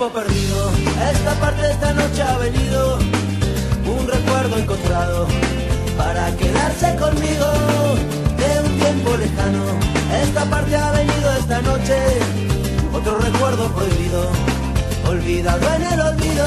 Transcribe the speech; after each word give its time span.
tiempo 0.00 0.18
perdido. 0.18 0.70
Esta 1.12 1.34
parte 1.34 1.62
de 1.62 1.72
esta 1.72 1.92
noche 1.92 2.22
ha 2.22 2.38
venido 2.38 2.98
un 3.84 4.08
recuerdo 4.08 4.56
encontrado 4.56 5.26
para 5.98 6.34
quedarse 6.36 6.96
conmigo 6.96 7.46
de 8.38 8.60
un 8.66 8.78
tiempo 8.78 9.16
lejano. 9.16 9.64
Esta 10.22 10.44
parte 10.46 10.74
ha 10.74 10.90
venido 10.92 11.36
esta 11.38 11.60
noche 11.60 11.96
otro 12.94 13.18
recuerdo 13.18 13.68
prohibido, 13.74 14.30
olvidado 15.06 15.74
en 15.74 15.82
el 15.82 16.00
olvido, 16.00 16.46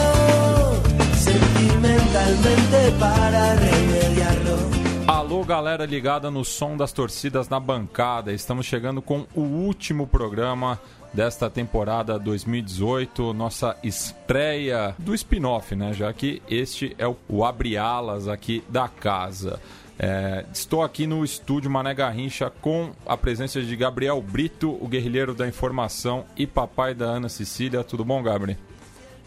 sentimentalmente 1.16 2.92
para 3.00 3.56
remediarlo. 3.56 4.58
Alô, 5.06 5.44
galera 5.44 5.86
ligada 5.86 6.32
no 6.32 6.44
som 6.44 6.76
das 6.76 6.92
torcidas 6.92 7.50
na 7.50 7.60
bancada. 7.60 8.32
Estamos 8.32 8.66
chegando 8.66 9.02
com 9.02 9.28
o 9.36 9.42
último 9.42 10.08
programa 10.08 10.80
desta 11.14 11.50
temporada 11.50 12.18
2018, 12.18 13.34
nossa 13.34 13.78
estreia 13.84 14.96
do 14.98 15.14
spin-off, 15.14 15.76
né? 15.76 15.94
Já 15.94 16.12
que 16.12 16.42
este 16.50 16.96
é 16.98 17.08
o 17.08 17.46
abre 17.46 17.78
alas 17.78 18.28
aqui 18.28 18.64
da 18.68 18.88
casa. 18.88 19.60
É, 20.00 20.44
estou 20.52 20.82
aqui 20.82 21.06
no 21.06 21.24
estúdio 21.24 21.70
Mané 21.70 21.94
Garrincha 21.94 22.50
com 22.50 22.92
a 23.06 23.16
presença 23.16 23.62
de 23.62 23.76
Gabriel 23.76 24.20
Brito, 24.22 24.78
o 24.82 24.88
guerrilheiro 24.88 25.36
da 25.36 25.48
informação 25.48 26.26
e 26.36 26.48
papai 26.48 26.96
da 26.96 27.06
Ana 27.06 27.30
Cecília. 27.30 27.84
Tudo 27.84 28.04
bom, 28.04 28.22
Gabriel? 28.24 28.58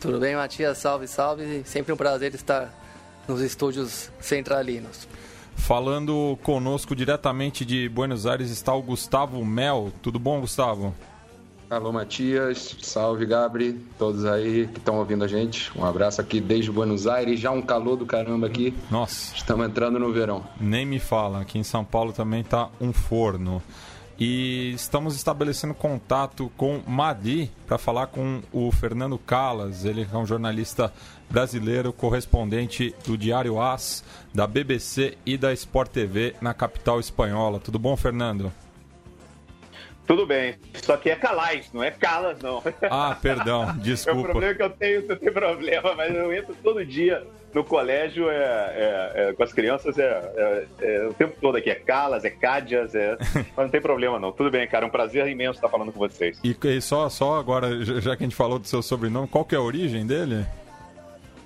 Tudo 0.00 0.18
bem, 0.18 0.34
Matias? 0.34 0.78
Salve, 0.78 1.06
salve. 1.06 1.62
Sempre 1.64 1.92
um 1.92 1.96
prazer 1.96 2.34
estar 2.34 2.74
nos 3.28 3.40
estúdios 3.40 4.10
centralinos. 4.20 5.08
Falando 5.54 6.38
conosco 6.42 6.94
diretamente 6.94 7.64
de 7.64 7.88
Buenos 7.88 8.26
Aires 8.26 8.50
está 8.50 8.74
o 8.74 8.82
Gustavo 8.82 9.42
Mel. 9.44 9.92
Tudo 10.02 10.18
bom, 10.18 10.40
Gustavo? 10.40 10.94
Alô, 11.68 11.92
Matias. 11.92 12.76
Salve, 12.80 13.26
Gabri. 13.26 13.80
Todos 13.98 14.24
aí 14.24 14.68
que 14.68 14.78
estão 14.78 14.98
ouvindo 14.98 15.24
a 15.24 15.26
gente. 15.26 15.76
Um 15.76 15.84
abraço 15.84 16.20
aqui 16.20 16.40
desde 16.40 16.70
Buenos 16.70 17.08
Aires. 17.08 17.40
Já 17.40 17.50
um 17.50 17.60
calor 17.60 17.96
do 17.96 18.06
caramba 18.06 18.46
aqui. 18.46 18.72
Nossa. 18.88 19.34
Estamos 19.34 19.66
entrando 19.66 19.98
no 19.98 20.12
verão. 20.12 20.44
Nem 20.60 20.86
me 20.86 21.00
fala. 21.00 21.40
Aqui 21.40 21.58
em 21.58 21.64
São 21.64 21.84
Paulo 21.84 22.12
também 22.12 22.44
tá 22.44 22.68
um 22.80 22.92
forno. 22.92 23.60
E 24.18 24.72
estamos 24.74 25.16
estabelecendo 25.16 25.74
contato 25.74 26.50
com 26.56 26.80
Madi 26.86 27.50
para 27.66 27.76
falar 27.76 28.06
com 28.06 28.40
o 28.52 28.70
Fernando 28.70 29.18
Calas. 29.18 29.84
Ele 29.84 30.06
é 30.10 30.16
um 30.16 30.24
jornalista 30.24 30.92
brasileiro, 31.28 31.92
correspondente 31.92 32.94
do 33.04 33.18
Diário 33.18 33.60
As, 33.60 34.04
da 34.32 34.46
BBC 34.46 35.18
e 35.26 35.36
da 35.36 35.52
Sport 35.52 35.90
TV 35.90 36.34
na 36.40 36.54
capital 36.54 37.00
espanhola. 37.00 37.58
Tudo 37.58 37.78
bom, 37.78 37.96
Fernando? 37.96 38.52
Tudo 40.06 40.24
bem, 40.24 40.54
só 40.74 40.96
que 40.96 41.10
é 41.10 41.16
Calais, 41.16 41.70
não 41.72 41.82
é 41.82 41.90
Calas, 41.90 42.38
não. 42.40 42.62
Ah, 42.82 43.16
perdão, 43.20 43.76
desculpa. 43.78 44.20
é 44.20 44.22
o 44.22 44.24
problema 44.24 44.54
que 44.54 44.62
eu 44.62 44.70
tenho, 44.70 45.08
não 45.08 45.16
tem 45.16 45.32
problema, 45.32 45.94
mas 45.96 46.14
eu 46.14 46.32
entro 46.32 46.54
todo 46.62 46.84
dia 46.84 47.26
no 47.52 47.64
colégio, 47.64 48.30
é, 48.30 48.34
é, 48.36 49.12
é 49.14 49.32
com 49.32 49.42
as 49.42 49.52
crianças, 49.52 49.98
é, 49.98 50.04
é, 50.36 50.66
é, 50.80 51.06
o 51.06 51.14
tempo 51.14 51.34
todo 51.40 51.56
aqui, 51.56 51.70
é 51.70 51.74
Calas, 51.74 52.24
é 52.24 52.30
Cádias, 52.30 52.94
é, 52.94 53.16
mas 53.56 53.64
não 53.64 53.68
tem 53.68 53.80
problema 53.80 54.18
não. 54.20 54.30
Tudo 54.30 54.50
bem, 54.50 54.66
cara, 54.68 54.84
é 54.84 54.88
um 54.88 54.90
prazer 54.90 55.26
imenso 55.26 55.54
estar 55.54 55.68
falando 55.68 55.90
com 55.90 55.98
vocês. 55.98 56.38
E, 56.44 56.56
e 56.62 56.80
só, 56.80 57.08
só 57.08 57.38
agora, 57.38 57.82
já 57.82 58.16
que 58.16 58.22
a 58.22 58.26
gente 58.26 58.36
falou 58.36 58.58
do 58.58 58.68
seu 58.68 58.82
sobrenome, 58.82 59.26
qual 59.26 59.44
que 59.44 59.54
é 59.54 59.58
a 59.58 59.62
origem 59.62 60.06
dele? 60.06 60.46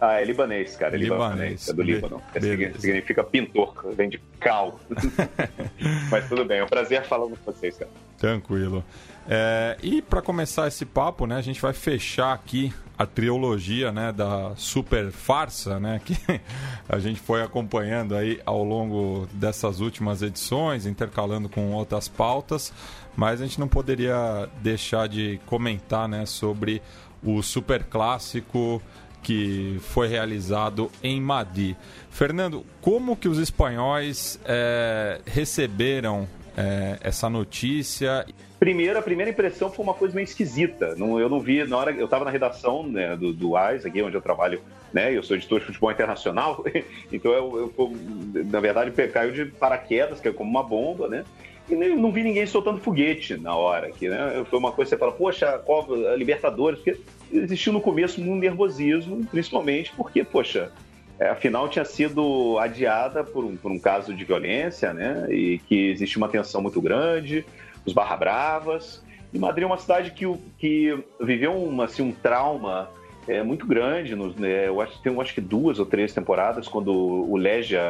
Ah, 0.01 0.21
é 0.21 0.25
libanês, 0.25 0.77
cara. 0.77 0.97
É 0.97 0.99
libanês. 0.99 1.31
libanês. 1.31 1.69
É 1.69 1.73
do 1.75 1.83
Líbano. 1.83 2.23
É, 2.35 2.41
significa 2.79 3.23
pintor, 3.23 3.75
vem 3.95 4.09
de 4.09 4.19
cal. 4.41 4.81
Mas 6.11 6.27
tudo 6.27 6.45
bem, 6.45 6.61
é 6.61 6.65
um 6.65 6.69
prazer 6.69 7.05
falar 7.05 7.27
com 7.27 7.37
vocês, 7.45 7.77
cara. 7.77 7.91
Tranquilo. 8.17 8.83
É, 9.29 9.77
e 9.83 10.01
para 10.01 10.23
começar 10.23 10.67
esse 10.67 10.87
papo, 10.87 11.27
né, 11.27 11.37
a 11.37 11.43
gente 11.43 11.61
vai 11.61 11.75
fechar 11.75 12.33
aqui 12.33 12.73
a 12.99 13.07
trilogia 13.07 13.93
né, 13.93 14.11
da 14.13 14.55
super 14.57 15.11
farsa, 15.11 15.79
né, 15.79 16.01
que 16.05 16.17
a 16.89 16.99
gente 16.99 17.21
foi 17.21 17.43
acompanhando 17.43 18.15
aí 18.15 18.41
ao 18.45 18.65
longo 18.65 19.29
dessas 19.33 19.81
últimas 19.81 20.23
edições, 20.23 20.87
intercalando 20.87 21.49
com 21.49 21.73
outras 21.73 22.09
pautas, 22.09 22.73
mas 23.15 23.41
a 23.41 23.47
gente 23.47 23.61
não 23.61 23.69
poderia 23.69 24.49
deixar 24.63 25.09
de 25.09 25.39
comentar 25.47 26.09
né, 26.09 26.25
sobre 26.25 26.83
o 27.23 27.43
super 27.43 27.85
clássico 27.85 28.83
que 29.23 29.79
foi 29.81 30.09
realizado 30.09 30.91
em 31.03 31.21
Madi. 31.21 31.77
Fernando, 32.11 32.65
como 32.81 33.17
que 33.17 33.29
os 33.29 33.39
espanhóis 33.39 34.41
é, 34.45 35.21
receberam 35.27 36.29
é, 36.57 36.99
essa 37.03 37.29
notícia? 37.29 38.27
Primeiro, 38.59 38.99
a 38.99 39.03
primeira 39.03 39.31
impressão 39.31 39.71
foi 39.71 39.83
uma 39.83 39.95
coisa 39.95 40.15
meio 40.15 40.25
esquisita. 40.25 40.95
Não, 40.97 41.19
eu 41.19 41.29
não 41.29 41.41
vi, 41.41 41.65
na 41.65 41.77
hora 41.79 41.93
eu 41.93 42.05
estava 42.05 42.27
na 42.27 42.31
redação 42.31 42.87
né, 42.87 43.17
do, 43.17 43.33
do 43.33 43.57
AIS, 43.57 43.87
aqui 43.87 44.03
onde 44.03 44.17
eu 44.17 44.21
trabalho, 44.21 44.61
né? 44.93 45.17
Eu 45.17 45.23
sou 45.23 45.37
editor 45.37 45.61
de 45.61 45.67
futebol 45.67 45.91
internacional, 45.91 46.63
então 47.11 47.33
eu, 47.33 47.73
eu, 47.79 47.97
na 48.45 48.61
verdade 48.61 48.91
caiu 49.09 49.33
de 49.33 49.47
paraquedas, 49.47 50.21
que 50.21 50.29
é 50.29 50.33
como 50.33 50.51
uma 50.51 50.63
bomba, 50.63 51.09
né? 51.09 51.25
E 51.71 51.75
não 51.77 52.11
vi 52.11 52.25
ninguém 52.25 52.47
soltando 52.47 52.81
foguete 52.81 53.37
na 53.37 53.55
hora 53.55 53.87
aqui, 53.87 54.09
né? 54.09 54.45
Foi 54.51 54.59
uma 54.59 54.73
coisa 54.73 54.91
que 54.91 54.97
você 54.97 54.99
fala, 54.99 55.13
poxa, 55.13 55.59
qual, 55.65 55.87
a 56.13 56.17
Libertadores, 56.17 56.81
porque 56.81 57.01
existiu 57.33 57.73
no 57.73 57.81
começo 57.81 58.21
um 58.21 58.35
nervosismo, 58.35 59.25
principalmente 59.27 59.93
porque, 59.97 60.25
poxa, 60.25 60.73
é, 61.21 61.29
afinal 61.29 61.69
tinha 61.69 61.85
sido 61.85 62.59
adiada 62.59 63.23
por 63.23 63.45
um, 63.45 63.57
por 63.57 63.71
um 63.71 63.79
caso 63.79 64.13
de 64.13 64.25
violência, 64.25 64.93
né? 64.93 65.27
E 65.31 65.59
que 65.61 65.91
existe 65.91 66.17
uma 66.17 66.29
tensão 66.29 66.61
muito 66.61 66.81
grande, 66.81 67.45
os 67.87 67.93
barra 67.93 68.17
bravas. 68.17 69.05
E 69.33 69.39
Madrid 69.39 69.63
é 69.63 69.67
uma 69.67 69.79
cidade 69.79 70.11
que, 70.11 70.27
que 70.59 70.99
viveu 71.21 71.55
uma, 71.55 71.85
assim, 71.85 72.03
um 72.03 72.11
trauma 72.11 72.91
é, 73.29 73.43
muito 73.43 73.65
grande. 73.65 74.17
Nos, 74.17 74.35
né, 74.35 74.67
eu 74.67 74.81
acho 74.81 74.97
que 74.97 75.03
tem 75.03 75.21
acho 75.21 75.35
que 75.35 75.41
duas 75.41 75.79
ou 75.79 75.87
três 75.87 76.13
temporadas, 76.13 76.67
quando 76.67 76.93
o 76.93 77.37
Legia 77.37 77.83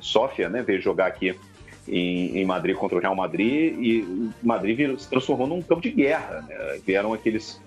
Sofia 0.00 0.50
né, 0.50 0.62
veio 0.62 0.82
jogar 0.82 1.06
aqui 1.06 1.34
em, 1.88 2.38
em, 2.38 2.44
Madrid 2.44 2.76
contra 2.76 2.98
o 2.98 3.00
Real 3.00 3.14
Madrid, 3.14 3.74
e 3.78 4.30
Madrid 4.42 4.76
virou, 4.76 4.98
se 4.98 5.08
transformou 5.08 5.46
num 5.46 5.62
campo 5.62 5.82
de 5.82 5.90
guerra. 5.90 6.44
Né? 6.48 6.80
Vieram 6.84 7.12
aqueles 7.12 7.60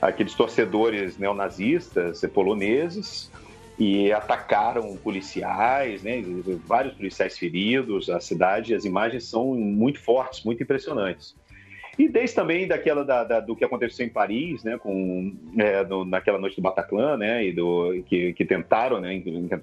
aqueles 0.00 0.34
torcedores 0.34 1.16
neonazistas 1.16 2.20
poloneses 2.32 3.30
e 3.78 4.10
atacaram 4.12 4.96
policiais, 4.96 6.02
né, 6.02 6.22
vários 6.66 6.94
policiais 6.94 7.36
feridos, 7.36 8.08
a 8.08 8.20
cidade, 8.20 8.74
as 8.74 8.84
imagens 8.84 9.24
são 9.24 9.54
muito 9.54 10.00
fortes, 10.00 10.42
muito 10.44 10.62
impressionantes. 10.62 11.34
E 11.98 12.08
desde 12.08 12.36
também 12.36 12.68
daquela 12.68 13.04
da, 13.04 13.24
da, 13.24 13.40
do 13.40 13.56
que 13.56 13.64
aconteceu 13.64 14.04
em 14.04 14.10
Paris, 14.10 14.62
né, 14.62 14.76
com 14.76 15.34
é, 15.56 15.82
no, 15.84 16.04
naquela 16.04 16.38
noite 16.38 16.56
do 16.56 16.62
Bataclan, 16.62 17.16
né, 17.16 17.46
e 17.46 17.52
do 17.52 18.02
que, 18.06 18.34
que 18.34 18.44
tentaram, 18.44 19.00
né, 19.00 19.14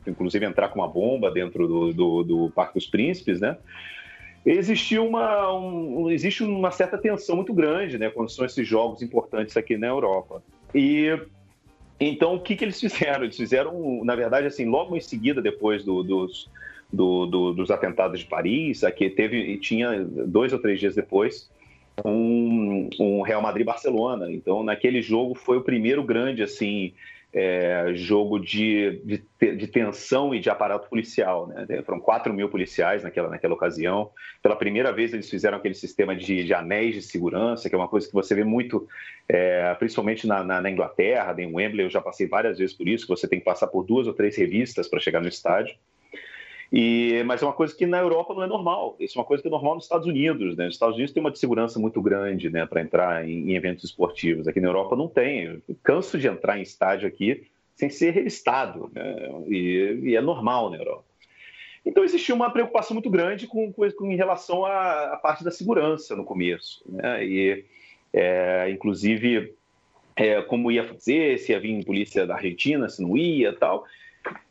inclusive 0.07 0.43
entrar 0.43 0.69
com 0.69 0.79
uma 0.79 0.87
bomba 0.87 1.29
dentro 1.29 1.67
do, 1.67 1.93
do, 1.93 2.23
do 2.23 2.49
Parque 2.49 2.73
dos 2.73 2.87
Príncipes, 2.87 3.39
né, 3.39 3.57
existiu 4.43 5.05
uma, 5.07 5.53
um, 5.53 6.09
existe 6.09 6.43
uma 6.43 6.71
certa 6.71 6.97
tensão 6.97 7.35
muito 7.35 7.53
grande, 7.53 7.99
né, 7.99 8.09
quando 8.09 8.29
são 8.29 8.45
esses 8.45 8.67
jogos 8.67 9.03
importantes 9.03 9.55
aqui 9.55 9.77
na 9.77 9.87
Europa. 9.87 10.41
E 10.73 11.15
então 11.99 12.33
o 12.33 12.39
que, 12.39 12.55
que 12.55 12.65
eles 12.65 12.79
fizeram? 12.81 13.23
Eles 13.25 13.37
fizeram, 13.37 14.03
na 14.03 14.15
verdade, 14.15 14.47
assim, 14.47 14.65
logo 14.65 14.97
em 14.97 15.01
seguida, 15.01 15.39
depois 15.39 15.83
do, 15.83 16.01
dos, 16.01 16.49
do, 16.91 17.27
do, 17.27 17.53
dos 17.53 17.69
atentados 17.69 18.19
de 18.19 18.25
Paris, 18.25 18.83
aqui 18.83 19.09
teve, 19.09 19.57
tinha 19.57 20.03
dois 20.03 20.51
ou 20.51 20.59
três 20.59 20.79
dias 20.79 20.95
depois, 20.95 21.49
um, 22.03 23.21
Real 23.21 23.41
Madrid-Barcelona. 23.41 24.31
Então, 24.31 24.63
naquele 24.63 25.01
jogo 25.01 25.35
foi 25.35 25.57
o 25.57 25.63
primeiro 25.63 26.03
grande, 26.03 26.41
assim, 26.41 26.93
é, 27.33 27.91
jogo 27.95 28.37
de, 28.39 29.01
de, 29.03 29.55
de, 29.55 29.67
tensão 29.67 30.35
e 30.35 30.39
de 30.39 30.49
aparato 30.49 30.87
policial. 30.87 31.47
Né? 31.47 31.81
Foram 31.83 31.99
4 31.99 32.31
mil 32.33 32.47
policiais 32.47 33.03
naquela, 33.03 33.29
naquela 33.29 33.55
ocasião. 33.55 34.11
Pela 34.41 34.55
primeira 34.55 34.91
vez, 34.91 35.13
eles 35.13 35.29
fizeram 35.29 35.57
aquele 35.57 35.73
sistema 35.73 36.15
de, 36.15 36.43
de 36.43 36.53
anéis 36.53 36.93
de 36.93 37.01
segurança, 37.01 37.67
que 37.67 37.75
é 37.75 37.77
uma 37.77 37.87
coisa 37.87 38.07
que 38.07 38.13
você 38.13 38.35
vê 38.35 38.43
muito, 38.43 38.87
é, 39.27 39.73
principalmente 39.75 40.27
na, 40.27 40.43
na, 40.43 40.61
na, 40.61 40.69
Inglaterra, 40.69 41.35
em 41.39 41.53
Wembley. 41.53 41.85
Eu 41.85 41.89
já 41.89 42.01
passei 42.01 42.27
várias 42.27 42.59
vezes 42.59 42.75
por 42.75 42.87
isso, 42.87 43.05
que 43.07 43.15
você 43.15 43.27
tem 43.27 43.39
que 43.39 43.45
passar 43.45 43.67
por 43.67 43.83
duas 43.83 44.05
ou 44.05 44.13
três 44.13 44.37
revistas 44.37 44.87
para 44.87 44.99
chegar 44.99 45.21
no 45.21 45.27
estádio. 45.27 45.75
E, 46.75 47.21
mas 47.27 47.39
é 47.39 47.45
uma 47.45 47.53
coisa 47.53 47.75
que 47.75 47.85
na 47.85 47.99
Europa 47.99 48.33
não 48.33 48.41
é 48.41 48.47
normal. 48.47 48.95
Isso 48.99 49.15
é 49.15 49.21
uma 49.21 49.27
coisa 49.27 49.43
que 49.43 49.47
é 49.47 49.51
normal 49.51 49.75
nos 49.75 49.83
Estados 49.83 50.07
Unidos. 50.07 50.57
Né? 50.57 50.65
Nos 50.65 50.73
Estados 50.73 50.95
Unidos 50.95 51.13
tem 51.13 51.21
uma 51.21 51.33
segurança 51.35 51.79
muito 51.79 52.01
grande 52.01 52.49
né, 52.49 52.65
para 52.65 52.81
entrar 52.81 53.29
em, 53.29 53.51
em, 53.51 53.55
eventos 53.55 53.83
esportivos. 53.83 54.47
Aqui 54.47 54.59
na 54.59 54.69
Europa 54.69 54.95
não 54.95 55.07
tem. 55.07 55.43
Eu 55.43 55.61
canso 55.83 56.17
de 56.17 56.27
entrar 56.27 56.57
em 56.57 56.63
estádio 56.63 57.07
aqui 57.07 57.43
sem 57.75 57.91
ser 57.91 58.09
revistado. 58.09 58.89
Né? 58.91 59.15
E, 59.49 59.99
e, 60.01 60.15
é 60.15 60.21
normal 60.21 60.71
na 60.71 60.77
Europa. 60.77 61.05
Então 61.85 62.03
existia 62.03 62.33
uma 62.33 62.49
preocupação 62.49 62.95
muito 62.95 63.09
grande 63.09 63.45
com, 63.45 63.71
com, 63.71 63.91
com 63.91 64.11
em 64.11 64.15
relação 64.15 64.65
à, 64.65 65.13
à, 65.13 65.17
parte 65.17 65.43
da 65.43 65.51
segurança 65.51 66.15
no 66.15 66.25
começo. 66.25 66.83
Né? 66.89 67.23
E, 67.23 67.65
é, 68.11 68.71
inclusive, 68.71 69.53
é, 70.15 70.41
como 70.41 70.71
ia 70.71 70.87
fazer, 70.87 71.37
se 71.37 71.51
ia 71.51 71.59
vir 71.59 71.85
polícia 71.85 72.25
da 72.25 72.33
Argentina, 72.33 72.89
se 72.89 72.99
não 72.99 73.15
ia 73.15 73.53
tal. 73.53 73.85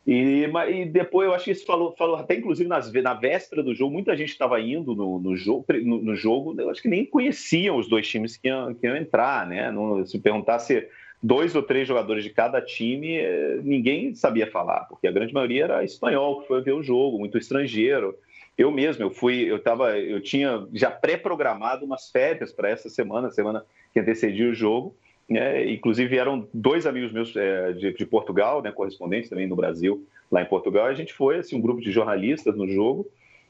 E, 0.05 0.45
e, 0.69 0.85
depois 0.85 1.27
eu 1.27 1.33
acho 1.33 1.45
que 1.45 1.51
isso 1.51 1.65
falou, 1.65 1.95
falou 1.97 2.17
até 2.17 2.35
inclusive 2.35 2.67
nas, 2.67 2.91
na 2.91 3.13
véspera 3.13 3.63
do 3.63 3.73
jogo, 3.73 3.93
muita 3.93 4.15
gente 4.15 4.29
estava 4.29 4.59
indo 4.59 4.93
no, 4.93 5.17
no, 5.17 5.35
jogo, 5.35 5.65
no, 5.81 6.01
no, 6.01 6.15
jogo, 6.15 6.53
eu 6.59 6.69
acho 6.69 6.81
que 6.81 6.89
nem 6.89 7.05
conheciam 7.05 7.77
os 7.77 7.87
dois 7.87 8.07
times 8.07 8.35
que 8.35 8.49
iam, 8.49 8.73
que 8.73 8.85
iam 8.85 8.97
entrar, 8.97 9.47
né? 9.47 9.73
se 10.05 10.19
perguntar 10.19 10.59
se 10.59 10.87
dois 11.23 11.55
ou 11.55 11.63
três 11.63 11.87
jogadores 11.87 12.23
de 12.23 12.29
cada 12.29 12.61
time, 12.61 13.15
eh, 13.15 13.59
ninguém 13.63 14.13
sabia 14.13 14.45
falar, 14.51 14.81
porque 14.89 15.07
a 15.07 15.11
grande 15.11 15.33
maioria 15.33 15.63
era 15.63 15.83
espanhol 15.83 16.41
que 16.41 16.47
foi 16.47 16.61
ver 16.61 16.73
o 16.73 16.83
jogo, 16.83 17.17
muito 17.17 17.37
estrangeiro. 17.37 18.13
Eu 18.57 18.69
mesmo, 18.69 19.03
eu 19.03 19.09
fui, 19.09 19.49
eu 19.49 19.57
tava, 19.57 19.97
eu 19.97 20.21
tinha 20.21 20.67
já 20.73 20.91
pré-programado 20.91 21.85
umas 21.85 22.11
férias 22.11 22.51
para 22.51 22.69
essa 22.69 22.89
semana, 22.89 23.31
semana 23.31 23.65
que 23.93 24.01
antecedia 24.01 24.49
o 24.49 24.53
jogo. 24.53 24.93
Né? 25.29 25.71
Inclusive 25.71 26.17
eram 26.17 26.47
dois 26.53 26.85
amigos 26.85 27.11
meus 27.11 27.35
é, 27.35 27.73
de, 27.73 27.93
de, 27.93 28.05
Portugal, 28.05 28.61
né, 28.61 28.71
correspondentes 28.71 29.29
também 29.29 29.47
no 29.47 29.55
Brasil, 29.55 30.05
lá 30.31 30.41
em 30.41 30.45
Portugal. 30.45 30.85
A 30.85 30.93
gente 30.93 31.13
foi 31.13 31.37
assim 31.37 31.55
um 31.55 31.61
grupo 31.61 31.81
de 31.81 31.91
jornalistas 31.91 32.55
no 32.55 32.67
jogo, 32.67 33.07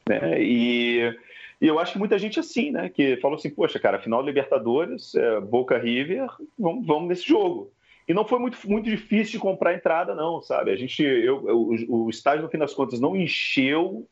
né? 0.07 0.41
E, 0.41 1.13
e 1.59 1.67
eu 1.67 1.79
acho 1.79 1.93
que 1.93 1.99
muita 1.99 2.19
gente 2.19 2.39
assim, 2.39 2.71
né, 2.71 2.89
que 2.89 3.17
falou 3.17 3.37
assim, 3.37 3.49
poxa, 3.49 3.79
cara, 3.79 3.99
final 3.99 4.21
Libertadores, 4.21 5.15
é, 5.15 5.39
Boca 5.39 5.77
River, 5.77 6.27
vamos, 6.57 6.85
vamos 6.85 7.09
nesse 7.09 7.27
jogo. 7.27 7.71
E 8.07 8.13
não 8.13 8.25
foi 8.25 8.37
muito, 8.37 8.57
muito 8.67 8.89
difícil 8.89 9.33
de 9.33 9.39
comprar 9.39 9.73
entrada, 9.73 10.13
não, 10.13 10.41
sabe? 10.41 10.71
A 10.71 10.75
gente, 10.75 11.01
eu, 11.01 11.47
eu 11.47 11.57
o, 11.89 12.05
o 12.05 12.09
estádio 12.09 12.43
no 12.43 12.49
fim 12.49 12.57
das 12.57 12.73
contas 12.73 12.99
não 12.99 13.15
encheu 13.15 14.05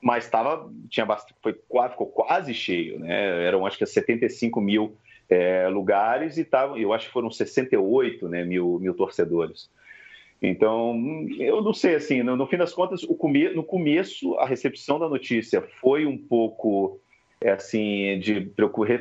mas 0.00 0.24
estava 0.24 0.70
tinha 0.88 1.04
bastante, 1.04 1.34
foi 1.42 1.52
quase, 1.68 1.92
ficou 1.92 2.06
quase 2.06 2.54
cheio, 2.54 3.00
né? 3.00 3.44
Eram 3.44 3.66
acho 3.66 3.76
que 3.76 3.84
75 3.84 4.60
mil 4.60 4.96
é, 5.28 5.68
lugares 5.68 6.38
e 6.38 6.44
tava, 6.44 6.78
eu 6.78 6.92
acho 6.92 7.06
que 7.06 7.12
foram 7.12 7.30
68 7.30 8.28
né, 8.28 8.44
mil, 8.44 8.78
mil 8.78 8.94
torcedores. 8.94 9.70
Então, 10.40 10.96
eu 11.38 11.60
não 11.62 11.74
sei, 11.74 11.96
assim, 11.96 12.22
no, 12.22 12.36
no 12.36 12.46
fim 12.46 12.56
das 12.56 12.72
contas, 12.72 13.04
come, 13.18 13.48
no 13.50 13.64
começo, 13.64 14.34
a 14.38 14.46
recepção 14.46 14.98
da 14.98 15.08
notícia 15.08 15.60
foi 15.80 16.06
um 16.06 16.16
pouco, 16.16 17.00
é, 17.40 17.50
assim, 17.50 18.18
de, 18.20 18.50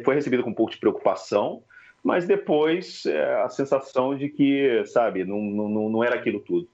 foi 0.03 0.15
recebida 0.15 0.41
com 0.41 0.50
um 0.50 0.56
pouco 0.56 0.71
de 0.71 0.79
preocupação, 0.79 1.62
mas 2.03 2.25
depois 2.25 3.06
é, 3.06 3.41
a 3.44 3.50
sensação 3.50 4.18
de 4.18 4.29
que, 4.29 4.83
sabe, 4.85 5.24
não, 5.24 5.39
não, 5.39 5.89
não 5.89 6.03
era 6.03 6.15
aquilo 6.15 6.39
tudo. 6.39 6.68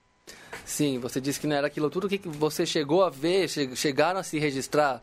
Sim, 0.64 0.98
você 0.98 1.20
disse 1.20 1.38
que 1.38 1.46
não 1.46 1.56
era 1.56 1.66
aquilo 1.66 1.90
tudo. 1.90 2.06
O 2.06 2.08
que 2.08 2.18
você 2.26 2.64
chegou 2.64 3.02
a 3.04 3.10
ver? 3.10 3.48
Chegaram 3.76 4.20
a 4.20 4.22
se 4.22 4.38
registrar 4.38 5.02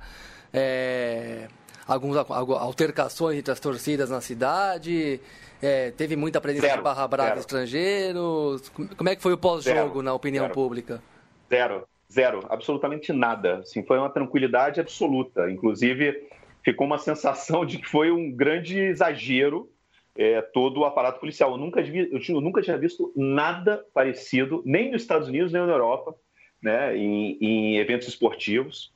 é, 0.51 1.48
algumas 1.91 2.17
altercações 2.29 3.38
entre 3.38 3.51
as 3.51 3.59
torcidas 3.59 4.09
na 4.09 4.21
cidade? 4.21 5.19
É, 5.61 5.91
teve 5.91 6.15
muita 6.15 6.41
presença 6.41 6.67
zero, 6.67 6.77
de 6.79 6.83
barra 6.83 7.07
brava 7.07 7.39
estrangeiros? 7.39 8.69
Como 8.69 9.09
é 9.09 9.15
que 9.15 9.21
foi 9.21 9.33
o 9.33 9.38
pós-jogo, 9.38 10.01
na 10.01 10.13
opinião 10.13 10.45
zero. 10.45 10.53
pública? 10.53 11.01
Zero, 11.49 11.88
zero, 12.11 12.45
absolutamente 12.49 13.13
nada. 13.13 13.59
Assim, 13.59 13.83
foi 13.83 13.97
uma 13.97 14.09
tranquilidade 14.09 14.79
absoluta. 14.79 15.49
Inclusive, 15.51 16.27
ficou 16.63 16.88
uma 16.88 16.97
sensação 16.97 17.65
de 17.65 17.77
que 17.77 17.88
foi 17.88 18.11
um 18.11 18.31
grande 18.31 18.79
exagero 18.79 19.69
é, 20.15 20.41
todo 20.41 20.81
o 20.81 20.85
aparato 20.85 21.19
policial. 21.19 21.51
Eu 21.51 21.57
nunca, 21.57 21.81
vi, 21.81 22.09
eu, 22.11 22.19
tinha, 22.19 22.38
eu 22.38 22.41
nunca 22.41 22.61
tinha 22.61 22.77
visto 22.77 23.11
nada 23.15 23.85
parecido, 23.93 24.61
nem 24.65 24.91
nos 24.91 25.01
Estados 25.01 25.27
Unidos, 25.27 25.51
nem 25.51 25.61
na 25.61 25.71
Europa, 25.71 26.15
né, 26.61 26.95
em, 26.97 27.38
em 27.41 27.77
eventos 27.77 28.07
esportivos. 28.07 28.91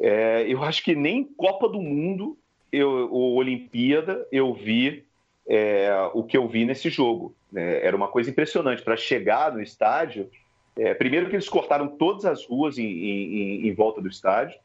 É, 0.00 0.44
eu 0.48 0.62
acho 0.62 0.82
que 0.82 0.94
nem 0.94 1.24
Copa 1.24 1.68
do 1.68 1.80
Mundo 1.80 2.38
eu, 2.72 3.12
ou 3.12 3.34
Olimpíada 3.34 4.26
eu 4.32 4.54
vi 4.54 5.04
é, 5.46 5.90
o 6.14 6.22
que 6.22 6.36
eu 6.36 6.48
vi 6.48 6.64
nesse 6.64 6.88
jogo. 6.88 7.34
Né? 7.52 7.84
Era 7.84 7.96
uma 7.96 8.08
coisa 8.08 8.30
impressionante. 8.30 8.82
Para 8.82 8.96
chegar 8.96 9.52
no 9.52 9.60
estádio, 9.60 10.30
é, 10.76 10.94
primeiro 10.94 11.28
que 11.28 11.36
eles 11.36 11.48
cortaram 11.48 11.88
todas 11.88 12.24
as 12.24 12.46
ruas 12.46 12.78
em, 12.78 12.84
em, 12.84 13.68
em 13.68 13.74
volta 13.74 14.00
do 14.00 14.08
estádio. 14.08 14.58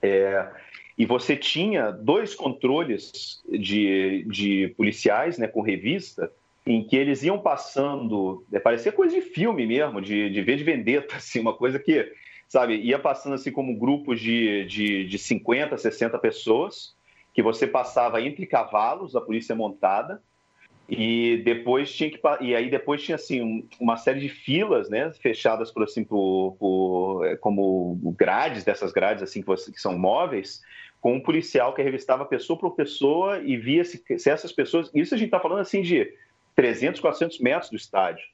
É, 0.00 0.46
e 0.96 1.04
você 1.04 1.36
tinha 1.36 1.90
dois 1.90 2.34
controles 2.34 3.42
de, 3.48 4.24
de 4.28 4.72
policiais 4.76 5.38
né, 5.38 5.48
com 5.48 5.60
revista, 5.60 6.30
em 6.66 6.84
que 6.84 6.96
eles 6.96 7.22
iam 7.22 7.38
passando, 7.38 8.44
é, 8.52 8.58
parecia 8.58 8.92
coisa 8.92 9.14
de 9.14 9.20
filme 9.20 9.66
mesmo, 9.66 10.00
de, 10.00 10.30
de 10.30 10.42
ver 10.42 10.56
de 10.56 10.64
vendetta, 10.64 11.16
assim, 11.16 11.40
uma 11.40 11.52
coisa 11.52 11.78
que, 11.78 12.12
sabe, 12.54 12.76
ia 12.76 13.00
passando 13.00 13.34
assim 13.34 13.50
como 13.50 13.76
grupos 13.76 14.20
de, 14.20 14.64
de, 14.66 15.04
de 15.08 15.18
50, 15.18 15.76
60 15.76 16.16
pessoas, 16.20 16.94
que 17.34 17.42
você 17.42 17.66
passava 17.66 18.22
entre 18.22 18.46
cavalos, 18.46 19.16
a 19.16 19.20
polícia 19.20 19.56
montada, 19.56 20.22
e 20.88 21.42
depois 21.44 21.92
tinha 21.92 22.08
que 22.08 22.20
e 22.40 22.54
aí 22.54 22.70
depois 22.70 23.02
tinha 23.02 23.16
assim 23.16 23.66
uma 23.80 23.96
série 23.96 24.20
de 24.20 24.28
filas 24.28 24.90
né 24.90 25.10
fechadas 25.14 25.72
por 25.72 25.82
assim 25.82 26.04
por, 26.04 26.56
por 26.60 27.24
é, 27.24 27.36
como 27.36 27.98
grades 28.18 28.64
dessas 28.64 28.92
grades 28.92 29.22
assim 29.22 29.40
que, 29.40 29.46
você, 29.46 29.72
que 29.72 29.80
são 29.80 29.98
móveis 29.98 30.60
com 31.00 31.14
um 31.14 31.20
policial 31.20 31.72
que 31.72 31.82
revistava 31.82 32.26
pessoa 32.26 32.58
por 32.58 32.76
pessoa 32.76 33.38
e 33.38 33.56
via 33.56 33.82
se, 33.82 34.04
se 34.18 34.28
essas 34.28 34.52
pessoas 34.52 34.90
isso 34.94 35.14
a 35.14 35.16
gente 35.16 35.28
está 35.28 35.40
falando 35.40 35.60
assim 35.60 35.80
de 35.80 36.06
300 36.54 37.00
400 37.00 37.38
metros 37.40 37.70
do 37.70 37.76
estádio 37.76 38.26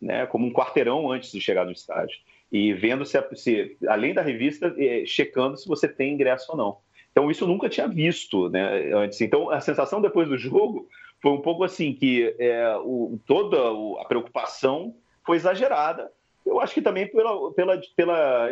né 0.00 0.24
como 0.24 0.46
um 0.46 0.52
quarteirão 0.52 1.12
antes 1.12 1.30
de 1.30 1.42
chegar 1.42 1.66
no 1.66 1.72
estádio 1.72 2.16
e 2.50 2.72
vendo 2.72 3.04
se, 3.04 3.18
se 3.34 3.76
além 3.88 4.14
da 4.14 4.22
revista 4.22 4.74
é, 4.78 5.04
checando 5.04 5.56
se 5.56 5.68
você 5.68 5.86
tem 5.86 6.14
ingresso 6.14 6.52
ou 6.52 6.56
não 6.56 6.78
então 7.10 7.30
isso 7.30 7.44
eu 7.44 7.48
nunca 7.48 7.68
tinha 7.68 7.86
visto 7.86 8.48
né 8.48 8.92
antes 8.94 9.20
então 9.20 9.50
a 9.50 9.60
sensação 9.60 10.00
depois 10.00 10.28
do 10.28 10.38
jogo 10.38 10.88
foi 11.20 11.32
um 11.32 11.40
pouco 11.40 11.64
assim 11.64 11.92
que 11.92 12.34
é, 12.38 12.76
o, 12.76 13.18
toda 13.26 13.58
a 14.00 14.04
preocupação 14.04 14.94
foi 15.24 15.36
exagerada. 15.36 16.10
Eu 16.46 16.60
acho 16.60 16.72
que 16.72 16.80
também 16.80 17.06
pela, 17.06 17.52
pela, 17.52 17.78
pela 17.94 18.48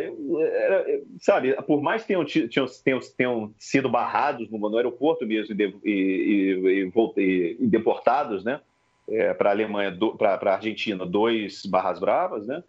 sabe, 1.18 1.54
por 1.62 1.80
mais 1.80 2.02
que 2.02 2.08
tenham, 2.08 2.24
tenham, 2.24 2.66
tenham, 2.84 3.00
tenham 3.16 3.54
sido 3.58 3.88
barrados 3.88 4.50
no, 4.50 4.58
no 4.58 4.76
aeroporto 4.76 5.24
mesmo 5.24 5.56
e, 5.58 5.74
e, 5.82 6.90
e, 7.16 7.56
e 7.58 7.66
deportados, 7.66 8.44
né, 8.44 8.60
é, 9.08 9.32
para 9.32 9.48
a 9.48 9.52
Alemanha, 9.52 9.96
para 10.18 10.54
Argentina, 10.54 11.06
dois 11.06 11.64
barras 11.64 11.98
bravas, 11.98 12.46
né, 12.46 12.62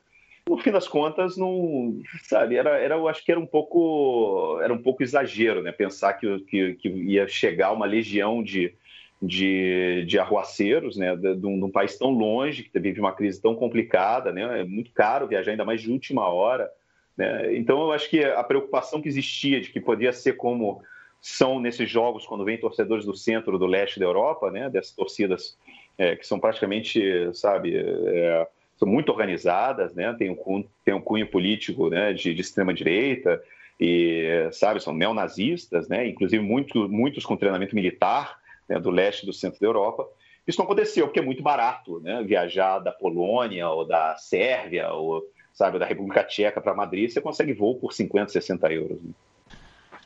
no 0.48 0.58
fim 0.58 0.72
das 0.72 0.88
contas, 0.88 1.38
não, 1.38 2.02
sabe, 2.24 2.56
era, 2.56 2.78
era, 2.78 2.96
eu 2.96 3.08
acho 3.08 3.24
que 3.24 3.32
era 3.32 3.40
um 3.40 3.46
pouco, 3.46 4.60
era 4.62 4.74
um 4.74 4.82
pouco 4.82 5.04
exagero, 5.04 5.62
né, 5.62 5.72
pensar 5.72 6.14
que, 6.14 6.40
que, 6.42 6.74
que 6.76 6.90
ia 6.90 7.28
chegar 7.28 7.72
uma 7.72 7.86
legião 7.86 8.42
de, 8.42 8.74
de, 9.22 10.06
de 10.06 10.18
arruaceiros, 10.20 10.98
né, 10.98 11.16
de, 11.16 11.36
de, 11.36 11.46
um, 11.46 11.58
de, 11.58 11.66
um, 11.66 11.72
país 11.72 11.98
tão 11.98 12.10
longe, 12.10 12.64
que 12.64 12.80
vive 12.80 13.00
uma 13.00 13.14
crise 13.14 13.42
tão 13.42 13.56
complicada, 13.56 14.32
né, 14.32 14.62
é 14.62 14.64
muito 14.64 14.92
caro 14.92 15.28
viajar, 15.28 15.52
ainda 15.52 15.66
mais 15.66 15.82
de 15.82 15.92
última 15.92 16.28
hora. 16.28 16.72
Né? 17.18 17.56
Então, 17.58 17.82
eu 17.82 17.92
acho 17.92 18.10
que 18.10 18.24
a 18.24 18.44
preocupação 18.44 19.02
que 19.02 19.08
existia 19.10 19.60
de 19.60 19.70
que 19.70 19.82
podia 19.82 20.14
ser 20.14 20.34
como 20.34 20.82
são 21.20 21.60
nesses 21.60 21.90
jogos, 21.90 22.26
quando 22.26 22.46
vem 22.46 22.60
torcedores 22.60 23.06
do 23.06 23.16
centro, 23.16 23.58
do 23.58 23.66
leste 23.66 24.00
da 24.00 24.06
Europa, 24.06 24.52
né, 24.52 24.70
dessas 24.70 24.94
torcidas 24.94 25.58
é, 25.98 26.16
que 26.16 26.26
são 26.26 26.40
praticamente, 26.40 27.02
sabe, 27.34 27.76
é, 27.76 28.48
são 28.78 28.88
muito 28.88 29.10
organizadas, 29.10 29.94
né, 29.94 30.14
tem 30.18 30.30
um, 30.30 30.64
tem 30.86 30.94
um 30.94 31.02
cunho 31.02 31.28
político 31.28 31.90
né, 31.90 32.14
de, 32.14 32.34
de 32.34 32.42
extrema-direita, 32.42 33.42
e, 33.80 34.50
sabe, 34.52 34.82
são 34.82 34.94
neonazistas, 34.94 35.88
né, 35.88 36.08
inclusive 36.08 36.44
muito, 36.44 36.88
muitos 36.90 37.26
com 37.26 37.36
treinamento 37.36 37.76
militar, 37.76 38.40
né, 38.68 38.80
do 38.80 38.90
leste 38.90 39.26
do 39.26 39.34
centro 39.34 39.60
da 39.60 39.68
Europa. 39.68 40.08
Isso 40.48 40.58
não 40.60 40.66
aconteceu 40.66 41.06
porque 41.08 41.20
é 41.20 41.24
muito 41.24 41.44
barato, 41.44 42.00
né? 42.00 42.24
Viajar 42.24 42.80
da 42.80 42.92
Polônia 42.92 43.70
ou 43.70 43.86
da 43.86 44.16
Sérvia 44.16 44.94
ou 44.94 45.22
sabe 45.54 45.78
da 45.78 45.86
República 45.86 46.24
Tcheca 46.24 46.62
para 46.62 46.74
Madrid, 46.74 47.10
você 47.10 47.20
consegue 47.20 47.52
voo 47.52 47.76
por 47.76 47.92
50, 47.92 48.32
60 48.32 48.72
euros. 48.72 49.02
Né? 49.02 49.10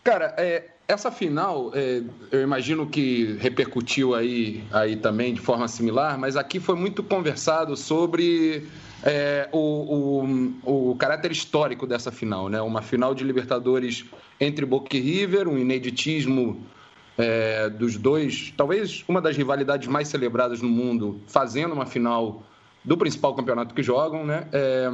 Cara, 0.04 0.34
é, 0.38 0.66
essa 0.88 1.12
final, 1.12 1.72
é, 1.74 2.02
eu 2.32 2.42
imagino 2.42 2.88
que 2.88 3.38
repercutiu 3.40 4.16
aí, 4.16 4.64
aí 4.72 4.96
também 4.96 5.34
de 5.34 5.40
forma 5.40 5.68
similar, 5.68 6.18
mas 6.18 6.36
aqui 6.36 6.60
foi 6.60 6.76
muito 6.76 7.04
conversado 7.04 7.78
sobre 7.78 8.68
é, 9.04 9.48
o, 9.52 10.56
o, 10.66 10.92
o, 10.92 10.96
caráter 10.96 11.32
histórico 11.32 11.88
dessa 11.88 12.12
final, 12.12 12.50
né? 12.50 12.62
Uma 12.62 12.82
final 12.82 13.16
de 13.16 13.24
Libertadores 13.24 14.06
entre 14.40 14.66
Boca 14.66 14.98
e 14.98 15.00
River, 15.00 15.48
um 15.48 15.58
ineditismo 15.58 16.66
é, 17.18 17.70
dos 17.70 17.96
dois, 17.98 18.54
talvez 18.58 19.04
uma 19.08 19.22
das 19.22 19.38
rivalidades 19.38 19.88
mais 19.88 20.08
celebradas 20.08 20.62
no 20.62 20.70
mundo, 20.70 21.22
fazendo 21.28 21.74
uma 21.74 21.86
final 21.86 22.44
do 22.84 22.98
principal 22.98 23.36
campeonato 23.36 23.76
que 23.76 23.84
jogam, 23.84 24.26
né? 24.26 24.48
É, 24.52 24.90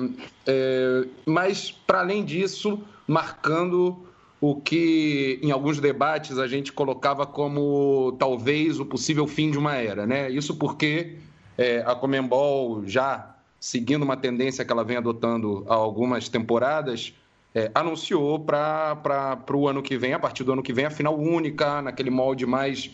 é, 0.46 1.08
mas, 1.26 1.72
para 1.72 2.00
além 2.00 2.24
disso, 2.24 2.82
marcando 3.08 4.07
o 4.40 4.56
que 4.56 5.40
em 5.42 5.52
alguns 5.52 5.80
debates 5.80 6.38
a 6.38 6.48
gente 6.48 6.72
colocava 6.72 7.26
como 7.26 8.16
talvez 8.20 8.80
o 8.80 8.86
possível 8.86 9.28
fim 9.28 9.50
de 9.50 9.58
uma 9.58 9.76
era, 9.76 10.06
né? 10.06 10.30
Isso 10.30 10.56
porque 10.56 11.18
é, 11.58 11.84
a 11.86 11.96
Comembol 11.96 12.84
já 12.86 13.36
seguindo 13.60 14.04
uma 14.04 14.16
tendência 14.16 14.64
que 14.64 14.72
ela 14.72 14.84
vem 14.84 14.98
adotando 14.98 15.66
há 15.68 15.74
algumas 15.74 16.30
temporadas, 16.30 17.14
é, 17.54 17.72
anunciou 17.74 18.40
para 18.40 19.44
o 19.52 19.68
ano 19.68 19.82
que 19.82 19.98
vem, 19.98 20.14
a 20.14 20.20
partir 20.20 20.44
do 20.44 20.54
ano 20.54 20.62
que 20.62 20.74
vem, 20.74 20.86
a 20.86 20.92
final 20.92 21.18
única, 21.18 21.82
naquele 21.82 22.10
molde 22.10 22.46
mais 22.46 22.92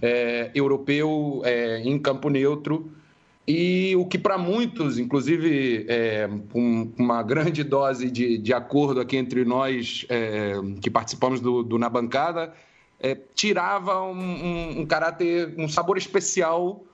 é, 0.00 0.50
europeu, 0.54 1.40
é, 1.44 1.80
em 1.80 1.98
campo 1.98 2.28
neutro. 2.28 2.92
E 3.46 3.96
o 3.96 4.06
que 4.06 4.18
para 4.18 4.38
muitos, 4.38 4.98
inclusive 4.98 5.84
é, 5.88 6.28
uma 6.54 7.22
grande 7.22 7.64
dose 7.64 8.10
de, 8.10 8.38
de 8.38 8.54
acordo 8.54 9.00
aqui 9.00 9.16
entre 9.16 9.44
nós 9.44 10.06
é, 10.08 10.52
que 10.80 10.88
participamos 10.88 11.40
do, 11.40 11.62
do 11.62 11.76
Na 11.76 11.88
Bancada, 11.88 12.52
é, 13.00 13.16
tirava 13.34 14.00
um, 14.02 14.16
um, 14.16 14.80
um, 14.80 14.86
caráter, 14.86 15.54
um 15.58 15.68
sabor 15.68 15.98
especial 15.98 16.84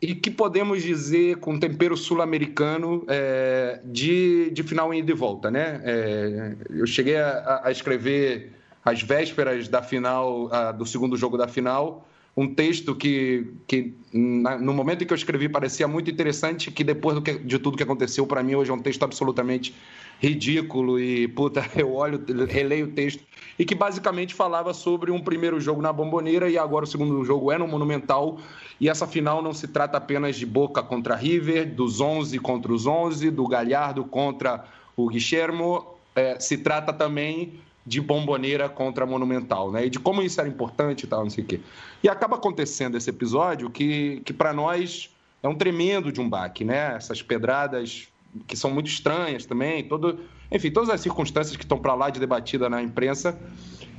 e 0.00 0.14
que 0.14 0.30
podemos 0.30 0.84
dizer 0.84 1.38
com 1.38 1.58
tempero 1.58 1.96
sul-americano 1.96 3.04
é, 3.08 3.80
de, 3.84 4.50
de 4.52 4.62
final 4.62 4.94
em 4.94 5.00
ida 5.00 5.10
e 5.10 5.14
volta, 5.14 5.50
né? 5.50 5.80
É, 5.82 6.54
eu 6.70 6.86
cheguei 6.86 7.16
a, 7.16 7.62
a, 7.64 7.70
escrever 7.72 8.52
às 8.84 9.02
vésperas 9.02 9.66
da 9.66 9.82
final, 9.82 10.48
a, 10.52 10.70
do 10.70 10.86
segundo 10.86 11.16
jogo 11.16 11.36
da 11.36 11.48
final, 11.48 12.06
um 12.38 12.54
texto 12.54 12.94
que, 12.94 13.52
que 13.66 13.92
na, 14.12 14.56
no 14.56 14.72
momento 14.72 15.02
em 15.02 15.06
que 15.08 15.12
eu 15.12 15.16
escrevi 15.16 15.48
parecia 15.48 15.88
muito 15.88 16.08
interessante, 16.08 16.70
que 16.70 16.84
depois 16.84 17.18
que, 17.18 17.36
de 17.36 17.58
tudo 17.58 17.76
que 17.76 17.82
aconteceu 17.82 18.24
para 18.28 18.44
mim 18.44 18.54
hoje 18.54 18.70
é 18.70 18.74
um 18.74 18.78
texto 18.78 19.02
absolutamente 19.02 19.74
ridículo 20.20 21.00
e 21.00 21.26
puta, 21.26 21.68
eu 21.76 21.92
olho, 21.92 22.22
releio 22.46 22.86
o 22.86 22.90
texto 22.90 23.24
e 23.58 23.64
que 23.64 23.74
basicamente 23.74 24.34
falava 24.34 24.72
sobre 24.72 25.10
um 25.10 25.20
primeiro 25.20 25.60
jogo 25.60 25.82
na 25.82 25.92
Bomboneira 25.92 26.48
e 26.48 26.56
agora 26.56 26.84
o 26.84 26.86
segundo 26.86 27.24
jogo 27.24 27.50
é 27.50 27.58
no 27.58 27.66
Monumental 27.66 28.38
e 28.80 28.88
essa 28.88 29.04
final 29.04 29.42
não 29.42 29.52
se 29.52 29.66
trata 29.66 29.98
apenas 29.98 30.36
de 30.36 30.46
Boca 30.46 30.80
contra 30.80 31.16
River, 31.16 31.74
dos 31.74 32.00
11 32.00 32.38
contra 32.38 32.72
os 32.72 32.86
11, 32.86 33.32
do 33.32 33.48
Galhardo 33.48 34.04
contra 34.04 34.64
o 34.96 35.08
Guilhermo, 35.08 35.84
é, 36.14 36.38
se 36.38 36.58
trata 36.58 36.92
também 36.92 37.54
de 37.88 38.00
bomboneira 38.00 38.68
contra 38.68 39.06
monumental, 39.06 39.72
né? 39.72 39.86
E 39.86 39.90
de 39.90 39.98
como 39.98 40.20
isso 40.20 40.38
era 40.38 40.48
importante 40.48 41.04
e 41.04 41.06
tal, 41.06 41.22
não 41.22 41.30
sei 41.30 41.42
o 41.42 41.46
quê. 41.46 41.60
E 42.02 42.08
acaba 42.08 42.36
acontecendo 42.36 42.96
esse 42.96 43.08
episódio 43.08 43.70
que, 43.70 44.20
que 44.24 44.32
para 44.32 44.52
nós 44.52 45.10
é 45.42 45.48
um 45.48 45.54
tremendo 45.54 46.12
de 46.12 46.20
um 46.20 46.28
baque, 46.28 46.64
né? 46.64 46.94
Essas 46.94 47.22
pedradas 47.22 48.08
que 48.46 48.56
são 48.56 48.70
muito 48.70 48.88
estranhas 48.88 49.46
também, 49.46 49.82
todo, 49.88 50.20
enfim, 50.52 50.70
todas 50.70 50.90
as 50.90 51.00
circunstâncias 51.00 51.56
que 51.56 51.64
estão 51.64 51.78
para 51.78 51.94
lá 51.94 52.10
de 52.10 52.20
debatida 52.20 52.68
na 52.68 52.82
imprensa, 52.82 53.38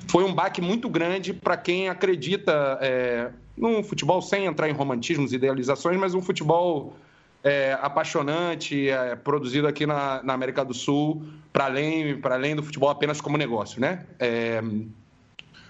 foi 0.07 0.23
um 0.23 0.33
baque 0.33 0.61
muito 0.61 0.87
grande 0.87 1.33
para 1.33 1.57
quem 1.57 1.89
acredita 1.89 2.77
é, 2.81 3.31
num 3.57 3.83
futebol 3.83 4.21
sem 4.21 4.45
entrar 4.45 4.69
em 4.69 4.73
romantismos, 4.73 5.33
idealizações, 5.33 5.97
mas 5.97 6.13
um 6.13 6.21
futebol 6.21 6.93
é, 7.43 7.77
apaixonante, 7.81 8.89
é, 8.89 9.15
produzido 9.15 9.67
aqui 9.67 9.85
na, 9.85 10.21
na, 10.23 10.33
América 10.33 10.63
do 10.63 10.73
Sul, 10.73 11.23
para 11.53 11.65
além, 11.65 12.19
além 12.23 12.55
do 12.55 12.63
futebol 12.63 12.89
apenas 12.89 13.21
como 13.21 13.37
negócio. 13.37 13.79
Né? 13.79 14.05
É, 14.19 14.61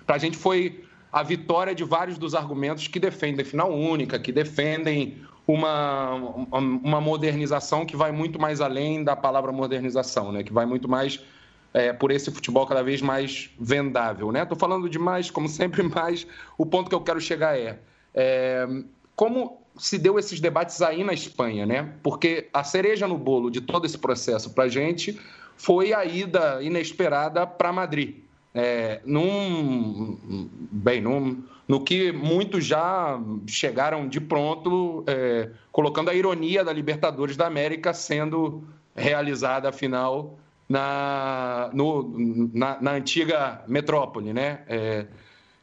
para 0.06 0.16
a 0.16 0.20
gente 0.20 0.38
foi 0.38 0.84
a 1.12 1.24
vitória 1.24 1.74
de 1.74 1.84
vários 1.84 2.18
dos 2.18 2.36
argumentos 2.36 2.88
que 2.88 3.00
defendem 3.00 3.46
final 3.46 3.72
única, 3.72 4.20
que 4.20 4.32
defendem 4.32 5.22
uma, 5.48 6.14
uma 6.52 7.02
modernização 7.02 7.86
que 7.86 7.96
vai 7.96 8.12
muito 8.12 8.40
mais 8.40 8.62
além 8.62 9.04
da 9.04 9.16
palavra 9.16 9.52
modernização, 9.52 10.32
né? 10.32 10.44
que 10.44 10.54
vai 10.54 10.66
muito 10.66 10.88
mais 10.88 11.24
é, 11.74 11.94
por 11.94 12.12
esse 12.12 12.32
futebol 12.32 12.66
cada 12.66 12.84
vez 12.84 13.02
mais 13.02 13.50
vendável. 13.60 14.28
Estou 14.32 14.56
né? 14.56 14.60
falando 14.60 14.90
demais, 14.90 15.30
como 15.32 15.48
sempre, 15.48 15.82
mas 15.96 16.26
o 16.58 16.66
ponto 16.66 16.90
que 16.90 16.96
eu 16.96 17.02
quero 17.02 17.20
chegar 17.20 17.58
é, 17.58 17.80
é 18.14 18.68
como 19.16 19.59
se 19.80 19.98
deu 19.98 20.20
esses 20.20 20.40
debates 20.40 20.82
aí 20.82 21.04
na 21.04 21.14
Espanha, 21.14 21.66
né? 21.66 21.94
Porque 22.04 22.48
a 22.54 22.64
cereja 22.64 23.08
no 23.08 23.18
bolo 23.18 23.50
de 23.50 23.62
todo 23.62 23.86
esse 23.86 23.98
processo 23.98 24.52
para 24.52 24.66
a 24.66 24.68
gente 24.68 25.20
foi 25.56 25.94
a 25.94 26.06
ida 26.06 26.62
inesperada 26.62 27.48
para 27.48 27.72
Madrid. 27.72 28.18
É, 28.54 29.00
num, 29.06 30.50
bem, 30.72 31.02
num, 31.02 31.44
no 31.68 31.84
que 31.84 32.12
muitos 32.12 32.66
já 32.66 33.20
chegaram 33.48 34.08
de 34.08 34.20
pronto, 34.20 35.04
é, 35.08 35.50
colocando 35.72 36.10
a 36.10 36.16
ironia 36.16 36.64
da 36.64 36.74
Libertadores 36.74 37.38
da 37.38 37.46
América 37.48 37.94
sendo 37.94 38.64
realizada, 38.96 39.70
afinal, 39.70 40.38
na, 40.68 41.70
no, 41.74 42.50
na, 42.54 42.82
na 42.82 42.92
antiga 42.92 43.64
metrópole, 43.68 44.34
né? 44.34 44.62
É, 44.68 45.06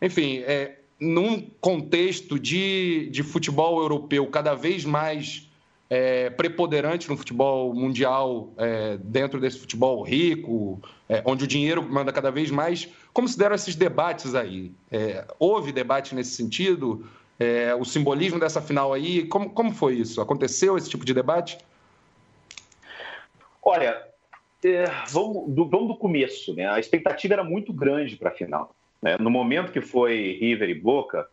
enfim, 0.01 0.39
é, 0.47 0.79
num 0.99 1.43
contexto 1.61 2.39
de, 2.39 3.09
de 3.11 3.23
futebol 3.23 3.81
europeu 3.81 4.27
cada 4.29 4.55
vez 4.55 4.85
mais 4.85 5.51
é, 5.89 6.31
preponderante 6.31 7.09
no 7.09 7.17
futebol 7.17 7.73
mundial, 7.75 8.53
é, 8.57 8.97
dentro 8.99 9.41
desse 9.41 9.59
futebol 9.59 10.03
rico, 10.03 10.81
é, 11.09 11.23
onde 11.25 11.45
o 11.45 11.47
dinheiro 11.47 11.83
manda 11.83 12.13
cada 12.13 12.31
vez 12.31 12.51
mais, 12.51 12.89
como 13.13 13.29
se 13.29 13.39
deram 13.39 13.55
esses 13.55 13.77
debates 13.77 14.35
aí? 14.35 14.73
É, 14.91 15.25
houve 15.39 15.73
debate 15.73 16.15
nesse 16.15 16.31
sentido? 16.33 17.07
É, 17.39 17.75
o 17.75 17.85
simbolismo 17.85 18.41
dessa 18.41 18.61
final 18.61 18.93
aí, 18.93 19.27
como, 19.27 19.51
como 19.51 19.73
foi 19.73 19.95
isso? 19.95 20.21
Aconteceu 20.21 20.77
esse 20.77 20.89
tipo 20.89 21.05
de 21.05 21.13
debate? 21.13 21.59
Olha, 23.63 24.03
é, 24.65 24.85
vamos, 25.09 25.53
do, 25.53 25.69
vamos 25.69 25.89
do 25.89 25.97
começo, 25.97 26.55
né? 26.55 26.69
A 26.69 26.81
expectativa 26.81 27.35
era 27.35 27.45
muito 27.45 27.73
grande 27.73 28.17
para 28.17 28.31
a 28.31 28.33
final. 28.33 28.75
Né? 29.07 29.17
No 29.21 29.31
momento 29.31 29.71
que 29.71 29.81
foi 29.81 30.37
River 30.41 30.69
e 30.69 30.75
Boca, 30.75 31.29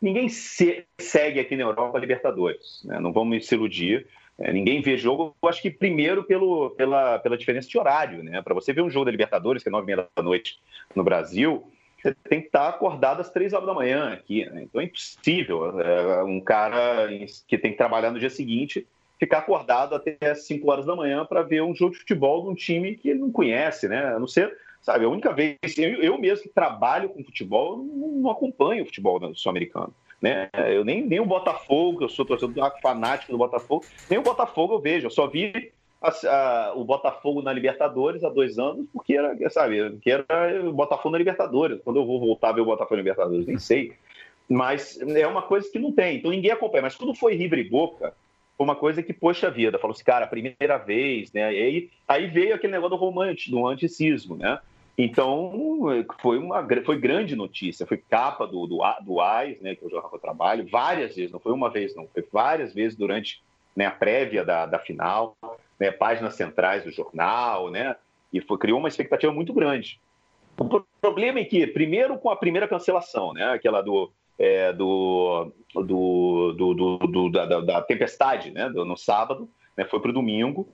ninguém 0.00 0.28
se, 0.28 0.84
segue 1.00 1.40
aqui 1.40 1.56
na 1.56 1.62
Europa 1.62 1.96
a 1.96 2.00
Libertadores. 2.00 2.82
Né? 2.84 3.00
Não 3.00 3.14
vamos 3.14 3.46
se 3.46 3.54
iludir. 3.54 4.06
É, 4.38 4.52
ninguém 4.52 4.82
vê 4.82 4.98
jogo, 4.98 5.34
eu 5.42 5.48
acho 5.48 5.62
que 5.62 5.70
primeiro 5.70 6.24
pelo, 6.24 6.70
pela, 6.70 7.18
pela 7.20 7.38
diferença 7.38 7.66
de 7.66 7.78
horário. 7.78 8.22
Né? 8.22 8.42
Para 8.42 8.52
você 8.52 8.74
ver 8.74 8.82
um 8.82 8.90
jogo 8.90 9.06
da 9.06 9.10
Libertadores, 9.10 9.62
que 9.62 9.70
é 9.70 9.72
nove 9.72 9.84
e 9.84 9.96
meia 9.96 10.06
da 10.14 10.22
noite 10.22 10.60
no 10.94 11.02
Brasil, 11.02 11.64
você 11.96 12.14
tem 12.28 12.42
que 12.42 12.48
estar 12.48 12.68
acordado 12.68 13.20
às 13.20 13.30
três 13.30 13.54
horas 13.54 13.66
da 13.66 13.72
manhã 13.72 14.12
aqui. 14.12 14.44
Né? 14.50 14.64
Então 14.64 14.78
é 14.78 14.84
impossível 14.84 15.80
é, 15.80 16.22
um 16.24 16.40
cara 16.40 17.08
que 17.48 17.56
tem 17.56 17.70
que 17.70 17.78
trabalhar 17.78 18.10
no 18.10 18.18
dia 18.18 18.28
seguinte 18.28 18.86
ficar 19.18 19.38
acordado 19.38 19.94
até 19.94 20.18
as 20.28 20.44
5 20.46 20.70
horas 20.70 20.84
da 20.84 20.94
manhã 20.94 21.24
para 21.24 21.40
ver 21.40 21.62
um 21.62 21.74
jogo 21.74 21.92
de 21.92 22.00
futebol 22.00 22.42
de 22.42 22.48
um 22.48 22.54
time 22.54 22.96
que 22.96 23.08
ele 23.08 23.20
não 23.20 23.30
conhece, 23.30 23.88
né? 23.88 24.12
A 24.14 24.18
não 24.18 24.26
ser 24.26 24.54
Sabe, 24.84 25.06
a 25.06 25.08
única 25.08 25.32
vez, 25.32 25.56
eu, 25.78 26.02
eu 26.02 26.18
mesmo 26.18 26.42
que 26.42 26.50
trabalho 26.50 27.08
com 27.08 27.24
futebol, 27.24 27.78
não, 27.78 28.08
não 28.08 28.30
acompanho 28.30 28.82
o 28.82 28.86
futebol 28.86 29.18
sul-americano. 29.34 29.94
Né? 30.20 30.50
Eu 30.54 30.84
nem, 30.84 31.02
nem 31.02 31.20
o 31.20 31.24
Botafogo, 31.24 32.04
eu 32.04 32.08
sou 32.10 32.26
torcedor 32.26 32.70
fanático 32.82 33.32
do 33.32 33.38
Botafogo, 33.38 33.82
nem 34.10 34.18
o 34.18 34.22
Botafogo 34.22 34.74
eu 34.74 34.80
vejo. 34.80 35.06
Eu 35.06 35.10
só 35.10 35.26
vi 35.26 35.72
a, 36.02 36.10
a, 36.10 36.74
o 36.74 36.84
Botafogo 36.84 37.40
na 37.40 37.50
Libertadores 37.50 38.22
há 38.22 38.28
dois 38.28 38.58
anos, 38.58 38.86
porque 38.92 39.14
era, 39.14 39.34
sabe, 39.48 39.98
que 40.02 40.10
era 40.10 40.26
o 40.62 40.72
Botafogo 40.74 41.12
na 41.12 41.18
Libertadores. 41.18 41.80
Quando 41.82 42.00
eu 42.00 42.06
vou 42.06 42.20
voltar 42.20 42.50
a 42.50 42.52
ver 42.52 42.60
o 42.60 42.66
Botafogo 42.66 42.96
na 42.96 43.02
Libertadores, 43.02 43.46
nem 43.46 43.58
sei. 43.58 43.94
Mas 44.46 45.00
é 45.00 45.26
uma 45.26 45.40
coisa 45.40 45.66
que 45.72 45.78
não 45.78 45.92
tem, 45.92 46.18
então 46.18 46.30
ninguém 46.30 46.50
acompanha. 46.50 46.82
Mas 46.82 46.94
quando 46.94 47.14
foi 47.14 47.34
River 47.34 47.58
e 47.58 47.70
Boca, 47.70 48.12
foi 48.56 48.64
uma 48.66 48.76
coisa 48.76 49.02
que, 49.02 49.14
poxa 49.14 49.50
vida, 49.50 49.78
falou 49.78 49.94
assim, 49.94 50.04
cara, 50.04 50.26
primeira 50.26 50.76
vez, 50.76 51.32
né? 51.32 51.54
E 51.54 51.62
aí, 51.62 51.90
aí 52.06 52.26
veio 52.26 52.54
aquele 52.54 52.74
negócio 52.74 52.96
do 52.96 53.00
romântico, 53.00 53.50
do 53.50 53.66
anticismo, 53.66 54.36
né? 54.36 54.58
Então, 54.96 56.06
foi 56.20 56.38
uma 56.38 56.64
foi 56.84 56.98
grande 56.98 57.34
notícia, 57.34 57.86
foi 57.86 57.96
capa 57.96 58.46
do, 58.46 58.66
do, 58.66 58.78
do 59.02 59.20
AIS, 59.20 59.60
né, 59.60 59.74
que 59.74 59.84
é 59.84 59.86
o 59.86 59.90
jornal 59.90 60.08
que 60.08 60.16
eu 60.16 60.20
trabalho, 60.20 60.68
várias 60.70 61.16
vezes, 61.16 61.32
não 61.32 61.40
foi 61.40 61.52
uma 61.52 61.68
vez, 61.68 61.94
não, 61.96 62.06
foi 62.06 62.24
várias 62.32 62.72
vezes 62.72 62.96
durante 62.96 63.42
né, 63.74 63.86
a 63.86 63.90
prévia 63.90 64.44
da, 64.44 64.66
da 64.66 64.78
final, 64.78 65.36
né, 65.80 65.90
páginas 65.90 66.36
centrais 66.36 66.84
do 66.84 66.92
jornal, 66.92 67.70
né, 67.70 67.96
e 68.32 68.40
foi, 68.40 68.56
criou 68.56 68.78
uma 68.78 68.88
expectativa 68.88 69.32
muito 69.32 69.52
grande. 69.52 70.00
O 70.56 70.84
problema 71.00 71.40
é 71.40 71.44
que, 71.44 71.66
primeiro, 71.66 72.16
com 72.16 72.30
a 72.30 72.36
primeira 72.36 72.68
cancelação, 72.68 73.32
né, 73.32 73.46
aquela 73.46 73.82
do, 73.82 74.12
é, 74.38 74.72
do, 74.72 75.50
do, 75.74 76.52
do, 76.52 76.98
do 76.98 77.30
da, 77.30 77.60
da, 77.60 77.82
tempestade, 77.82 78.52
né, 78.52 78.68
no 78.68 78.96
sábado, 78.96 79.50
né, 79.76 79.84
foi 79.84 79.98
para 79.98 80.10
o 80.10 80.14
domingo, 80.14 80.68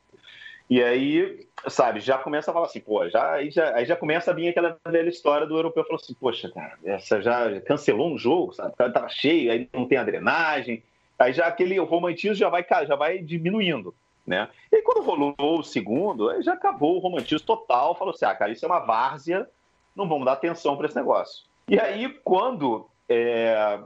e 0.70 0.80
aí, 0.80 1.48
sabe, 1.68 2.00
já 2.00 2.18
começa 2.18 2.50
a 2.50 2.54
falar 2.54 2.66
assim, 2.66 2.80
pô, 2.80 3.08
já, 3.08 3.32
aí, 3.32 3.50
já, 3.50 3.74
aí 3.74 3.84
já 3.84 3.96
começa 3.96 4.30
a 4.30 4.34
vir 4.34 4.48
aquela 4.48 4.78
velha 4.86 5.08
história 5.08 5.46
do 5.46 5.56
europeu, 5.56 5.84
falou 5.84 6.00
assim, 6.00 6.14
poxa, 6.14 6.50
cara, 6.50 6.78
essa 6.84 7.20
já 7.20 7.60
cancelou 7.62 8.12
um 8.12 8.18
jogo, 8.18 8.52
sabe, 8.52 8.74
tava 8.76 9.08
cheio, 9.08 9.52
aí 9.52 9.68
não 9.72 9.86
tem 9.86 9.98
a 9.98 10.04
drenagem, 10.04 10.82
aí 11.18 11.32
já 11.32 11.46
aquele 11.46 11.78
romantismo 11.78 12.34
já 12.34 12.48
vai, 12.48 12.64
já 12.86 12.96
vai 12.96 13.18
diminuindo, 13.18 13.94
né? 14.26 14.48
E 14.72 14.82
quando 14.82 15.04
rolou 15.04 15.34
o 15.38 15.62
segundo, 15.62 16.30
aí 16.30 16.42
já 16.42 16.54
acabou 16.54 16.96
o 16.96 17.00
romantismo 17.00 17.46
total, 17.46 17.94
falou 17.94 18.14
assim, 18.14 18.24
ah, 18.24 18.34
cara, 18.34 18.52
isso 18.52 18.64
é 18.64 18.68
uma 18.68 18.80
várzea, 18.80 19.48
não 19.94 20.08
vamos 20.08 20.24
dar 20.24 20.32
atenção 20.32 20.76
para 20.76 20.86
esse 20.86 20.96
negócio. 20.96 21.44
E 21.68 21.78
aí, 21.78 22.08
quando 22.24 22.86
é, 23.08 23.78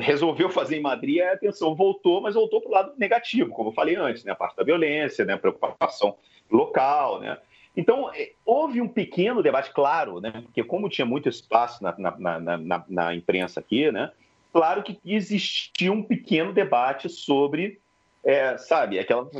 resolveu 0.00 0.50
fazer 0.50 0.76
em 0.76 0.82
Madrid, 0.82 1.20
a 1.20 1.32
atenção 1.32 1.74
voltou, 1.74 2.20
mas 2.20 2.34
voltou 2.34 2.60
para 2.60 2.68
o 2.68 2.72
lado 2.72 2.92
negativo, 2.96 3.50
como 3.50 3.70
eu 3.70 3.74
falei 3.74 3.96
antes, 3.96 4.24
né? 4.24 4.32
a 4.32 4.36
parte 4.36 4.56
da 4.56 4.64
violência, 4.64 5.24
né? 5.24 5.34
a 5.34 5.38
preocupação 5.38 6.16
local. 6.50 7.20
Né? 7.20 7.38
Então, 7.76 8.10
é, 8.14 8.32
houve 8.44 8.80
um 8.80 8.88
pequeno 8.88 9.42
debate, 9.42 9.72
claro, 9.72 10.20
né? 10.20 10.30
porque 10.44 10.62
como 10.64 10.88
tinha 10.88 11.06
muito 11.06 11.28
espaço 11.28 11.82
na, 11.82 11.94
na, 11.98 12.58
na, 12.58 12.84
na 12.88 13.14
imprensa 13.14 13.60
aqui, 13.60 13.90
né? 13.90 14.10
claro 14.52 14.82
que 14.82 14.98
existia 15.04 15.92
um 15.92 16.02
pequeno 16.02 16.52
debate 16.52 17.08
sobre 17.08 17.78
é, 18.24 18.58
sabe, 18.58 18.98
aquela. 18.98 19.30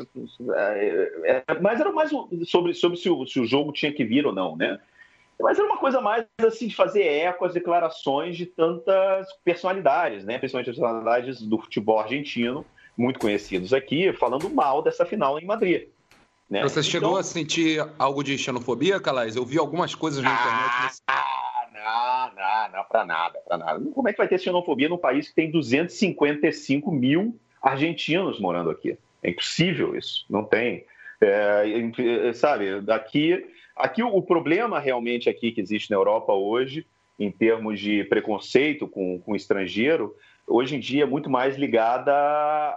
É, 0.54 1.42
é, 1.48 1.60
mas 1.60 1.80
era 1.80 1.92
mais 1.92 2.10
sobre, 2.46 2.74
sobre 2.74 2.96
se, 2.96 3.10
o, 3.10 3.26
se 3.26 3.40
o 3.40 3.44
jogo 3.44 3.72
tinha 3.72 3.92
que 3.92 4.04
vir 4.04 4.24
ou 4.24 4.32
não, 4.32 4.56
né? 4.56 4.78
Mas 5.40 5.58
era 5.58 5.68
uma 5.68 5.76
coisa 5.76 6.00
mais 6.00 6.24
assim 6.44 6.68
de 6.68 6.74
fazer 6.74 7.02
eco 7.02 7.44
às 7.44 7.52
declarações 7.52 8.36
de 8.36 8.46
tantas 8.46 9.30
personalidades, 9.44 10.24
né? 10.24 10.38
Principalmente 10.38 10.66
personalidades 10.66 11.42
do 11.42 11.58
futebol 11.58 11.98
argentino, 11.98 12.64
muito 12.96 13.20
conhecidos 13.20 13.72
aqui, 13.72 14.12
falando 14.12 14.48
mal 14.50 14.82
dessa 14.82 15.04
final 15.04 15.38
em 15.38 15.44
Madrid. 15.44 15.88
Né? 16.48 16.62
Você 16.62 16.80
então... 16.80 16.90
chegou 16.90 17.16
a 17.16 17.22
sentir 17.22 17.86
algo 17.98 18.22
de 18.22 18.38
xenofobia, 18.38 18.98
Calais? 19.00 19.36
Eu 19.36 19.44
vi 19.44 19.58
algumas 19.58 19.94
coisas 19.94 20.22
na 20.22 20.32
internet. 20.32 20.82
Nesse... 20.84 21.02
Ah, 21.06 21.68
não, 21.74 22.42
não, 22.42 22.78
não, 22.78 22.84
para 22.84 23.04
nada, 23.04 23.38
para 23.46 23.58
nada. 23.58 23.84
Como 23.94 24.08
é 24.08 24.12
que 24.12 24.18
vai 24.18 24.28
ter 24.28 24.38
xenofobia 24.38 24.88
num 24.88 24.96
país 24.96 25.28
que 25.28 25.34
tem 25.34 25.50
255 25.50 26.90
mil 26.90 27.38
argentinos 27.62 28.40
morando 28.40 28.70
aqui. 28.70 28.96
É 29.22 29.30
impossível 29.30 29.96
isso, 29.96 30.24
não 30.28 30.44
tem. 30.44 30.84
É, 31.20 31.64
é 32.28 32.32
sabe, 32.32 32.80
daqui, 32.80 33.44
aqui 33.76 34.02
o 34.02 34.22
problema 34.22 34.78
realmente 34.78 35.28
aqui 35.28 35.52
que 35.52 35.60
existe 35.60 35.90
na 35.90 35.96
Europa 35.96 36.32
hoje, 36.32 36.86
em 37.18 37.30
termos 37.30 37.80
de 37.80 38.04
preconceito 38.04 38.86
com, 38.86 39.18
com 39.18 39.32
o 39.32 39.36
estrangeiro, 39.36 40.14
hoje 40.48 40.76
em 40.76 40.80
dia 40.80 41.02
é 41.02 41.06
muito 41.06 41.28
mais 41.28 41.56
ligada 41.56 42.12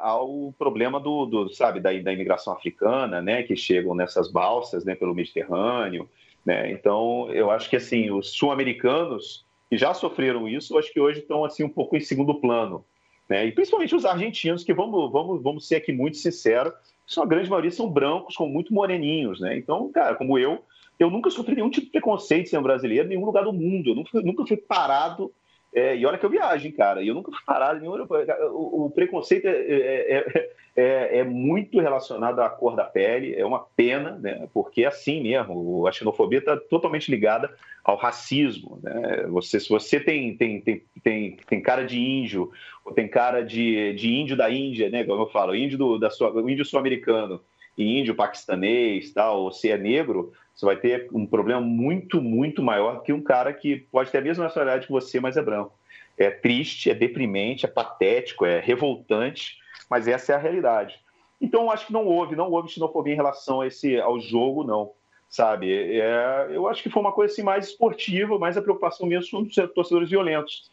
ao 0.02 0.54
problema 0.58 1.00
do, 1.00 1.26
do 1.26 1.50
sabe, 1.54 1.80
da, 1.80 1.92
da, 1.94 2.14
imigração 2.14 2.54
africana, 2.54 3.22
né, 3.22 3.44
que 3.44 3.56
chegam 3.56 3.96
nessas 3.96 4.32
balsas, 4.32 4.84
né, 4.84 4.94
pelo 4.94 5.16
Mediterrâneo, 5.16 6.10
né? 6.46 6.72
Então, 6.72 7.30
eu 7.32 7.50
acho 7.52 7.70
que 7.70 7.76
assim, 7.76 8.12
os 8.12 8.32
sul-americanos 8.32 9.46
que 9.70 9.78
já 9.78 9.94
sofreram 9.94 10.50
isso, 10.50 10.74
eu 10.74 10.80
acho 10.80 10.92
que 10.92 11.00
hoje 11.00 11.20
estão 11.20 11.46
assim 11.46 11.64
um 11.64 11.70
pouco 11.70 11.96
em 11.96 12.02
segundo 12.02 12.36
plano, 12.36 12.84
né? 13.30 13.46
E 13.46 13.52
principalmente 13.52 13.96
os 13.96 14.06
argentinos, 14.06 14.64
que 14.64 14.74
vamos, 14.74 15.12
vamos, 15.12 15.42
vamos 15.42 15.68
ser 15.68 15.76
aqui 15.76 15.94
muito 15.94 16.18
sinceros, 16.18 16.74
são 17.08 17.24
a 17.24 17.28
grande 17.28 17.50
maioria 17.50 17.72
são 17.72 17.90
brancos, 17.90 18.36
com 18.36 18.48
muito 18.48 18.74
moreninhos, 18.74 19.40
né? 19.40 19.58
Então, 19.58 19.90
cara, 19.92 20.16
como 20.16 20.38
eu, 20.38 20.64
eu 21.00 21.10
nunca 21.10 21.30
sofri 21.30 21.56
nenhum 21.56 21.70
tipo 21.70 21.86
de 21.86 21.92
preconceito 21.92 22.50
sendo 22.50 22.64
brasileiro 22.64 23.06
em 23.06 23.10
nenhum 23.10 23.26
lugar 23.26 23.44
do 23.44 23.54
mundo. 23.54 23.90
Eu 23.90 23.96
nunca, 23.96 24.22
nunca 24.22 24.46
fui 24.46 24.58
parado 24.58 25.32
é, 25.74 25.96
e 25.96 26.06
olha 26.06 26.18
que 26.18 26.26
eu 26.26 26.30
viajo, 26.30 26.72
cara, 26.74 27.02
e 27.02 27.08
eu 27.08 27.16
nunca 27.16 27.32
fui 27.32 27.42
parado 27.46 27.78
em 27.78 27.82
nenhum 27.82 28.06
o, 28.52 28.86
o 28.86 28.90
preconceito 28.92 29.46
é, 29.46 29.52
é, 29.52 30.52
é, 30.76 31.20
é, 31.20 31.24
muito 31.24 31.80
relacionado 31.80 32.42
à 32.42 32.50
cor 32.50 32.76
da 32.76 32.84
pele, 32.84 33.36
é 33.36 33.46
uma 33.46 33.66
pena, 33.76 34.18
né? 34.18 34.50
Porque 34.54 34.84
é 34.84 34.88
assim 34.88 35.24
mesmo, 35.24 35.88
a 35.88 35.92
xenofobia 35.92 36.40
está 36.40 36.58
totalmente 36.58 37.10
ligada 37.10 37.54
ao 37.86 37.96
racismo. 37.96 38.80
Né? 38.84 39.26
Você, 39.30 39.62
se 39.62 39.70
você 39.70 40.00
tem, 40.00 40.36
tem, 40.36 40.60
tem, 40.60 40.84
tem, 41.02 41.38
tem 41.48 41.62
cara 41.62 41.86
de 41.86 42.00
índio, 42.00 42.52
ou 42.84 42.94
tem 42.94 43.08
cara 43.08 43.42
de, 43.42 43.94
de 43.94 44.14
índio 44.14 44.36
da 44.36 44.52
Índia, 44.52 44.90
né? 44.90 45.06
Como 45.06 45.24
eu 45.24 45.30
falo, 45.30 45.56
índio, 45.56 45.78
do, 45.78 45.98
da 45.98 46.10
sua, 46.10 46.30
índio 46.52 46.66
sul-americano 46.66 47.42
índio 47.78 48.16
paquistanês, 48.16 49.12
tal, 49.12 49.44
ou 49.44 49.52
se 49.52 49.70
é 49.70 49.78
negro, 49.78 50.34
você 50.54 50.66
vai 50.66 50.76
ter 50.76 51.10
um 51.12 51.26
problema 51.26 51.62
muito, 51.62 52.22
muito 52.22 52.62
maior 52.62 53.02
que 53.02 53.14
um 53.14 53.22
cara 53.22 53.54
que 53.54 53.78
pode 53.92 54.12
ter 54.12 54.20
a 54.20 54.22
mesma 54.22 54.44
nacionalidade 54.44 54.86
que 54.86 54.92
você, 54.92 55.20
mas 55.20 55.38
é 55.38 55.42
branco. 55.42 55.74
É 56.18 56.30
triste, 56.30 56.90
é 56.90 56.94
deprimente, 56.94 57.66
é 57.66 57.70
patético, 57.70 58.46
é 58.46 58.60
revoltante, 58.60 59.58
mas 59.90 60.08
essa 60.08 60.34
é 60.34 60.36
a 60.36 60.40
realidade. 60.40 61.00
Então, 61.40 61.72
acho 61.72 61.88
que 61.88 61.94
não 61.94 62.06
houve, 62.06 62.36
não 62.36 62.52
houve 62.52 62.70
xenofobia 62.70 63.14
em 63.14 63.16
relação 63.16 63.62
a 63.62 63.68
esse, 63.68 64.00
ao 64.00 64.20
jogo, 64.20 64.64
não. 64.64 64.92
Sabe? 65.28 65.74
É, 65.74 66.50
eu 66.52 66.68
acho 66.68 66.84
que 66.84 66.90
foi 66.90 67.02
uma 67.02 67.14
coisa 67.14 67.34
assim, 67.34 67.42
mais 67.42 67.70
esportiva, 67.70 68.38
mais 68.38 68.58
a 68.58 68.62
preocupação 68.62 69.08
mesmo 69.08 69.32
com 69.32 69.48
os 69.48 69.74
torcedores 69.74 70.10
violentos. 70.10 70.70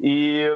E, 0.00 0.48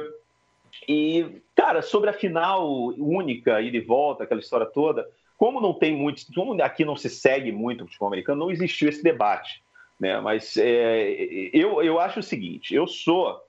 e, 0.87 1.41
cara, 1.55 1.81
sobre 1.81 2.09
a 2.09 2.13
final 2.13 2.67
única, 2.97 3.61
ida 3.61 3.77
e 3.77 3.81
volta, 3.81 4.23
aquela 4.23 4.41
história 4.41 4.65
toda, 4.65 5.07
como 5.43 5.59
não 5.59 5.73
tem 5.73 5.93
muito, 5.93 6.23
como 6.33 6.63
aqui 6.63 6.85
não 6.85 6.95
se 6.95 7.09
segue 7.09 7.51
muito 7.51 7.83
o 7.83 7.87
futebol 7.87 8.07
americano, 8.07 8.39
não 8.39 8.49
existiu 8.49 8.87
esse 8.87 9.03
debate. 9.03 9.61
Né? 9.99 10.17
Mas 10.21 10.55
é, 10.55 11.49
eu, 11.51 11.83
eu 11.83 11.99
acho 11.99 12.21
o 12.21 12.23
seguinte: 12.23 12.73
eu 12.73 12.87
sou 12.87 13.41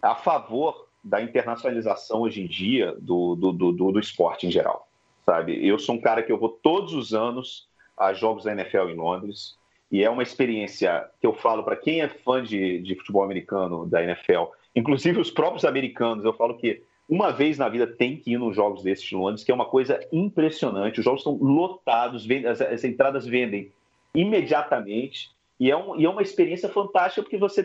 a 0.00 0.14
favor 0.14 0.86
da 1.02 1.20
internacionalização 1.20 2.20
hoje 2.20 2.40
em 2.40 2.46
dia 2.46 2.94
do, 3.00 3.34
do, 3.34 3.50
do, 3.50 3.72
do, 3.72 3.98
esporte 3.98 4.46
em 4.46 4.50
geral. 4.52 4.86
Sabe? 5.26 5.66
Eu 5.66 5.76
sou 5.80 5.96
um 5.96 6.00
cara 6.00 6.22
que 6.22 6.30
eu 6.30 6.38
vou 6.38 6.50
todos 6.50 6.94
os 6.94 7.12
anos 7.12 7.66
a 7.96 8.12
jogos 8.12 8.44
da 8.44 8.52
NFL 8.52 8.90
em 8.90 8.94
Londres 8.94 9.58
e 9.90 10.04
é 10.04 10.08
uma 10.08 10.22
experiência 10.22 11.04
que 11.20 11.26
eu 11.26 11.34
falo 11.34 11.64
para 11.64 11.74
quem 11.74 12.00
é 12.00 12.08
fã 12.08 12.40
de, 12.40 12.78
de 12.78 12.94
futebol 12.94 13.24
americano 13.24 13.84
da 13.86 14.04
NFL, 14.04 14.52
inclusive 14.72 15.20
os 15.20 15.32
próprios 15.32 15.64
americanos, 15.64 16.24
eu 16.24 16.32
falo 16.32 16.56
que 16.56 16.80
uma 17.08 17.30
vez 17.32 17.56
na 17.56 17.68
vida 17.68 17.86
tem 17.86 18.16
que 18.16 18.32
ir 18.32 18.38
nos 18.38 18.54
jogos 18.54 18.82
desses 18.82 19.04
de 19.04 19.14
Londres, 19.14 19.42
que 19.42 19.50
é 19.50 19.54
uma 19.54 19.64
coisa 19.64 19.98
impressionante. 20.12 20.98
Os 20.98 21.04
jogos 21.04 21.20
estão 21.20 21.36
lotados, 21.36 22.26
as, 22.46 22.60
as 22.60 22.84
entradas 22.84 23.26
vendem 23.26 23.72
imediatamente. 24.14 25.30
E 25.58 25.70
é, 25.70 25.76
um, 25.76 25.98
e 25.98 26.04
é, 26.04 26.08
uma 26.08 26.22
experiência 26.22 26.68
fantástica, 26.68 27.22
porque 27.22 27.38
você. 27.38 27.64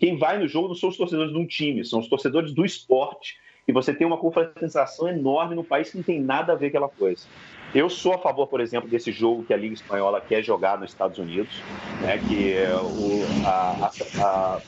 Quem 0.00 0.16
vai 0.16 0.38
no 0.38 0.46
jogo 0.46 0.68
não 0.68 0.74
são 0.74 0.88
os 0.88 0.96
torcedores 0.96 1.32
de 1.32 1.38
um 1.38 1.46
time, 1.46 1.84
são 1.84 1.98
os 1.98 2.08
torcedores 2.08 2.52
do 2.52 2.64
esporte. 2.64 3.36
E 3.68 3.72
você 3.72 3.92
tem 3.92 4.06
uma 4.06 4.16
confraternização 4.16 5.08
enorme 5.08 5.56
no 5.56 5.64
país 5.64 5.90
que 5.90 5.96
não 5.96 6.04
tem 6.04 6.20
nada 6.20 6.52
a 6.52 6.56
ver 6.56 6.70
com 6.70 6.76
aquela 6.78 6.88
coisa. 6.88 7.26
Eu 7.74 7.90
sou 7.90 8.12
a 8.14 8.18
favor, 8.18 8.46
por 8.46 8.60
exemplo, 8.60 8.88
desse 8.88 9.10
jogo 9.10 9.42
que 9.42 9.52
a 9.52 9.56
Liga 9.56 9.74
Espanhola 9.74 10.20
quer 10.20 10.42
jogar 10.42 10.78
nos 10.78 10.92
Estados 10.92 11.18
Unidos, 11.18 11.60
né, 12.00 12.16
que 12.28 12.52
é 12.52 12.74
o, 12.76 13.44
a, 13.44 13.90
a, 14.22 14.22
a 14.24 14.60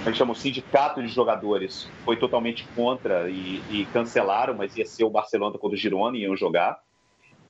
a 0.00 0.04
gente 0.04 0.16
chama 0.16 0.32
o 0.32 0.36
sindicato 0.36 1.02
de 1.02 1.08
jogadores, 1.08 1.88
foi 2.04 2.16
totalmente 2.16 2.66
contra 2.74 3.28
e, 3.28 3.62
e, 3.70 3.86
cancelaram, 3.92 4.54
mas 4.54 4.76
ia 4.76 4.86
ser 4.86 5.04
o 5.04 5.10
Barcelona 5.10 5.58
contra 5.58 5.76
o 5.76 5.78
Girona 5.78 6.16
iam 6.16 6.34
jogar. 6.34 6.80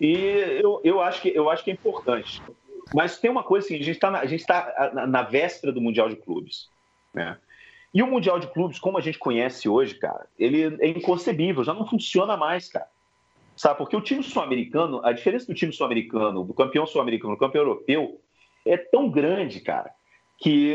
E 0.01 0.15
eu, 0.61 0.81
eu, 0.83 1.01
acho 1.01 1.23
que, 1.23 1.29
eu 1.29 1.49
acho 1.49 1.63
que 1.63 1.71
é 1.71 1.75
importante. 1.75 2.43
Mas 2.93 3.19
tem 3.19 3.31
uma 3.31 3.45
coisa 3.45 3.67
assim, 3.67 3.77
a 3.77 3.79
gente 3.79 3.91
está 3.91 4.11
na, 4.11 4.21
tá 4.47 4.91
na, 4.93 5.07
na, 5.07 5.23
véspera 5.23 5.73
do 5.73 5.81
Mundial 5.81 6.09
de 6.09 6.17
Clubes, 6.17 6.69
né? 7.15 7.39
E 7.95 8.03
o 8.03 8.07
Mundial 8.07 8.39
de 8.41 8.49
Clubes, 8.49 8.79
como 8.79 8.99
a 8.99 9.01
gente 9.01 9.19
conhece 9.19 9.69
hoje, 9.69 9.95
cara, 9.95 10.27
ele 10.39 10.77
é 10.81 10.89
inconcebível, 10.89 11.63
já 11.63 11.75
não 11.75 11.87
funciona 11.87 12.37
mais, 12.37 12.69
cara. 12.69 12.87
Sabe, 13.57 13.79
porque 13.79 13.97
o 13.97 14.01
time 14.01 14.23
sul-americano, 14.23 15.01
a 15.05 15.13
diferença 15.13 15.47
do 15.47 15.55
time 15.55 15.73
sul-americano, 15.73 16.45
do 16.45 16.55
campeão 16.55 16.87
sul-americano, 16.87 17.35
do 17.35 17.39
campeão 17.39 17.63
europeu, 17.63 18.21
é 18.65 18.77
tão 18.77 19.09
grande, 19.09 19.61
cara, 19.61 19.93
que 20.41 20.75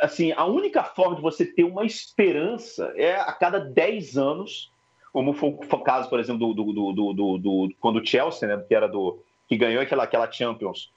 assim 0.00 0.32
a 0.32 0.46
única 0.46 0.82
forma 0.82 1.14
de 1.14 1.22
você 1.22 1.44
ter 1.44 1.64
uma 1.64 1.84
esperança 1.84 2.92
é 2.96 3.14
a 3.14 3.32
cada 3.32 3.58
10 3.58 4.16
anos, 4.16 4.72
como 5.12 5.34
foi 5.34 5.50
o 5.50 5.78
caso, 5.78 6.08
por 6.08 6.18
exemplo, 6.18 6.54
do, 6.54 6.72
do, 6.72 6.92
do, 6.92 7.12
do, 7.12 7.38
do 7.38 7.74
quando 7.78 8.00
o 8.00 8.06
Chelsea, 8.06 8.48
né, 8.48 8.64
que 8.66 8.74
era 8.74 8.88
do 8.88 9.18
que 9.46 9.56
ganhou 9.56 9.82
aquela, 9.82 10.04
aquela 10.04 10.32
Champions 10.32 10.90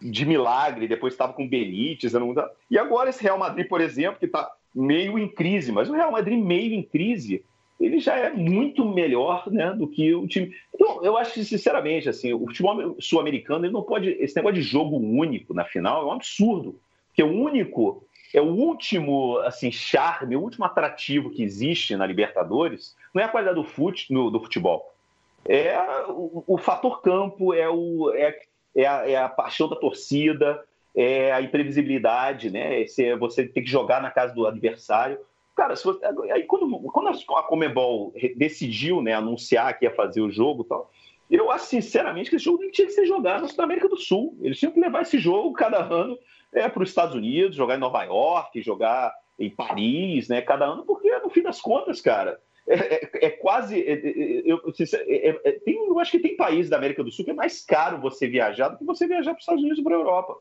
de 0.00 0.26
milagre, 0.26 0.86
depois 0.86 1.14
estava 1.14 1.32
com 1.32 1.48
Benítez, 1.48 2.12
e 2.70 2.78
agora 2.78 3.08
esse 3.08 3.22
Real 3.22 3.38
Madrid, 3.38 3.66
por 3.66 3.80
exemplo, 3.80 4.20
que 4.20 4.26
está 4.26 4.52
meio 4.74 5.18
em 5.18 5.26
crise, 5.26 5.72
mas 5.72 5.88
o 5.88 5.94
Real 5.94 6.12
Madrid 6.12 6.38
meio 6.38 6.74
em 6.74 6.82
crise, 6.82 7.42
ele 7.80 7.98
já 7.98 8.14
é 8.16 8.30
muito 8.30 8.84
melhor 8.84 9.50
né, 9.50 9.72
do 9.72 9.88
que 9.88 10.14
o 10.14 10.28
time. 10.28 10.54
Então, 10.74 11.02
eu 11.02 11.16
acho 11.16 11.32
que, 11.32 11.44
sinceramente, 11.44 12.08
assim, 12.08 12.34
o 12.34 12.46
futebol 12.46 12.96
sul-americano 13.00 13.64
ele 13.64 13.72
não 13.72 13.82
pode. 13.82 14.10
Esse 14.20 14.36
negócio 14.36 14.56
de 14.56 14.62
jogo 14.62 14.96
único 14.96 15.54
na 15.54 15.64
final 15.64 16.02
é 16.02 16.06
um 16.06 16.12
absurdo 16.12 16.78
que 17.16 17.22
o 17.22 17.32
único, 17.32 18.06
é 18.34 18.42
o 18.42 18.44
último 18.44 19.38
assim 19.38 19.72
charme, 19.72 20.36
o 20.36 20.42
último 20.42 20.66
atrativo 20.66 21.30
que 21.30 21.42
existe 21.42 21.96
na 21.96 22.06
Libertadores, 22.06 22.94
não 23.14 23.22
é 23.22 23.24
a 23.24 23.28
qualidade 23.28 23.56
do, 23.56 23.64
fute, 23.64 24.12
no, 24.12 24.30
do 24.30 24.38
futebol, 24.38 24.94
é 25.48 25.78
o, 26.08 26.44
o, 26.46 26.58
fator 26.58 27.00
campo, 27.00 27.54
é, 27.54 27.68
o, 27.70 28.12
é, 28.14 28.38
é, 28.74 28.86
a, 28.86 29.08
é 29.08 29.16
a 29.16 29.28
paixão 29.28 29.66
da 29.66 29.76
torcida, 29.76 30.62
é 30.94 31.32
a 31.32 31.40
imprevisibilidade, 31.40 32.50
né? 32.50 32.80
Esse, 32.80 33.06
é 33.06 33.16
você 33.16 33.46
tem 33.46 33.62
que 33.62 33.70
jogar 33.70 34.02
na 34.02 34.10
casa 34.10 34.34
do 34.34 34.46
adversário. 34.46 35.18
Cara, 35.54 35.74
você, 35.74 35.98
aí 36.32 36.42
quando, 36.42 36.68
quando 36.90 37.08
a 37.08 37.42
Comebol 37.44 38.12
decidiu 38.36 39.00
né, 39.00 39.14
anunciar 39.14 39.78
que 39.78 39.86
ia 39.86 39.94
fazer 39.94 40.20
o 40.20 40.30
jogo 40.30 40.64
tal, 40.64 40.90
eu 41.30 41.50
acho 41.50 41.66
sinceramente 41.66 42.30
que 42.30 42.36
esse 42.36 42.44
jogo 42.44 42.60
nem 42.60 42.70
tinha 42.70 42.86
que 42.86 42.92
ser 42.92 43.06
jogado 43.06 43.46
na 43.56 43.64
América 43.64 43.88
do 43.88 43.96
Sul. 43.96 44.38
Eles 44.40 44.58
tinham 44.58 44.72
que 44.72 44.80
levar 44.80 45.02
esse 45.02 45.18
jogo 45.18 45.52
cada 45.52 45.82
ano 45.82 46.16
é, 46.52 46.68
para 46.68 46.82
os 46.82 46.88
Estados 46.88 47.14
Unidos, 47.14 47.56
jogar 47.56 47.76
em 47.76 47.80
Nova 47.80 48.04
York, 48.04 48.62
jogar 48.62 49.12
em 49.38 49.50
Paris, 49.50 50.28
né? 50.28 50.40
Cada 50.40 50.66
ano, 50.66 50.84
porque 50.84 51.10
no 51.18 51.30
fim 51.30 51.42
das 51.42 51.60
contas, 51.60 52.00
cara, 52.00 52.40
é, 52.66 52.94
é, 52.94 53.26
é 53.26 53.30
quase. 53.30 53.80
É, 53.80 53.92
é, 53.92 54.38
é 54.38 54.42
eu, 54.44 54.60
tem, 55.64 55.74
eu 55.74 55.98
acho 55.98 56.10
que 56.10 56.18
tem 56.18 56.36
países 56.36 56.70
da 56.70 56.76
América 56.76 57.02
do 57.02 57.12
Sul 57.12 57.24
que 57.24 57.30
é 57.30 57.34
mais 57.34 57.64
caro 57.64 58.00
você 58.00 58.26
viajar 58.26 58.68
do 58.68 58.78
que 58.78 58.84
você 58.84 59.06
viajar 59.06 59.32
para 59.32 59.38
os 59.38 59.42
Estados 59.42 59.62
Unidos 59.62 59.78
ou 59.78 59.84
para 59.84 59.96
a 59.96 59.98
Europa. 59.98 60.36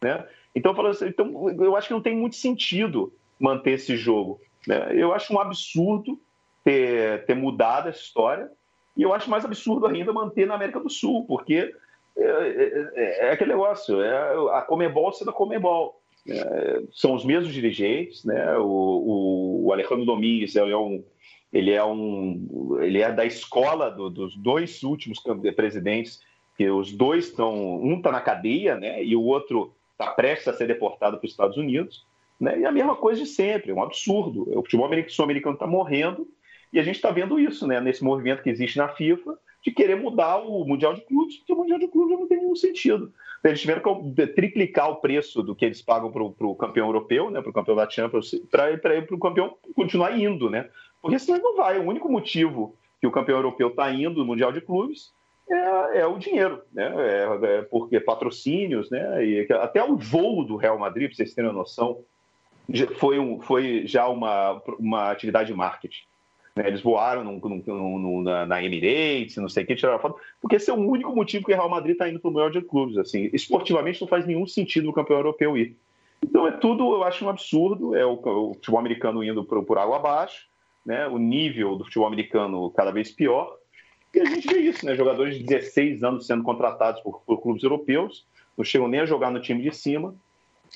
Né? 0.00 0.26
Então, 0.54 0.74
falando 0.74 0.92
assim, 0.92 1.06
então, 1.06 1.50
eu 1.50 1.76
acho 1.76 1.88
que 1.88 1.94
não 1.94 2.02
tem 2.02 2.16
muito 2.16 2.36
sentido 2.36 3.12
manter 3.40 3.72
esse 3.72 3.96
jogo. 3.96 4.40
Né? 4.66 4.92
Eu 4.94 5.12
acho 5.12 5.32
um 5.32 5.40
absurdo 5.40 6.20
ter, 6.62 7.24
ter 7.24 7.34
mudado 7.34 7.88
essa 7.88 8.00
história. 8.00 8.50
E 8.96 9.02
eu 9.02 9.12
acho 9.12 9.30
mais 9.30 9.44
absurdo 9.44 9.86
ainda 9.86 10.12
manter 10.12 10.46
na 10.46 10.54
América 10.54 10.80
do 10.80 10.88
Sul, 10.88 11.24
porque 11.26 11.74
é, 12.16 12.22
é, 12.22 12.90
é, 12.94 13.26
é, 13.26 13.30
aquele 13.32 13.50
negócio, 13.50 14.00
é 14.00 14.56
a 14.56 14.62
Comebol 14.62 15.12
sendo 15.12 15.30
a 15.30 15.34
Comebol. 15.34 16.00
É, 16.28 16.82
são 16.92 17.14
os 17.14 17.24
mesmos 17.24 17.52
dirigentes, 17.52 18.24
né? 18.24 18.56
O, 18.56 19.64
o, 19.64 19.72
Alejandro 19.72 20.06
Domingues 20.06 20.56
é 20.56 20.64
um, 20.64 21.04
ele 21.52 21.72
é 21.72 21.84
um, 21.84 22.78
ele 22.80 23.02
é 23.02 23.12
da 23.12 23.26
escola 23.26 23.90
do, 23.90 24.08
dos 24.08 24.34
dois 24.36 24.82
últimos 24.82 25.20
presidentes, 25.54 26.20
que 26.56 26.70
os 26.70 26.92
dois 26.92 27.26
estão, 27.26 27.82
um 27.82 27.98
está 27.98 28.10
na 28.10 28.20
cadeia, 28.20 28.76
né? 28.76 29.04
E 29.04 29.14
o 29.14 29.22
outro 29.22 29.74
está 29.92 30.12
prestes 30.12 30.48
a 30.48 30.54
ser 30.54 30.66
deportado 30.66 31.18
para 31.18 31.26
os 31.26 31.32
Estados 31.32 31.58
Unidos, 31.58 32.06
né? 32.40 32.60
E 32.60 32.64
a 32.64 32.72
mesma 32.72 32.96
coisa 32.96 33.20
de 33.20 33.26
sempre, 33.26 33.72
é 33.72 33.74
um 33.74 33.82
absurdo. 33.82 34.48
O 34.56 34.62
futebol 34.62 34.88
sul-americano 35.08 35.54
está 35.54 35.66
morrendo 35.66 36.26
e 36.74 36.80
a 36.80 36.82
gente 36.82 36.96
está 36.96 37.12
vendo 37.12 37.38
isso, 37.38 37.68
né? 37.68 37.80
Nesse 37.80 38.02
movimento 38.02 38.42
que 38.42 38.50
existe 38.50 38.76
na 38.76 38.88
FIFA 38.88 39.38
de 39.62 39.70
querer 39.70 39.94
mudar 39.94 40.38
o 40.38 40.64
Mundial 40.64 40.92
de 40.92 41.02
Clubes, 41.02 41.36
porque 41.36 41.52
o 41.52 41.56
Mundial 41.56 41.78
de 41.78 41.86
Clubes 41.86 42.18
não 42.18 42.26
tem 42.26 42.38
nenhum 42.38 42.56
sentido. 42.56 43.12
Eles 43.44 43.60
tiveram 43.60 44.12
que 44.12 44.26
triplicar 44.26 44.90
o 44.90 44.96
preço 44.96 45.40
do 45.40 45.54
que 45.54 45.64
eles 45.64 45.80
pagam 45.80 46.10
para 46.10 46.22
o 46.24 46.56
campeão 46.56 46.88
europeu, 46.88 47.30
né, 47.30 47.40
para 47.40 47.50
o 47.50 47.52
campeão 47.52 47.76
da 47.76 47.88
Champions, 47.88 48.34
para 48.50 48.74
o 49.08 49.18
campeão 49.18 49.56
continuar 49.76 50.18
indo, 50.18 50.50
né? 50.50 50.68
Porque 51.00 51.16
senão 51.18 51.40
não 51.40 51.56
vai. 51.56 51.78
O 51.78 51.86
único 51.86 52.10
motivo 52.10 52.74
que 53.00 53.06
o 53.06 53.12
campeão 53.12 53.38
europeu 53.38 53.68
está 53.68 53.92
indo 53.92 54.18
no 54.18 54.24
Mundial 54.24 54.50
de 54.50 54.60
Clubes 54.60 55.14
é, 55.48 56.00
é 56.00 56.06
o 56.06 56.18
dinheiro, 56.18 56.60
né? 56.72 56.92
É, 56.96 57.58
é 57.58 57.62
porque 57.62 58.00
patrocínios, 58.00 58.90
né? 58.90 59.24
E 59.24 59.46
até 59.52 59.84
o 59.84 59.96
voo 59.96 60.44
do 60.44 60.56
Real 60.56 60.76
Madrid, 60.76 61.08
para 61.08 61.16
vocês 61.16 61.34
terem 61.34 61.50
uma 61.50 61.60
noção, 61.60 62.02
foi, 62.98 63.20
um, 63.20 63.40
foi 63.40 63.86
já 63.86 64.08
uma, 64.08 64.60
uma 64.76 65.12
atividade 65.12 65.46
de 65.46 65.54
marketing. 65.54 66.02
Né? 66.56 66.68
Eles 66.68 66.82
voaram 66.82 67.24
num, 67.24 67.40
num, 67.40 67.98
num, 67.98 68.22
na, 68.22 68.46
na, 68.46 68.62
Emirates, 68.62 69.36
não 69.36 69.48
sei 69.48 69.64
o 69.64 69.66
que, 69.66 69.74
tiraram 69.74 69.98
foto, 69.98 70.20
porque 70.40 70.56
esse 70.56 70.70
é 70.70 70.72
o 70.72 70.76
único 70.76 71.14
motivo 71.14 71.44
que 71.44 71.52
o 71.52 71.56
Real 71.56 71.68
Madrid 71.68 71.92
está 71.92 72.08
indo 72.08 72.20
para 72.20 72.28
o 72.28 72.32
Mundial 72.32 72.50
de 72.50 72.62
Clubes. 72.62 72.96
Assim. 72.96 73.28
Esportivamente 73.32 74.00
não 74.00 74.08
faz 74.08 74.26
nenhum 74.26 74.46
sentido 74.46 74.88
o 74.88 74.92
campeão 74.92 75.18
europeu 75.18 75.56
ir. 75.56 75.76
Então 76.22 76.46
é 76.46 76.52
tudo, 76.52 76.94
eu 76.94 77.04
acho 77.04 77.24
um 77.24 77.28
absurdo, 77.28 77.94
é 77.94 78.04
o, 78.04 78.14
o 78.14 78.54
futebol 78.54 78.80
americano 78.80 79.22
indo 79.22 79.44
por, 79.44 79.62
por 79.64 79.78
água 79.78 79.96
abaixo, 79.96 80.46
né? 80.84 81.06
o 81.06 81.18
nível 81.18 81.76
do 81.76 81.84
futebol 81.84 82.06
americano 82.06 82.70
cada 82.70 82.90
vez 82.90 83.10
pior, 83.10 83.58
e 84.14 84.20
a 84.20 84.24
gente 84.24 84.46
vê 84.46 84.60
isso, 84.60 84.86
né? 84.86 84.94
Jogadores 84.94 85.36
de 85.36 85.42
16 85.42 86.04
anos 86.04 86.26
sendo 86.26 86.44
contratados 86.44 87.00
por, 87.02 87.20
por 87.26 87.42
clubes 87.42 87.64
europeus, 87.64 88.24
não 88.56 88.64
chegam 88.64 88.86
nem 88.86 89.00
a 89.00 89.06
jogar 89.06 89.32
no 89.32 89.40
time 89.40 89.60
de 89.60 89.74
cima, 89.74 90.14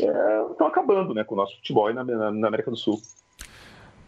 é, 0.00 0.50
estão 0.50 0.66
acabando 0.66 1.14
né, 1.14 1.22
com 1.22 1.34
o 1.34 1.38
nosso 1.38 1.56
futebol 1.56 1.92
na, 1.94 2.02
na, 2.02 2.30
na, 2.32 2.48
América 2.48 2.70
do 2.70 2.76
Sul. 2.76 3.00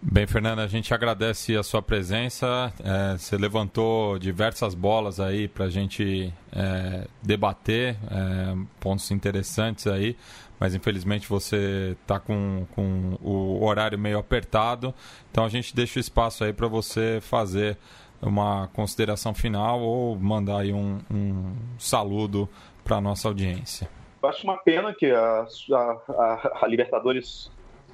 Bem, 0.02 0.26
Fernanda, 0.26 0.62
a 0.62 0.66
gente 0.66 0.94
agradece 0.94 1.54
a 1.54 1.62
sua 1.62 1.82
presença. 1.82 2.72
É, 2.82 3.18
você 3.18 3.36
levantou 3.36 4.18
diversas 4.18 4.74
bolas 4.74 5.20
aí 5.20 5.46
para 5.46 5.66
a 5.66 5.68
gente 5.68 6.32
é, 6.52 7.06
debater, 7.22 7.96
é, 8.10 8.56
pontos 8.80 9.10
interessantes 9.10 9.86
aí, 9.86 10.16
mas 10.58 10.74
infelizmente 10.74 11.28
você 11.28 11.96
está 12.00 12.18
com, 12.18 12.66
com 12.74 13.18
o 13.20 13.62
horário 13.62 13.98
meio 13.98 14.18
apertado, 14.18 14.94
então 15.30 15.44
a 15.44 15.50
gente 15.50 15.76
deixa 15.76 15.98
o 15.98 16.00
espaço 16.00 16.44
aí 16.44 16.52
para 16.52 16.66
você 16.66 17.18
fazer 17.20 17.76
uma 18.22 18.68
consideração 18.68 19.34
final 19.34 19.80
ou 19.80 20.16
mandar 20.18 20.60
aí 20.60 20.72
um, 20.72 20.98
um 21.10 21.54
saludo 21.78 22.48
para 22.82 22.96
a 22.96 23.00
nossa 23.02 23.28
audiência. 23.28 23.88
Eu 24.22 24.28
acho 24.28 24.44
uma 24.44 24.58
pena 24.58 24.94
que 24.94 25.10
a, 25.10 25.46
a, 25.70 26.58
a, 26.62 26.66
Libertadores 26.66 27.50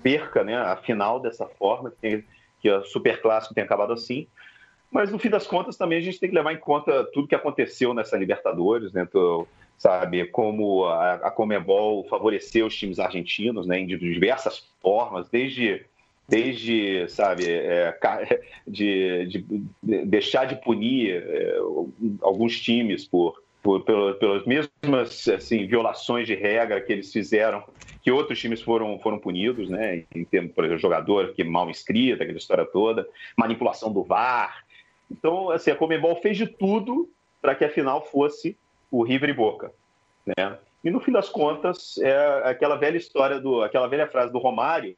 perca 0.06 0.44
né, 0.44 0.56
a 0.56 0.76
final 0.76 1.18
dessa 1.18 1.46
forma, 1.46 1.90
que, 1.90 1.96
tem, 1.96 2.24
que 2.60 2.70
a 2.70 2.80
Super 2.82 3.20
Clássico 3.20 3.52
tenha 3.52 3.64
acabado 3.64 3.92
assim. 3.92 4.28
Mas 4.88 5.10
no 5.10 5.18
fim 5.18 5.28
das 5.28 5.48
contas 5.48 5.76
também 5.76 5.98
a 5.98 6.00
gente 6.00 6.20
tem 6.20 6.28
que 6.28 6.34
levar 6.34 6.52
em 6.52 6.60
conta 6.60 7.02
tudo 7.12 7.26
que 7.26 7.34
aconteceu 7.34 7.92
nessa 7.92 8.16
Libertadores, 8.16 8.92
né? 8.92 9.02
Então, 9.02 9.48
sabe, 9.76 10.24
como 10.26 10.84
a, 10.84 11.14
a 11.14 11.30
Comebol 11.32 12.04
favoreceu 12.04 12.66
os 12.66 12.76
times 12.76 13.00
argentinos, 13.00 13.66
né, 13.66 13.80
em 13.80 13.86
diversas 13.88 14.70
formas, 14.80 15.28
desde 15.28 15.84
desde, 16.28 17.08
sabe, 17.08 17.44
é, 17.48 17.96
de, 18.66 19.26
de, 19.26 19.44
deixar 20.06 20.44
de 20.44 20.56
punir 20.56 21.22
é, 21.24 21.56
alguns 22.20 22.60
times 22.60 23.04
por, 23.04 23.40
por, 23.66 23.82
pelas 24.18 24.44
mesmas 24.46 25.26
assim, 25.26 25.66
violações 25.66 26.24
de 26.24 26.36
regra 26.36 26.80
que 26.80 26.92
eles 26.92 27.12
fizeram, 27.12 27.64
que 28.00 28.12
outros 28.12 28.38
times 28.38 28.62
foram, 28.62 28.96
foram 29.00 29.18
punidos, 29.18 29.68
né? 29.68 30.04
Em 30.14 30.24
termos, 30.24 30.52
por 30.52 30.64
exemplo, 30.64 30.80
jogador 30.80 31.32
que 31.34 31.42
mal 31.42 31.68
inscrito, 31.68 32.22
aquela 32.22 32.38
história 32.38 32.64
toda, 32.64 33.08
manipulação 33.36 33.92
do 33.92 34.04
VAR. 34.04 34.64
Então, 35.10 35.50
assim, 35.50 35.72
a 35.72 35.74
Comebol 35.74 36.14
fez 36.22 36.36
de 36.36 36.46
tudo 36.46 37.10
para 37.42 37.56
que 37.56 37.64
a 37.64 37.68
final 37.68 38.04
fosse 38.06 38.56
o 38.88 39.02
River 39.02 39.30
e 39.30 39.34
Boca, 39.34 39.72
né? 40.24 40.58
E 40.84 40.90
no 40.90 41.00
fim 41.00 41.10
das 41.10 41.28
contas, 41.28 41.98
é 41.98 42.42
aquela 42.44 42.76
velha 42.76 42.96
história 42.96 43.40
do, 43.40 43.62
aquela 43.62 43.88
velha 43.88 44.06
frase 44.06 44.32
do 44.32 44.38
Romário, 44.38 44.96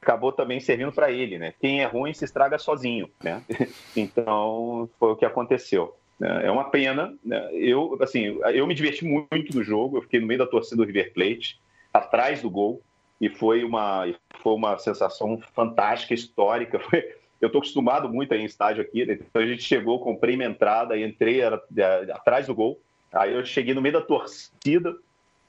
acabou 0.00 0.32
também 0.32 0.58
servindo 0.58 0.90
para 0.90 1.10
ele, 1.10 1.38
né? 1.38 1.52
Quem 1.60 1.82
é 1.82 1.84
ruim 1.84 2.14
se 2.14 2.24
estraga 2.24 2.58
sozinho, 2.58 3.10
né? 3.22 3.42
Então 3.94 4.88
foi 4.98 5.12
o 5.12 5.16
que 5.16 5.26
aconteceu. 5.26 5.99
Né? 6.20 6.46
É 6.46 6.50
uma 6.50 6.64
pena. 6.64 7.14
Né? 7.24 7.48
Eu, 7.54 7.98
assim, 8.00 8.38
eu 8.52 8.66
me 8.66 8.74
diverti 8.74 9.04
muito 9.04 9.56
no 9.56 9.64
jogo. 9.64 9.96
Eu 9.96 10.02
fiquei 10.02 10.20
no 10.20 10.26
meio 10.26 10.38
da 10.38 10.46
torcida 10.46 10.76
do 10.76 10.84
River 10.84 11.12
Plate, 11.14 11.58
atrás 11.92 12.42
do 12.42 12.50
gol, 12.50 12.82
e 13.20 13.28
foi 13.28 13.64
uma, 13.64 14.04
foi 14.40 14.52
uma 14.52 14.78
sensação 14.78 15.40
fantástica, 15.54 16.14
histórica. 16.14 16.78
Foi, 16.80 17.16
eu 17.40 17.46
estou 17.46 17.60
acostumado 17.60 18.06
muito 18.06 18.34
em 18.34 18.44
estádio 18.44 18.82
aqui, 18.82 19.06
né? 19.06 19.14
então 19.14 19.40
a 19.40 19.46
gente 19.46 19.62
chegou, 19.62 19.98
comprei 19.98 20.36
minha 20.36 20.50
entrada, 20.50 20.98
entrei 20.98 21.40
era, 21.40 21.62
era, 21.74 22.14
atrás 22.14 22.46
do 22.46 22.54
gol. 22.54 22.78
Aí 23.10 23.32
eu 23.32 23.44
cheguei 23.46 23.72
no 23.72 23.80
meio 23.80 23.94
da 23.94 24.02
torcida, 24.02 24.94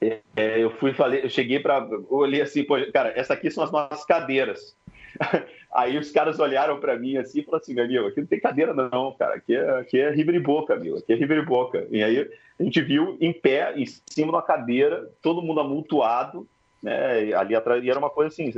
é, 0.00 0.58
eu 0.58 0.70
fui 0.78 0.94
falei, 0.94 1.22
eu 1.22 1.28
cheguei 1.28 1.60
para 1.60 1.86
olhei 2.08 2.40
assim, 2.40 2.64
pô, 2.64 2.76
cara, 2.92 3.12
essa 3.14 3.34
aqui 3.34 3.50
são 3.50 3.62
as 3.62 3.70
nossas 3.70 4.04
cadeiras. 4.06 4.74
Aí 5.74 5.96
os 5.96 6.10
caras 6.10 6.38
olharam 6.38 6.78
para 6.78 6.98
mim 6.98 7.16
assim 7.16 7.40
e 7.40 7.44
falaram 7.44 7.62
assim, 7.62 7.74
meu, 7.74 8.06
aqui 8.06 8.20
não 8.20 8.26
tem 8.26 8.40
cadeira 8.40 8.74
não, 8.74 9.12
cara, 9.12 9.34
aqui 9.34 9.54
é, 9.54 9.70
aqui 9.78 9.98
é 9.98 10.10
River 10.10 10.42
Boca, 10.42 10.76
meu, 10.76 10.96
aqui 10.96 11.12
é 11.12 11.16
River 11.16 11.46
e 11.90 12.02
aí 12.02 12.30
a 12.60 12.62
gente 12.62 12.80
viu 12.82 13.16
em 13.20 13.32
pé, 13.32 13.72
em 13.76 13.86
cima 13.86 14.02
de 14.14 14.22
uma 14.22 14.42
cadeira, 14.42 15.08
todo 15.22 15.42
mundo 15.42 15.60
amultuado, 15.60 16.46
né, 16.82 17.32
ali 17.34 17.54
atrás, 17.54 17.82
e 17.82 17.88
era 17.88 17.98
uma 17.98 18.10
coisa 18.10 18.28
assim, 18.28 18.52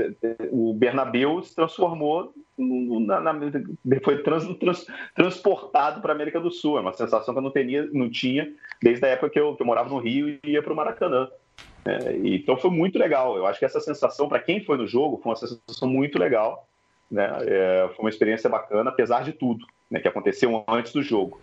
o 0.51 0.73
Bernabéu 0.73 1.43
se 1.43 1.55
transformou, 1.55 2.33
na, 2.57 3.21
na, 3.21 3.35
foi 4.03 4.23
trans, 4.23 4.47
trans, 4.59 4.87
transportado 5.15 6.01
para 6.01 6.13
a 6.13 6.15
América 6.15 6.41
do 6.41 6.51
Sul, 6.51 6.79
é 6.79 6.81
uma 6.81 6.93
sensação 6.93 7.35
que 7.35 7.39
eu 7.39 7.43
não, 7.43 7.51
tinha, 7.51 7.89
não 7.93 8.11
tinha 8.11 8.51
desde 8.83 9.05
a 9.05 9.09
época 9.09 9.31
que 9.31 9.39
eu, 9.39 9.55
que 9.55 9.63
eu 9.63 9.67
morava 9.67 9.91
no 9.91 9.99
Rio 9.99 10.29
e 10.29 10.41
ia 10.45 10.63
para 10.63 10.73
o 10.73 10.77
Maracanã. 10.77 11.29
É, 11.85 12.17
então 12.25 12.57
foi 12.57 12.71
muito 12.71 12.99
legal, 12.99 13.37
eu 13.37 13.47
acho 13.47 13.59
que 13.59 13.65
essa 13.65 13.81
sensação, 13.81 14.29
para 14.29 14.41
quem 14.41 14.65
foi 14.65 14.79
no 14.79 14.87
jogo, 14.87 15.21
foi 15.23 15.31
uma 15.31 15.37
sensação 15.37 15.87
muito 15.87 16.19
legal, 16.19 16.67
né, 17.11 17.31
é, 17.43 17.89
foi 17.95 18.05
uma 18.05 18.09
experiência 18.09 18.49
bacana, 18.49 18.91
apesar 18.91 19.23
de 19.23 19.33
tudo 19.33 19.67
né, 19.91 20.01
que 20.01 20.09
aconteceu 20.09 20.65
antes 20.67 20.93
do 20.93 21.03
jogo. 21.03 21.41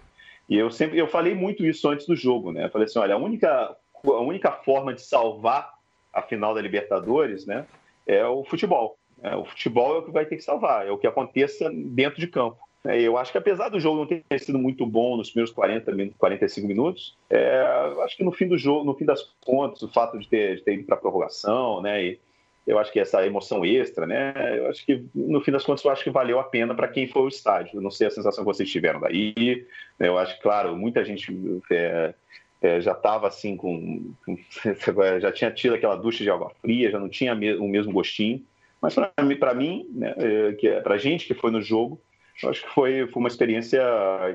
E 0.49 0.57
eu 0.57 0.71
sempre 0.71 0.97
eu 0.97 1.07
falei 1.07 1.35
muito 1.35 1.65
isso 1.65 1.87
antes 1.87 2.05
do 2.05 2.15
jogo, 2.15 2.51
né? 2.51 2.65
Eu 2.65 2.69
falei 2.69 2.85
assim, 2.85 2.99
olha, 2.99 3.15
a 3.15 3.17
única, 3.17 3.77
a 4.03 4.19
única 4.19 4.51
forma 4.51 4.93
de 4.93 5.01
salvar 5.01 5.71
a 6.11 6.21
final 6.21 6.53
da 6.53 6.61
Libertadores, 6.61 7.45
né, 7.45 7.65
é 8.05 8.25
o 8.25 8.43
futebol. 8.43 8.97
É, 9.21 9.35
o 9.35 9.45
futebol 9.45 9.95
é 9.95 9.99
o 9.99 10.03
que 10.03 10.11
vai 10.11 10.25
ter 10.25 10.35
que 10.35 10.41
salvar, 10.41 10.87
é 10.87 10.91
o 10.91 10.97
que 10.97 11.07
aconteça 11.07 11.69
dentro 11.71 12.19
de 12.19 12.27
campo. 12.27 12.57
É, 12.83 12.99
eu 12.99 13.17
acho 13.17 13.31
que 13.31 13.37
apesar 13.37 13.69
do 13.69 13.79
jogo 13.79 13.99
não 13.99 14.05
ter 14.07 14.39
sido 14.39 14.57
muito 14.57 14.85
bom 14.85 15.15
nos 15.15 15.29
primeiros 15.29 15.53
40, 15.53 15.91
45 16.17 16.67
minutos, 16.67 17.15
é, 17.29 17.63
acho 18.03 18.17
que 18.17 18.23
no 18.23 18.31
fim 18.31 18.47
do 18.47 18.57
jogo, 18.57 18.83
no 18.83 18.95
fim 18.95 19.05
das 19.05 19.21
contas, 19.45 19.83
o 19.83 19.87
fato 19.87 20.17
de 20.17 20.27
ter, 20.27 20.57
de 20.57 20.63
ter 20.63 20.73
ido 20.73 20.85
para 20.85 20.95
a 20.95 20.99
prorrogação, 20.99 21.81
né, 21.81 22.03
e 22.03 22.19
eu 22.65 22.79
acho 22.79 22.91
que 22.91 22.99
essa 22.99 23.25
emoção 23.25 23.63
extra, 23.63 24.07
né, 24.07 24.33
eu 24.57 24.67
acho 24.67 24.83
que 24.83 25.03
no 25.13 25.41
fim 25.41 25.51
das 25.51 25.63
contas 25.63 25.83
eu 25.85 25.91
acho 25.91 26.03
que 26.03 26.09
valeu 26.09 26.39
a 26.39 26.43
pena 26.43 26.73
para 26.73 26.87
quem 26.87 27.07
foi 27.07 27.21
ao 27.23 27.27
estádio. 27.27 27.77
Eu 27.77 27.81
não 27.81 27.91
sei 27.91 28.07
a 28.07 28.11
sensação 28.11 28.43
que 28.43 28.51
vocês 28.51 28.69
tiveram 28.69 28.99
daí. 28.99 29.65
Né, 29.99 30.07
eu 30.07 30.17
acho 30.17 30.35
que, 30.35 30.41
claro, 30.41 30.75
muita 30.75 31.03
gente 31.03 31.35
é, 31.71 32.13
é, 32.61 32.81
já 32.81 32.93
estava 32.93 33.27
assim 33.27 33.57
com, 33.57 34.13
com, 34.25 34.37
já 35.19 35.31
tinha 35.31 35.51
tido 35.51 35.75
aquela 35.75 35.95
ducha 35.95 36.23
de 36.23 36.29
água 36.29 36.51
fria, 36.61 36.91
já 36.91 36.99
não 36.99 37.09
tinha 37.09 37.33
o 37.33 37.67
mesmo 37.67 37.91
gostinho. 37.91 38.43
Mas 38.81 38.95
para 38.95 39.53
mim, 39.53 39.87
né, 39.91 40.15
é, 40.17 40.67
é, 40.67 40.79
para 40.81 40.97
gente 40.97 41.27
que 41.27 41.33
foi 41.33 41.51
no 41.51 41.61
jogo, 41.61 41.99
eu 42.43 42.49
acho 42.49 42.63
que 42.63 42.69
foi, 42.69 43.07
foi 43.07 43.19
uma 43.21 43.27
experiência 43.29 43.81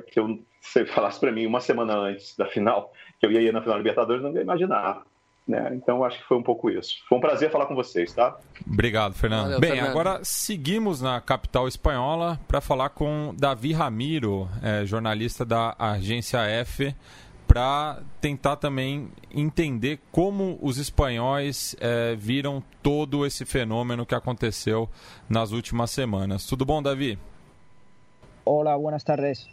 que 0.08 0.18
eu 0.18 0.38
se 0.60 0.84
falasse 0.86 1.20
para 1.20 1.32
mim 1.32 1.46
uma 1.46 1.60
semana 1.60 1.94
antes 1.94 2.36
da 2.36 2.46
final 2.46 2.92
que 3.18 3.26
eu 3.26 3.32
ia 3.32 3.40
ir 3.40 3.52
na 3.52 3.60
final 3.60 3.74
da 3.74 3.78
Libertadores, 3.78 4.22
não 4.22 4.32
ia 4.32 4.42
imaginar. 4.42 5.02
Né? 5.46 5.70
Então 5.74 6.04
acho 6.04 6.18
que 6.18 6.24
foi 6.24 6.36
um 6.36 6.42
pouco 6.42 6.68
isso. 6.68 6.96
Foi 7.08 7.18
um 7.18 7.20
prazer 7.20 7.50
falar 7.50 7.66
com 7.66 7.74
vocês, 7.74 8.12
tá? 8.12 8.36
Obrigado, 8.66 9.14
Fernando. 9.14 9.44
Valeu, 9.44 9.60
Bem, 9.60 9.70
Fernando. 9.72 9.90
agora 9.90 10.20
seguimos 10.24 11.00
na 11.00 11.20
capital 11.20 11.68
espanhola 11.68 12.38
para 12.48 12.60
falar 12.60 12.88
com 12.90 13.32
Davi 13.38 13.72
Ramiro, 13.72 14.48
é, 14.60 14.84
jornalista 14.84 15.44
da 15.44 15.76
agência 15.78 16.40
F 16.40 16.94
para 17.46 18.00
tentar 18.20 18.56
também 18.56 19.08
entender 19.32 20.00
como 20.10 20.58
os 20.60 20.78
espanhóis 20.78 21.76
é, 21.78 22.16
viram 22.16 22.60
todo 22.82 23.24
esse 23.24 23.44
fenômeno 23.44 24.04
que 24.04 24.16
aconteceu 24.16 24.90
nas 25.28 25.52
últimas 25.52 25.92
semanas. 25.92 26.44
Tudo 26.44 26.64
bom, 26.64 26.82
Davi? 26.82 27.16
Olá, 28.48 28.78
boas 28.78 29.02
tardes. 29.02 29.44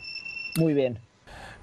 Muito 0.56 0.76
bem. 0.76 0.96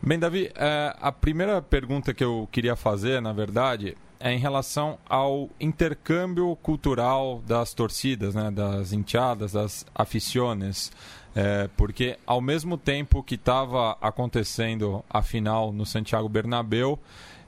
Bem, 0.02 0.18
Davi, 0.18 0.50
é, 0.56 0.96
a 1.00 1.12
primeira 1.12 1.62
pergunta 1.62 2.12
que 2.12 2.24
eu 2.24 2.48
queria 2.50 2.74
fazer, 2.74 3.22
na 3.22 3.32
verdade, 3.32 3.96
é 4.18 4.32
em 4.32 4.38
relação 4.38 4.98
ao 5.08 5.48
intercâmbio 5.60 6.56
cultural 6.56 7.40
das 7.46 7.72
torcidas, 7.72 8.34
né, 8.34 8.50
das 8.50 8.92
enteadas, 8.92 9.52
das 9.52 9.86
aficiones. 9.94 10.90
É, 11.32 11.70
porque 11.76 12.18
ao 12.26 12.40
mesmo 12.40 12.76
tempo 12.76 13.22
que 13.22 13.36
estava 13.36 13.96
acontecendo 14.00 15.04
a 15.08 15.22
final 15.22 15.72
no 15.72 15.86
Santiago 15.86 16.28
Bernabéu, 16.28 16.98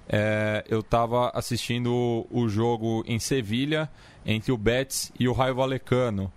é, 0.08 0.64
eu 0.68 0.78
estava 0.78 1.30
assistindo 1.30 2.24
o, 2.30 2.48
jogo 2.48 3.02
em 3.04 3.18
Sevilha 3.18 3.90
entre 4.24 4.52
o 4.52 4.56
Betis 4.56 5.10
e 5.18 5.26
o 5.26 5.32
Raio 5.32 5.56
Valecano. 5.56 6.32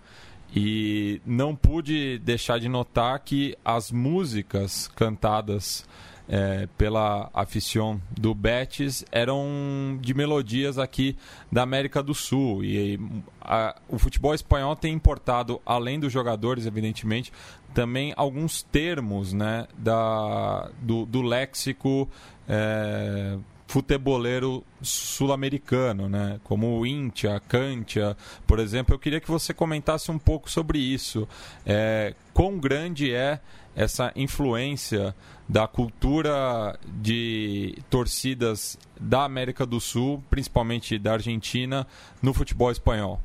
E 0.55 1.21
não 1.25 1.53
pude 1.53 2.17
deixar 2.19 2.59
de 2.59 2.69
notar 2.69 3.19
que 3.19 3.57
as 3.65 3.91
músicas 3.91 4.87
cantadas 4.95 5.85
é, 6.27 6.67
pela 6.77 7.29
aficião 7.33 8.01
do 8.09 8.33
Betis 8.33 9.05
eram 9.11 9.99
de 10.01 10.13
melodias 10.13 10.77
aqui 10.77 11.15
da 11.51 11.61
América 11.61 12.01
do 12.01 12.13
Sul. 12.13 12.63
E 12.63 12.99
a, 13.41 13.75
o 13.87 13.99
futebol 13.99 14.33
espanhol 14.33 14.75
tem 14.75 14.93
importado, 14.93 15.61
além 15.65 15.99
dos 15.99 16.11
jogadores, 16.11 16.65
evidentemente, 16.65 17.31
também 17.73 18.13
alguns 18.15 18.63
termos 18.63 19.33
né, 19.33 19.67
da, 19.77 20.69
do, 20.81 21.05
do 21.05 21.21
léxico. 21.21 22.09
É, 22.47 23.37
futeboleiro 23.67 24.63
sul-americano, 24.82 26.08
né? 26.08 26.39
Como 26.43 26.80
o 26.80 26.86
Intia, 26.86 27.39
Cantia, 27.39 28.15
por 28.45 28.60
exemplo. 28.60 28.95
Eu 28.95 28.99
queria 28.99 29.19
que 29.19 29.30
você 29.30 29.54
comentasse 29.54 30.12
um 30.12 30.19
pouco 30.19 30.49
sobre 30.49 30.80
isso. 30.80 31.28
É, 31.65 32.13
quão 32.34 32.58
grande 32.58 33.13
é 33.13 33.39
essa 33.75 34.12
influência 34.15 35.13
da 35.47 35.67
cultura 35.67 36.78
de 36.88 37.78
torcidas 37.89 38.78
da 38.99 39.25
América 39.25 39.65
do 39.65 39.80
Sul, 39.80 40.23
principalmente 40.30 40.97
da 40.97 41.13
Argentina, 41.13 41.86
no 42.21 42.34
futebol 42.34 42.71
espanhol? 42.71 43.19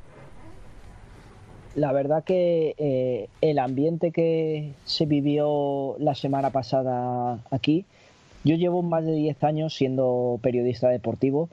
La 1.77 1.93
verdad 1.93 2.25
que 2.25 2.75
eh, 2.77 3.29
el 3.41 3.59
ambiente 3.61 4.11
que 4.11 4.75
se 4.85 5.07
vivió 5.07 5.95
la 6.01 6.17
semana 6.17 6.51
pasada 6.51 7.39
aquí 7.53 7.87
Yo 8.43 8.57
llevo 8.57 8.83
más 8.83 9.05
de 9.05 9.13
10 9.13 9.45
años 9.45 9.75
siendo 9.75 10.39
periodista 10.43 10.89
deportivo. 10.89 11.51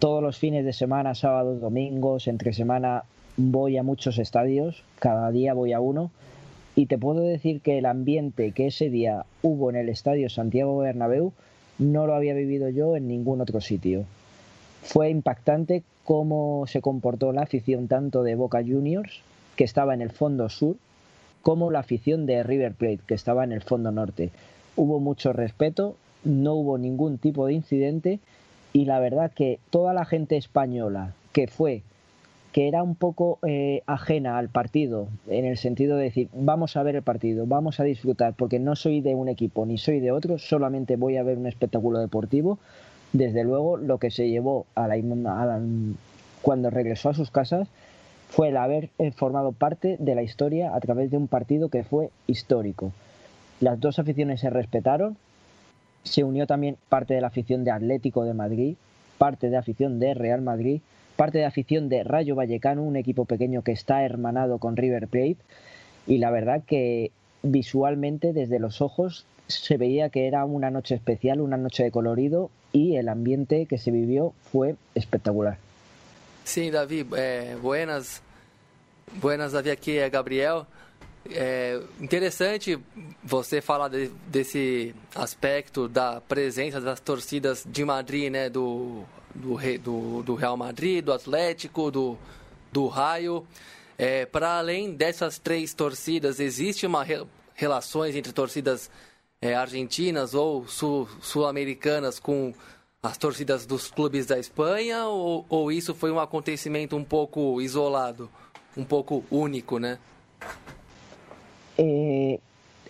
Todos 0.00 0.22
los 0.22 0.38
fines 0.38 0.64
de 0.64 0.72
semana, 0.72 1.14
sábados, 1.14 1.60
domingos, 1.60 2.26
entre 2.26 2.52
semana, 2.52 3.04
voy 3.36 3.76
a 3.76 3.84
muchos 3.84 4.18
estadios. 4.18 4.82
Cada 4.98 5.30
día 5.30 5.54
voy 5.54 5.72
a 5.72 5.78
uno. 5.78 6.10
Y 6.74 6.86
te 6.86 6.98
puedo 6.98 7.20
decir 7.20 7.60
que 7.60 7.78
el 7.78 7.86
ambiente 7.86 8.50
que 8.52 8.66
ese 8.66 8.90
día 8.90 9.24
hubo 9.42 9.70
en 9.70 9.76
el 9.76 9.88
estadio 9.88 10.28
Santiago 10.30 10.78
Bernabéu 10.78 11.32
no 11.78 12.06
lo 12.06 12.14
había 12.14 12.34
vivido 12.34 12.68
yo 12.70 12.96
en 12.96 13.06
ningún 13.06 13.40
otro 13.40 13.60
sitio. 13.60 14.04
Fue 14.82 15.10
impactante 15.10 15.84
cómo 16.04 16.64
se 16.66 16.80
comportó 16.80 17.32
la 17.32 17.42
afición 17.42 17.86
tanto 17.86 18.24
de 18.24 18.34
Boca 18.34 18.62
Juniors, 18.62 19.20
que 19.54 19.64
estaba 19.64 19.94
en 19.94 20.02
el 20.02 20.10
fondo 20.10 20.48
sur, 20.48 20.76
como 21.42 21.70
la 21.70 21.80
afición 21.80 22.26
de 22.26 22.42
River 22.42 22.72
Plate, 22.72 23.00
que 23.06 23.14
estaba 23.14 23.44
en 23.44 23.52
el 23.52 23.62
fondo 23.62 23.92
norte 23.92 24.30
hubo 24.76 25.00
mucho 25.00 25.32
respeto, 25.32 25.96
no 26.24 26.54
hubo 26.54 26.78
ningún 26.78 27.18
tipo 27.18 27.46
de 27.46 27.54
incidente 27.54 28.20
y 28.72 28.84
la 28.84 29.00
verdad 29.00 29.32
que 29.34 29.58
toda 29.70 29.94
la 29.94 30.04
gente 30.04 30.36
española 30.36 31.14
que 31.32 31.46
fue, 31.46 31.82
que 32.52 32.68
era 32.68 32.82
un 32.82 32.94
poco 32.94 33.38
eh, 33.46 33.82
ajena 33.86 34.38
al 34.38 34.48
partido, 34.48 35.08
en 35.28 35.44
el 35.44 35.56
sentido 35.56 35.96
de 35.96 36.04
decir, 36.04 36.28
vamos 36.34 36.76
a 36.76 36.82
ver 36.82 36.96
el 36.96 37.02
partido, 37.02 37.46
vamos 37.46 37.80
a 37.80 37.84
disfrutar, 37.84 38.34
porque 38.34 38.58
no 38.58 38.74
soy 38.76 39.00
de 39.00 39.14
un 39.14 39.28
equipo 39.28 39.66
ni 39.66 39.78
soy 39.78 40.00
de 40.00 40.12
otro, 40.12 40.38
solamente 40.38 40.96
voy 40.96 41.16
a 41.16 41.22
ver 41.22 41.38
un 41.38 41.46
espectáculo 41.46 41.98
deportivo, 42.00 42.58
desde 43.12 43.44
luego 43.44 43.76
lo 43.76 43.98
que 43.98 44.10
se 44.10 44.28
llevó 44.28 44.66
a 44.74 44.88
la, 44.88 45.60
cuando 46.42 46.70
regresó 46.70 47.10
a 47.10 47.14
sus 47.14 47.30
casas 47.30 47.68
fue 48.28 48.48
el 48.48 48.56
haber 48.56 48.90
eh, 48.98 49.10
formado 49.10 49.52
parte 49.52 49.96
de 49.98 50.14
la 50.14 50.22
historia 50.22 50.74
a 50.74 50.80
través 50.80 51.10
de 51.10 51.16
un 51.16 51.26
partido 51.26 51.68
que 51.68 51.82
fue 51.82 52.10
histórico. 52.28 52.92
Las 53.60 53.78
dos 53.78 53.98
aficiones 53.98 54.40
se 54.40 54.50
respetaron. 54.50 55.16
Se 56.02 56.24
unió 56.24 56.46
también 56.46 56.76
parte 56.88 57.14
de 57.14 57.20
la 57.20 57.28
afición 57.28 57.62
de 57.64 57.70
Atlético 57.70 58.24
de 58.24 58.34
Madrid, 58.34 58.76
parte 59.18 59.50
de 59.50 59.56
afición 59.56 60.00
de 60.00 60.14
Real 60.14 60.40
Madrid, 60.40 60.80
parte 61.16 61.38
de 61.38 61.44
afición 61.44 61.90
de 61.90 62.02
Rayo 62.02 62.34
Vallecano, 62.34 62.82
un 62.82 62.96
equipo 62.96 63.26
pequeño 63.26 63.62
que 63.62 63.72
está 63.72 64.02
hermanado 64.02 64.58
con 64.58 64.76
River 64.76 65.08
Plate. 65.08 65.36
Y 66.06 66.18
la 66.18 66.30
verdad 66.30 66.62
que 66.66 67.12
visualmente 67.42 68.32
desde 68.32 68.58
los 68.58 68.80
ojos 68.80 69.26
se 69.46 69.76
veía 69.76 70.08
que 70.08 70.26
era 70.26 70.44
una 70.44 70.70
noche 70.70 70.94
especial, 70.94 71.40
una 71.40 71.56
noche 71.56 71.82
de 71.82 71.90
colorido 71.90 72.50
y 72.72 72.96
el 72.96 73.08
ambiente 73.08 73.66
que 73.66 73.78
se 73.78 73.90
vivió 73.90 74.32
fue 74.50 74.76
espectacular. 74.94 75.58
Sí, 76.44 76.70
David, 76.70 77.06
eh, 77.16 77.56
buenas, 77.60 78.22
buenas 79.20 79.52
David, 79.52 79.70
aquí 79.70 79.98
es 79.98 80.10
Gabriel. 80.10 80.62
É 81.28 81.80
interessante 82.00 82.78
você 83.22 83.60
falar 83.60 83.88
de, 83.88 84.08
desse 84.26 84.94
aspecto 85.14 85.86
da 85.86 86.20
presença 86.20 86.80
das 86.80 86.98
torcidas 86.98 87.64
de 87.66 87.84
Madrid, 87.84 88.32
né? 88.32 88.48
Do, 88.48 89.04
do, 89.34 89.56
do, 89.78 90.22
do 90.22 90.34
Real 90.34 90.56
Madrid, 90.56 91.04
do 91.04 91.12
Atlético, 91.12 91.90
do, 91.90 92.18
do 92.72 92.86
Raio. 92.86 93.46
É, 93.98 94.24
Para 94.24 94.58
além 94.58 94.92
dessas 94.92 95.38
três 95.38 95.74
torcidas, 95.74 96.40
existe 96.40 96.86
uma 96.86 97.04
re, 97.04 97.22
relações 97.54 98.16
entre 98.16 98.32
torcidas 98.32 98.90
é, 99.42 99.54
argentinas 99.54 100.34
ou 100.34 100.66
sul-americanas 100.66 102.14
sul 102.14 102.22
com 102.22 102.54
as 103.02 103.18
torcidas 103.18 103.66
dos 103.66 103.90
clubes 103.90 104.24
da 104.24 104.38
Espanha? 104.38 105.04
Ou, 105.04 105.44
ou 105.48 105.70
isso 105.70 105.94
foi 105.94 106.10
um 106.10 106.18
acontecimento 106.18 106.96
um 106.96 107.04
pouco 107.04 107.60
isolado, 107.60 108.30
um 108.74 108.84
pouco 108.84 109.22
único, 109.30 109.78
né? 109.78 109.98
Eh, 111.78 112.40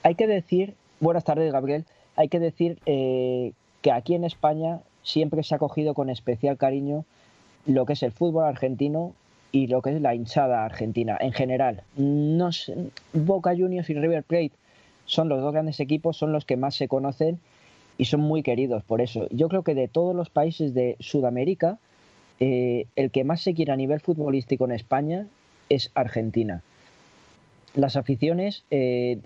hay 0.03 0.15
que 0.15 0.27
decir, 0.27 0.75
buenas 1.01 1.25
tardes 1.25 1.53
Gabriel, 1.53 1.85
hay 2.17 2.29
que 2.29 2.39
decir 2.39 2.79
eh, 2.87 3.53
que 3.83 3.93
aquí 3.93 4.15
en 4.15 4.25
España 4.25 4.81
siempre 5.03 5.43
se 5.43 5.55
ha 5.55 5.59
cogido 5.59 5.95
con 5.95 6.11
especial 6.11 6.57
cariño 6.57 7.05
lo 7.67 7.87
que 7.87 7.95
es 7.95 8.03
el 8.03 8.13
fútbol 8.13 8.45
argentino 8.45 9.13
y 9.53 9.67
lo 9.67 9.83
que 9.83 9.95
es 9.95 10.01
la 10.01 10.15
hinchada 10.15 10.65
argentina 10.65 11.17
en 11.21 11.33
general. 11.33 11.83
No 11.97 12.51
Boca 13.13 13.51
Juniors 13.51 13.91
y 13.91 13.95
River 13.95 14.23
Plate 14.23 14.53
son 15.07 15.29
los 15.29 15.41
dos 15.41 15.53
grandes 15.53 15.81
equipos, 15.81 16.17
son 16.17 16.33
los 16.33 16.45
que 16.45 16.57
más 16.57 16.75
se 16.75 16.89
conocen 16.89 17.41
y 17.99 18.07
son 18.07 18.21
muy 18.21 18.43
queridos 18.43 18.83
por 18.85 19.01
eso. 19.01 19.27
Yo 19.31 19.49
creo 19.49 19.63
que 19.63 19.75
de 19.75 19.89
todos 19.89 20.15
los 20.15 20.31
países 20.31 20.73
de 20.73 20.97
Sudamérica, 21.01 21.79
eh, 22.39 22.87
el 22.97 23.11
que 23.11 23.25
más 23.25 23.43
se 23.43 23.55
quiere 23.55 23.73
a 23.73 23.77
nivel 23.77 24.01
futbolístico 24.01 24.65
en 24.65 24.73
España 24.73 25.27
es 25.69 25.91
Argentina 25.95 26.63
las 27.75 27.97
aficiones 27.97 28.65
eh, 28.71 29.19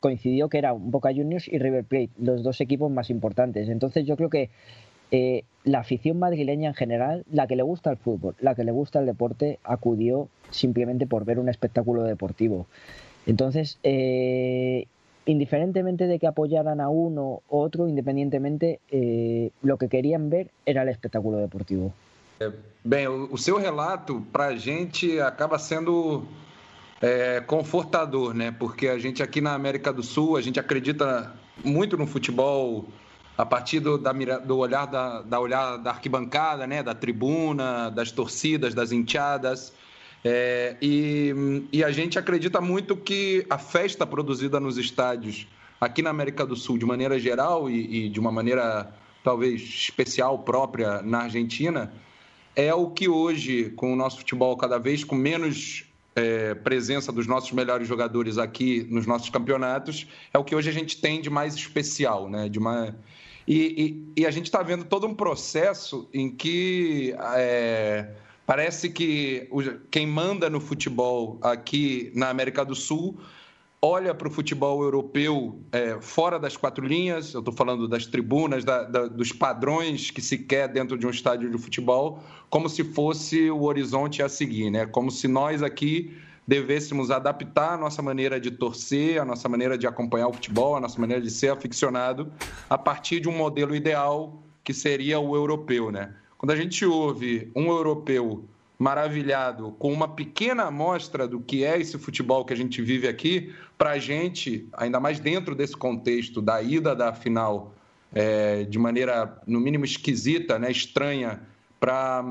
coincidió 0.00 0.48
que 0.48 0.58
era 0.58 0.72
Boca 0.72 1.10
Juniors 1.10 1.48
y 1.48 1.58
River 1.58 1.84
Plate, 1.84 2.10
los 2.18 2.42
dos 2.42 2.60
equipos 2.60 2.90
más 2.90 3.10
importantes. 3.10 3.68
Entonces 3.68 4.06
yo 4.06 4.16
creo 4.16 4.30
que 4.30 4.50
eh, 5.10 5.44
la 5.64 5.80
afición 5.80 6.18
madrileña 6.18 6.68
en 6.68 6.74
general, 6.74 7.24
la 7.30 7.46
que 7.46 7.56
le 7.56 7.62
gusta 7.62 7.90
el 7.90 7.96
fútbol, 7.96 8.34
la 8.40 8.54
que 8.54 8.64
le 8.64 8.72
gusta 8.72 9.00
el 9.00 9.06
deporte, 9.06 9.58
acudió 9.64 10.28
simplemente 10.50 11.06
por 11.06 11.24
ver 11.24 11.38
un 11.38 11.48
espectáculo 11.48 12.04
deportivo. 12.04 12.66
Entonces, 13.26 13.78
eh, 13.82 14.86
indiferentemente 15.26 16.06
de 16.06 16.18
que 16.18 16.26
apoyaran 16.26 16.80
a 16.80 16.88
uno 16.88 17.42
u 17.48 17.56
otro, 17.58 17.88
independientemente, 17.88 18.80
lo 19.62 19.76
que 19.76 19.88
querían 19.88 20.30
ver 20.30 20.50
era 20.64 20.82
el 20.82 20.88
espectáculo 20.88 21.38
deportivo. 21.38 21.92
Bem, 22.84 23.08
o 23.08 23.36
seu 23.36 23.58
relato 23.58 24.22
para 24.32 24.56
gente 24.56 25.20
acaba 25.20 25.58
sendo 25.58 26.24
é, 27.00 27.40
confortador, 27.40 28.34
né? 28.34 28.50
Porque 28.50 28.88
a 28.88 28.98
gente 28.98 29.22
aqui 29.22 29.40
na 29.40 29.54
América 29.54 29.92
do 29.92 30.02
Sul, 30.02 30.36
a 30.36 30.40
gente 30.40 30.58
acredita 30.58 31.34
muito 31.64 31.96
no 31.96 32.06
futebol 32.06 32.88
a 33.36 33.46
partir 33.46 33.80
do, 33.80 33.96
da, 33.96 34.12
do 34.12 34.58
olhar 34.58 34.86
da, 34.86 35.22
da 35.22 35.38
olhar 35.38 35.76
da 35.76 35.90
arquibancada, 35.90 36.66
né? 36.66 36.82
Da 36.82 36.94
tribuna, 36.94 37.90
das 37.90 38.10
torcidas, 38.10 38.74
das 38.74 38.90
enteadas. 38.92 39.72
É, 40.24 40.76
e, 40.82 41.32
e 41.72 41.84
a 41.84 41.92
gente 41.92 42.18
acredita 42.18 42.60
muito 42.60 42.96
que 42.96 43.46
a 43.48 43.56
festa 43.56 44.04
produzida 44.04 44.58
nos 44.58 44.76
estádios 44.76 45.46
aqui 45.80 46.02
na 46.02 46.10
América 46.10 46.44
do 46.44 46.56
Sul, 46.56 46.76
de 46.76 46.84
maneira 46.84 47.18
geral 47.20 47.70
e, 47.70 48.06
e 48.06 48.08
de 48.08 48.18
uma 48.18 48.32
maneira 48.32 48.92
talvez 49.22 49.62
especial 49.62 50.40
própria 50.40 51.02
na 51.02 51.22
Argentina, 51.22 51.92
é 52.56 52.74
o 52.74 52.90
que 52.90 53.08
hoje, 53.08 53.70
com 53.76 53.92
o 53.92 53.96
nosso 53.96 54.18
futebol 54.18 54.56
cada 54.56 54.78
vez 54.78 55.04
com 55.04 55.14
menos 55.14 55.87
é, 56.18 56.54
presença 56.54 57.12
dos 57.12 57.26
nossos 57.26 57.52
melhores 57.52 57.86
jogadores 57.86 58.38
aqui 58.38 58.86
nos 58.90 59.06
nossos 59.06 59.30
campeonatos 59.30 60.06
é 60.32 60.38
o 60.38 60.44
que 60.44 60.54
hoje 60.54 60.68
a 60.68 60.72
gente 60.72 61.00
tem 61.00 61.20
de 61.20 61.30
mais 61.30 61.54
especial, 61.54 62.28
né? 62.28 62.48
De 62.48 62.58
uma 62.58 62.94
e, 63.46 64.04
e, 64.16 64.22
e 64.22 64.26
a 64.26 64.30
gente 64.30 64.46
está 64.46 64.62
vendo 64.62 64.84
todo 64.84 65.06
um 65.06 65.14
processo 65.14 66.08
em 66.12 66.30
que 66.30 67.14
é, 67.34 68.10
parece 68.44 68.90
que 68.90 69.48
quem 69.90 70.06
manda 70.06 70.50
no 70.50 70.60
futebol 70.60 71.38
aqui 71.40 72.12
na 72.14 72.28
América 72.28 72.64
do 72.64 72.74
Sul 72.74 73.18
olha 73.80 74.14
para 74.14 74.28
o 74.28 74.30
futebol 74.30 74.82
europeu 74.82 75.60
é, 75.70 75.98
fora 76.00 76.38
das 76.38 76.56
quatro 76.56 76.84
linhas, 76.84 77.32
eu 77.32 77.40
estou 77.40 77.54
falando 77.54 77.86
das 77.86 78.06
tribunas, 78.06 78.64
da, 78.64 78.82
da, 78.82 79.06
dos 79.06 79.32
padrões 79.32 80.10
que 80.10 80.20
se 80.20 80.38
quer 80.38 80.68
dentro 80.68 80.98
de 80.98 81.06
um 81.06 81.10
estádio 81.10 81.50
de 81.50 81.58
futebol, 81.58 82.22
como 82.50 82.68
se 82.68 82.82
fosse 82.82 83.50
o 83.50 83.62
horizonte 83.62 84.22
a 84.22 84.28
seguir, 84.28 84.70
né? 84.70 84.86
Como 84.86 85.10
se 85.10 85.28
nós 85.28 85.62
aqui 85.62 86.16
devêssemos 86.46 87.10
adaptar 87.10 87.74
a 87.74 87.76
nossa 87.76 88.00
maneira 88.00 88.40
de 88.40 88.50
torcer, 88.50 89.20
a 89.20 89.24
nossa 89.24 89.48
maneira 89.48 89.76
de 89.76 89.86
acompanhar 89.86 90.28
o 90.28 90.32
futebol, 90.32 90.74
a 90.74 90.80
nossa 90.80 90.98
maneira 90.98 91.22
de 91.22 91.30
ser 91.30 91.50
aficionado, 91.50 92.32
a 92.68 92.78
partir 92.78 93.20
de 93.20 93.28
um 93.28 93.36
modelo 93.36 93.76
ideal 93.76 94.42
que 94.64 94.72
seria 94.72 95.20
o 95.20 95.36
europeu, 95.36 95.92
né? 95.92 96.14
Quando 96.36 96.50
a 96.52 96.56
gente 96.56 96.84
ouve 96.84 97.50
um 97.54 97.66
europeu 97.66 98.44
maravilhado 98.78 99.72
com 99.72 99.92
uma 99.92 100.06
pequena 100.06 100.64
amostra 100.64 101.26
do 101.26 101.40
que 101.40 101.64
é 101.64 101.80
esse 101.80 101.98
futebol 101.98 102.44
que 102.44 102.52
a 102.52 102.56
gente 102.56 102.80
vive 102.80 103.08
aqui, 103.08 103.52
para 103.76 103.90
a 103.90 103.98
gente, 103.98 104.68
ainda 104.72 105.00
mais 105.00 105.18
dentro 105.18 105.54
desse 105.54 105.76
contexto 105.76 106.40
da 106.40 106.62
ida 106.62 106.94
da 106.94 107.12
final 107.12 107.74
é, 108.12 108.64
de 108.64 108.78
maneira, 108.78 109.40
no 109.46 109.60
mínimo, 109.60 109.84
esquisita, 109.84 110.58
né, 110.58 110.70
estranha, 110.70 111.40
para 111.80 112.22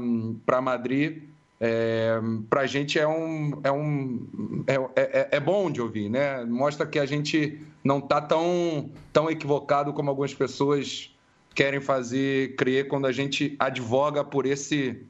Madrid, 0.62 1.24
é, 1.60 2.20
para 2.50 2.62
a 2.62 2.68
gente 2.68 3.00
é 3.00 3.08
um, 3.08 3.60
é, 3.64 3.72
um 3.72 4.64
é, 4.68 4.76
é, 4.96 5.28
é, 5.32 5.40
bom 5.40 5.72
de 5.72 5.82
ouvir, 5.82 6.10
né? 6.10 6.44
Mostra 6.46 6.86
que 6.86 7.00
a 7.00 7.06
gente 7.06 7.60
não 7.84 7.98
está 7.98 8.22
tão, 8.22 8.92
tão 9.12 9.30
equivocado 9.30 9.92
como 9.94 10.10
algumas 10.10 10.34
pessoas 10.34 11.16
querem 11.56 11.80
fazer 11.82 12.56
crer 12.56 12.88
quando 12.88 13.08
a 13.08 13.12
gente 13.12 13.56
advoga 13.58 14.24
por 14.24 14.46
esse 14.46 15.02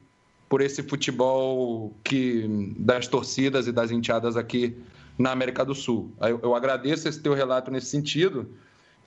por 0.48 0.60
esse 0.60 0.82
futebol 0.82 1.94
que 2.02 2.74
das 2.78 3.06
torcidas 3.06 3.66
e 3.66 3.72
das 3.72 3.90
enteadas 3.90 4.36
aqui 4.36 4.76
na 5.18 5.32
América 5.32 5.64
do 5.64 5.74
Sul. 5.74 6.12
Eu, 6.20 6.40
eu 6.42 6.54
agradeço 6.54 7.08
esse 7.08 7.20
teu 7.20 7.34
relato 7.34 7.70
nesse 7.70 7.86
sentido 7.86 8.48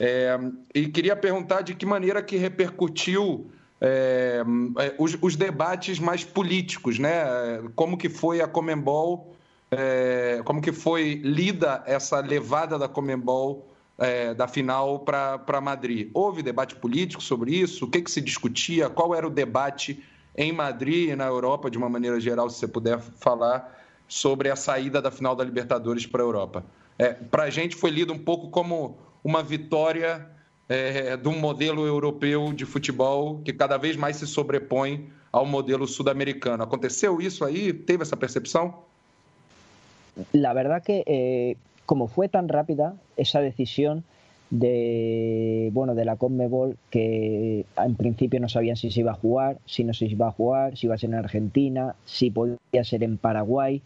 é, 0.03 0.35
e 0.73 0.87
queria 0.87 1.15
perguntar 1.15 1.61
de 1.61 1.75
que 1.75 1.85
maneira 1.85 2.23
que 2.23 2.35
repercutiu 2.35 3.51
é, 3.79 4.43
é, 4.79 4.95
os, 4.97 5.15
os, 5.21 5.35
debates 5.35 5.99
mais 5.99 6.23
políticos, 6.23 6.97
né? 6.97 7.23
Como 7.75 7.95
que 7.95 8.09
foi 8.09 8.41
a 8.41 8.47
Comembol, 8.47 9.35
é, 9.69 10.41
como 10.43 10.59
que 10.59 10.71
foi 10.71 11.21
lida 11.23 11.83
essa 11.85 12.19
levada 12.19 12.79
da 12.79 12.87
Comembol 12.87 13.71
é, 13.97 14.33
da 14.33 14.47
final 14.47 14.99
para 14.99 15.61
Madrid? 15.61 16.09
Houve 16.15 16.41
debate 16.41 16.75
político 16.75 17.21
sobre 17.21 17.55
isso? 17.55 17.85
O 17.85 17.87
que, 17.87 18.01
que 18.01 18.09
se 18.09 18.21
discutia? 18.21 18.89
Qual 18.89 19.13
era 19.13 19.27
o 19.27 19.29
debate 19.29 20.03
em 20.35 20.51
Madrid 20.51 21.09
e 21.09 21.15
na 21.15 21.25
Europa, 21.25 21.69
de 21.69 21.77
uma 21.77 21.89
maneira 21.89 22.19
geral, 22.19 22.49
se 22.49 22.59
você 22.59 22.67
puder 22.67 22.99
falar 22.99 23.79
sobre 24.07 24.49
a 24.49 24.55
saída 24.55 25.01
da 25.01 25.11
final 25.11 25.35
da 25.35 25.43
Libertadores 25.43 26.05
para 26.05 26.21
a 26.21 26.25
Europa? 26.25 26.63
É, 26.97 27.13
para 27.13 27.43
a 27.43 27.49
gente 27.49 27.75
foi 27.75 27.89
lido 27.89 28.13
um 28.13 28.19
pouco 28.19 28.49
como 28.49 28.97
uma 29.23 29.41
vitória 29.43 30.27
é, 30.67 31.17
de 31.17 31.27
um 31.27 31.37
modelo 31.39 31.85
europeu 31.85 32.53
de 32.53 32.65
futebol 32.65 33.41
que 33.43 33.53
cada 33.53 33.77
vez 33.77 33.95
mais 33.95 34.17
se 34.17 34.27
sobrepõe 34.27 35.11
ao 35.31 35.45
modelo 35.45 35.87
sudamericano. 35.87 36.63
¿Aconteceu 36.63 37.21
isso 37.21 37.45
aí? 37.45 37.73
¿Teve 37.73 38.03
esa 38.03 38.17
percepción? 38.17 38.73
La 40.33 40.53
verdad 40.53 40.83
que 40.83 41.03
eh, 41.05 41.57
como 41.85 42.07
fue 42.07 42.27
tan 42.27 42.49
rápida 42.49 42.95
esa 43.17 43.39
decisión 43.39 44.03
de 44.51 45.69
bueno 45.73 45.95
de 45.95 46.05
la 46.05 46.17
Conmebol 46.17 46.77
que 46.89 47.65
en 47.77 47.95
principio 47.95 48.39
no 48.39 48.49
sabían 48.49 48.75
si 48.75 48.91
se 48.91 48.99
iba 48.99 49.11
a 49.11 49.15
jugar, 49.15 49.57
si 49.65 49.83
no 49.83 49.93
se 49.93 50.05
iba 50.05 50.27
a 50.27 50.31
jugar, 50.31 50.77
si 50.77 50.87
iba 50.87 50.95
a 50.95 50.99
ser 50.99 51.09
en 51.09 51.15
Argentina, 51.15 51.95
si 52.05 52.29
podía 52.29 52.83
ser 52.83 53.03
en 53.03 53.17
Paraguay. 53.17 53.81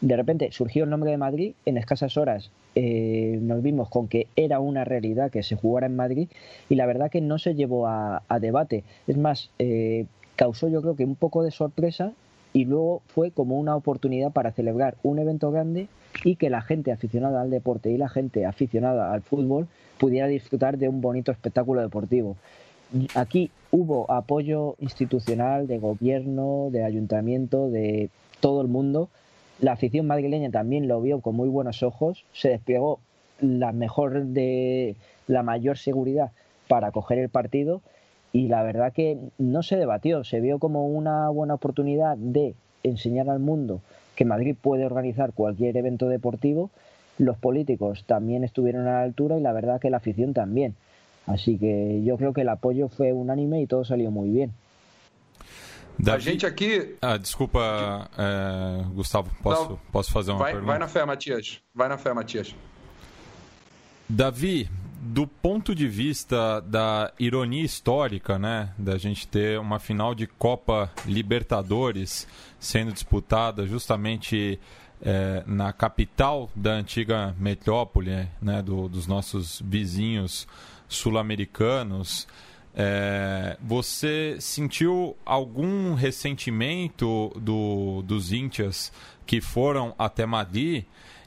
De 0.00 0.16
repente 0.16 0.50
surgió 0.50 0.84
el 0.84 0.90
nombre 0.90 1.10
de 1.10 1.18
Madrid 1.18 1.52
en 1.66 1.76
escasas 1.76 2.16
horas 2.16 2.50
eh, 2.76 3.38
nos 3.42 3.62
vimos 3.62 3.88
con 3.88 4.06
que 4.06 4.28
era 4.36 4.60
una 4.60 4.84
realidad 4.84 5.30
que 5.30 5.42
se 5.42 5.56
jugara 5.56 5.86
en 5.86 5.96
Madrid 5.96 6.28
y 6.68 6.76
la 6.76 6.86
verdad 6.86 7.10
que 7.10 7.20
no 7.20 7.38
se 7.38 7.54
llevó 7.54 7.88
a, 7.88 8.22
debate. 8.40 8.84
Es 9.06 9.16
más, 9.16 9.50
eh, 9.58 10.06
causó 10.36 10.68
yo 10.68 10.80
creo 10.80 10.94
que 10.94 11.04
un 11.04 11.16
poco 11.16 11.42
de 11.42 11.50
sorpresa 11.50 12.12
y 12.52 12.64
luego 12.64 13.02
fue 13.08 13.30
como 13.30 13.58
una 13.58 13.76
oportunidad 13.76 14.32
para 14.32 14.52
celebrar 14.52 14.96
un 15.02 15.18
evento 15.18 15.50
grande 15.50 15.88
y 16.24 16.36
que 16.36 16.50
la 16.50 16.62
gente 16.62 16.92
aficionada 16.92 17.40
al 17.42 17.50
deporte 17.50 17.90
y 17.90 17.96
la 17.96 18.08
gente 18.08 18.44
aficionada 18.44 19.12
al 19.12 19.22
fútbol 19.22 19.68
pudiera 19.98 20.26
disfrutar 20.26 20.78
de 20.78 20.88
un 20.88 21.00
bonito 21.00 21.30
espectáculo 21.30 21.80
deportivo. 21.80 22.36
Aquí 23.14 23.50
hubo 23.70 24.10
apoyo 24.10 24.74
institucional 24.80 25.68
de 25.68 25.78
gobierno, 25.78 26.68
de 26.72 26.84
ayuntamiento, 26.84 27.70
de 27.70 28.10
todo 28.40 28.62
el 28.62 28.68
mundo. 28.68 29.08
La 29.60 29.72
afición 29.72 30.06
madrileña 30.06 30.50
también 30.50 30.88
lo 30.88 31.00
vio 31.00 31.20
con 31.20 31.36
muy 31.36 31.48
buenos 31.48 31.82
ojos, 31.82 32.24
se 32.32 32.48
desplegó 32.48 32.98
la 33.40 33.72
mejor 33.72 34.24
de 34.24 34.96
la 35.28 35.42
mayor 35.42 35.78
seguridad 35.78 36.32
para 36.66 36.90
coger 36.90 37.18
el 37.18 37.28
partido 37.28 37.80
y 38.32 38.48
la 38.48 38.62
verdad 38.62 38.92
que 38.92 39.18
no 39.38 39.62
se 39.62 39.76
debatió, 39.76 40.24
se 40.24 40.40
vio 40.40 40.58
como 40.58 40.86
una 40.86 41.28
buena 41.30 41.54
oportunidad 41.54 42.16
de 42.16 42.54
enseñar 42.82 43.28
al 43.28 43.40
mundo 43.40 43.80
que 44.14 44.24
Madrid 44.24 44.56
puede 44.60 44.84
organizar 44.84 45.32
cualquier 45.32 45.76
evento 45.76 46.08
deportivo. 46.08 46.70
Los 47.18 47.38
políticos 47.38 48.04
también 48.06 48.44
estuvieron 48.44 48.86
a 48.86 48.92
la 48.92 49.02
altura 49.02 49.38
y 49.38 49.40
la 49.40 49.52
verdad 49.52 49.80
que 49.80 49.90
la 49.90 49.96
afición 49.96 50.32
también. 50.32 50.74
Así 51.26 51.58
que 51.58 52.02
yo 52.04 52.16
creo 52.16 52.32
que 52.32 52.42
el 52.42 52.48
apoyo 52.48 52.88
fue 52.88 53.12
unánime 53.12 53.60
y 53.62 53.66
todo 53.66 53.84
salió 53.84 54.10
muy 54.10 54.30
bien. 54.30 54.52
Davi... 55.98 56.22
A 56.22 56.24
gente 56.24 56.46
aqui. 56.46 56.96
Ah, 57.02 57.18
desculpa, 57.18 58.08
é, 58.16 58.84
Gustavo, 58.94 59.30
posso, 59.42 59.70
Não, 59.70 59.78
posso 59.92 60.10
fazer 60.10 60.30
uma 60.30 60.40
vai, 60.40 60.52
pergunta? 60.52 60.72
Vai 60.72 60.78
na 60.78 60.88
fé, 60.88 61.04
Matias. 61.04 61.60
Vai 61.74 61.88
na 61.88 61.98
fé, 61.98 62.14
Matias. 62.14 62.54
Davi, 64.08 64.68
do 65.00 65.26
ponto 65.26 65.74
de 65.74 65.88
vista 65.88 66.60
da 66.60 67.10
ironia 67.18 67.64
histórica, 67.64 68.38
né, 68.38 68.74
da 68.76 68.98
gente 68.98 69.26
ter 69.26 69.58
uma 69.58 69.78
final 69.78 70.14
de 70.14 70.26
Copa 70.26 70.92
Libertadores 71.06 72.28
sendo 72.58 72.92
disputada 72.92 73.66
justamente 73.66 74.60
é, 75.00 75.42
na 75.46 75.72
capital 75.72 76.50
da 76.54 76.72
antiga 76.72 77.34
metrópole, 77.38 78.28
né, 78.42 78.62
do, 78.62 78.90
dos 78.90 79.06
nossos 79.06 79.62
vizinhos 79.64 80.46
sul-americanos. 80.86 82.28
É, 82.74 83.56
você 83.58 84.36
sentiu 84.38 85.16
algum 85.24 85.94
ressentimento 85.94 87.32
do, 87.36 88.02
dos 88.02 88.32
índias 88.32 88.92
que 89.24 89.40
foram 89.40 89.94
até 89.98 90.26
Madrid? 90.26 90.84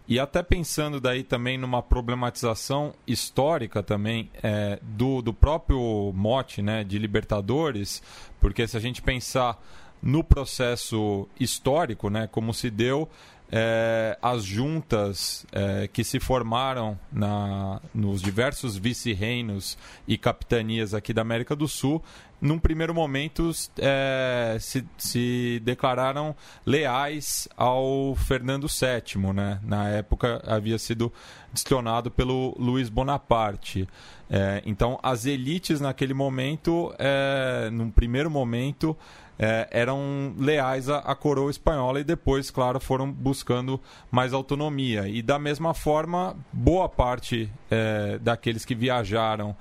E 0.08 0.20
até 0.20 0.44
pensando 0.44 1.00
daí 1.00 1.24
também 1.24 1.58
numa 1.58 1.82
problematização 1.82 2.94
histórica 3.08 3.82
também 3.82 4.30
é, 4.42 4.78
do, 4.82 5.22
do 5.22 5.34
próprio 5.34 6.12
mote 6.14 6.62
né, 6.62 6.84
de 6.84 7.00
Libertadores, 7.00 8.04
porque 8.40 8.68
se 8.68 8.76
a 8.76 8.80
gente 8.80 9.02
pensar 9.02 9.62
no 10.02 10.22
processo 10.22 11.28
histórico, 11.40 12.10
né, 12.10 12.28
como 12.30 12.54
se 12.54 12.70
deu, 12.70 13.08
é, 13.56 14.18
as 14.20 14.44
juntas 14.44 15.46
é, 15.52 15.88
que 15.88 16.04
se 16.04 16.20
formaram 16.20 17.00
na, 17.12 17.80
nos 17.94 18.20
diversos 18.20 18.76
vice-reinos 18.76 19.78
e 20.08 20.18
capitanias 20.18 20.96
aqui 20.96 21.14
da 21.14 21.22
América 21.22 21.56
do 21.56 21.68
Sul, 21.68 22.04
num 22.42 22.58
primeiro 22.58 22.96
momento 22.96 23.52
é, 23.78 24.58
se, 24.60 24.84
se, 24.98 25.62
declararam 25.64 26.36
leais 26.66 27.48
ao 27.56 28.16
Fernando 28.16 28.66
VII. 28.68 29.32
Né? 29.32 29.60
Na 29.62 29.88
época 29.88 30.42
havia 30.48 30.80
sido 30.80 31.14
destronado 31.54 32.10
pelo 32.10 32.56
Luiz 32.58 32.90
Bonaparte. 32.90 33.88
É, 34.32 34.64
então, 34.66 35.00
as 35.04 35.28
elites 35.28 35.80
naquele 35.80 36.16
momento, 36.16 36.92
é, 36.98 37.70
num 37.72 37.92
primeiro 37.92 38.32
momento, 38.32 38.98
é, 39.38 39.68
eram 39.72 40.34
leais 40.38 40.90
à, 40.90 41.00
à, 41.00 41.16
coroa 41.16 41.50
espanhola 41.50 42.00
e 42.00 42.04
depois, 42.04 42.52
claro, 42.52 42.80
foram 42.80 43.12
buscando 43.12 43.80
mais 44.12 44.34
autonomia. 44.34 45.08
E 45.08 45.22
da 45.22 45.40
mesma 45.40 45.74
forma, 45.74 46.36
boa 46.52 46.88
parte 46.88 47.50
é, 47.70 48.18
daqueles 48.20 48.64
que 48.66 48.76
viajaram 48.76 49.56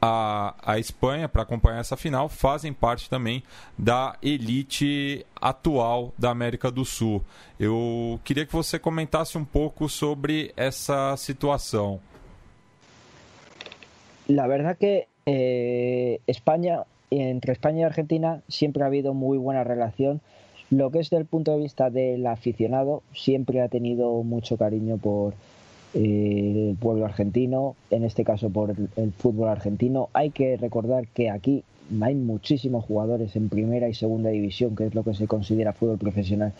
à, 0.00 0.54
à 0.62 0.78
Espanha 0.78 1.28
para 1.28 1.42
acompanhar 1.42 1.80
essa 1.80 1.96
final 1.96 2.28
fazem 2.28 2.72
parte 2.72 3.08
também 3.10 3.42
da 3.76 4.16
elite 4.22 5.24
atual 5.40 6.12
da 6.18 6.30
América 6.30 6.70
do 6.70 6.84
Sul. 6.84 7.22
Eu 7.58 8.20
queria 8.24 8.46
que 8.46 8.52
você 8.52 8.78
comentasse 8.78 9.36
um 9.36 9.44
pouco 9.44 9.88
sobre 9.88 10.52
essa 10.56 11.16
situação. 11.16 12.00
La 14.28 14.46
verdad 14.48 14.76
que 14.76 15.06
eh, 15.24 16.20
España 16.26 16.84
entre 17.10 17.52
España 17.52 17.80
y 17.80 17.84
Argentina 17.84 18.42
siempre 18.48 18.82
ha 18.82 18.86
habido 18.86 19.14
muy 19.14 19.38
buena 19.38 19.64
relación. 19.64 20.20
Lo 20.70 20.90
que 20.90 20.98
es 20.98 21.10
del 21.10 21.26
punto 21.26 21.52
de 21.52 21.62
vista 21.62 21.90
del 21.90 22.26
aficionado, 22.26 23.02
siempre 23.14 23.60
ha 23.60 23.68
tenido 23.68 24.22
mucho 24.22 24.56
cariño 24.56 24.96
por 24.96 25.34
eh, 25.94 26.70
el 26.70 26.76
pueblo 26.76 27.04
argentino, 27.04 27.76
en 27.90 28.04
este 28.04 28.24
caso 28.24 28.50
por 28.50 28.70
el, 28.70 29.12
fútbol 29.12 29.48
argentino. 29.48 30.08
Hay 30.12 30.30
que 30.30 30.56
recordar 30.56 31.06
que 31.08 31.30
aquí 31.30 31.62
hay 32.00 32.14
muchísimos 32.14 32.84
jugadores 32.84 33.36
en 33.36 33.48
primera 33.48 33.88
y 33.88 33.94
segunda 33.94 34.30
división, 34.30 34.74
que 34.74 34.86
es 34.86 34.94
lo 34.94 35.04
que 35.04 35.14
se 35.14 35.28
considera 35.28 35.72
fútbol 35.72 35.98
profesional 35.98 36.52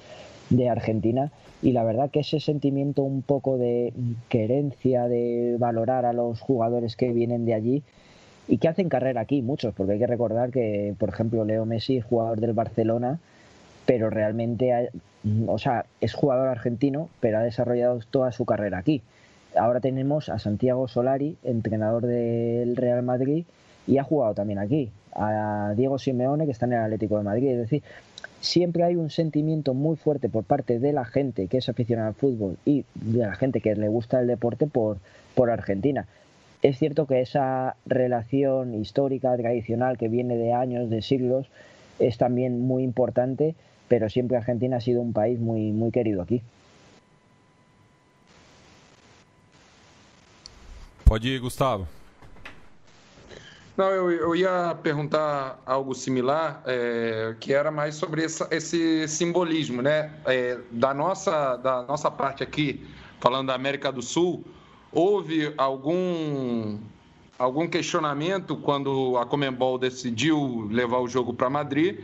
de 0.51 0.69
Argentina 0.69 1.33
y 1.63 1.73
la 1.73 1.85
verdad 1.85 2.11
que 2.11 2.21
ese 2.21 2.39
sentimiento 2.39 3.03
un 3.03 3.23
poco 3.23 3.59
de 3.59 3.93
querencia 4.29 5.09
de 5.09 5.57
valorar 5.59 6.05
a 6.05 6.13
los 6.13 6.41
jugadores 6.41 6.97
que 6.97 7.13
vienen 7.13 7.45
de 7.45 7.55
allí 7.55 7.83
y 8.49 8.59
que 8.59 8.69
hacen 8.69 8.89
carrera 8.89 9.23
aquí, 9.23 9.43
muchos, 9.43 9.75
porque 9.75 9.95
hay 9.95 9.99
que 9.99 10.07
recordar 10.07 10.51
que, 10.51 10.95
por 10.99 11.09
ejemplo, 11.09 11.45
Leo 11.45 11.65
Messi 11.65 11.97
es 11.97 12.05
jugador 12.05 12.41
del 12.41 12.53
Barcelona, 12.53 13.19
pero 13.87 14.11
realmente, 14.11 14.91
o 15.47 15.59
sea, 15.59 15.87
es 16.01 16.15
jugador 16.15 16.49
argentino, 16.49 17.09
pero 17.21 17.39
ha 17.39 17.43
desarrollado 17.43 18.01
toda 18.11 18.33
su 18.33 18.45
carrera 18.45 18.79
aquí. 18.79 19.03
Ahora 19.57 19.81
tenemos 19.81 20.29
a 20.29 20.39
Santiago 20.39 20.87
Solari, 20.87 21.37
entrenador 21.43 22.07
del 22.07 22.77
Real 22.77 23.03
Madrid, 23.03 23.45
y 23.87 23.99
ha 23.99 24.03
jugado 24.03 24.35
también 24.35 24.59
aquí. 24.59 24.91
A 25.13 25.73
Diego 25.77 25.99
Simeone, 25.99 26.45
que 26.45 26.53
está 26.53 26.67
en 26.67 26.75
el 26.75 26.83
Atlético 26.83 27.17
de 27.17 27.25
Madrid. 27.25 27.49
Es 27.51 27.59
decir, 27.59 27.83
siempre 28.41 28.85
hay 28.85 28.97
un 28.97 29.11
sentimiento 29.11 29.73
muy 29.73 29.97
fuerte 29.97 30.29
por 30.29 30.45
parte 30.45 30.79
de 30.79 30.93
la 30.93 31.05
gente 31.05 31.47
que 31.47 31.59
es 31.59 31.69
aficionada 31.69 32.09
al 32.09 32.15
fútbol 32.15 32.59
y 32.65 32.85
de 32.95 33.21
la 33.21 33.35
gente 33.35 33.61
que 33.61 33.75
le 33.75 33.89
gusta 33.89 34.21
el 34.21 34.27
deporte 34.27 34.67
por, 34.67 34.99
por 35.35 35.51
Argentina 35.51 36.07
Es 36.63 36.79
cierto 36.79 37.07
que 37.07 37.21
esa 37.21 37.77
relación 37.87 38.75
histórica, 38.75 39.37
tradicional, 39.37 39.99
que 39.99 40.09
viene 40.09 40.37
de 40.37 40.53
años, 40.53 40.91
de 40.91 41.03
siglos, 41.03 41.47
es 41.99 42.19
también 42.19 42.61
muy 42.61 42.83
importante, 42.83 43.55
pero 43.89 44.09
siempre 44.09 44.37
Argentina 44.37 44.79
ha 44.79 44.81
sido 44.81 45.01
un 45.01 45.13
país 45.13 45.39
muy, 45.39 45.73
muy 45.73 45.91
querido 45.91 46.23
aquí. 46.23 46.43
Pode 51.05 51.29
ir, 51.29 51.41
Gustavo. 51.41 51.87
Não, 53.77 53.91
eu, 53.91 54.11
eu 54.11 54.35
ia 54.35 54.75
perguntar 54.83 55.61
algo 55.67 55.95
similar, 55.95 56.63
é, 56.67 57.37
que 57.39 57.53
era 57.53 57.71
mais 57.71 57.95
sobre 57.95 58.25
essa, 58.25 58.49
esse 58.51 59.07
simbolismo, 59.07 59.83
né? 59.83 60.11
É, 60.25 60.59
da, 60.71 60.95
nossa, 60.95 61.57
da 61.57 61.83
nossa 61.83 62.11
parte 62.11 62.43
aqui, 62.43 62.85
falando 63.21 63.49
da 63.49 63.55
América 63.55 63.93
do 63.93 64.01
Sul, 64.01 64.43
houve 64.97 65.53
algum, 65.59 66.79
algum 67.39 67.69
questionamento 67.69 68.57
quando 68.57 69.19
a 69.19 69.27
Comembol 69.27 69.79
decidiu 69.79 70.67
levar 70.71 71.01
o 71.01 71.07
jogo 71.07 71.35
para 71.35 71.51
Madrid, 71.51 72.01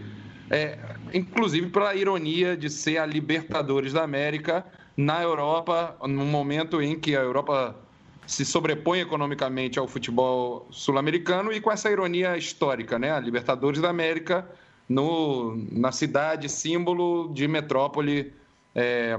é, 0.50 0.78
inclusive 1.14 1.70
pela 1.70 1.94
ironia 1.94 2.54
de 2.54 2.68
ser 2.68 2.98
a 2.98 3.06
Libertadores 3.06 3.94
da 3.94 4.02
América 4.02 4.66
na 4.94 5.22
Europa, 5.22 5.96
no 6.02 6.26
momento 6.26 6.82
em 6.82 7.00
que 7.00 7.16
a 7.16 7.20
Europa 7.20 7.74
se 8.26 8.44
sobrepõe 8.44 9.00
economicamente 9.00 9.78
ao 9.78 9.88
futebol 9.88 10.68
sul-americano 10.70 11.50
e 11.50 11.62
com 11.62 11.72
essa 11.72 11.90
ironia 11.90 12.36
histórica, 12.36 12.98
né? 12.98 13.10
A 13.10 13.18
Libertadores 13.18 13.80
da 13.80 13.88
América 13.88 14.46
no, 14.86 15.56
na 15.72 15.92
cidade 15.92 16.46
símbolo 16.46 17.32
de 17.32 17.48
metrópole 17.48 18.34
é, 18.74 19.16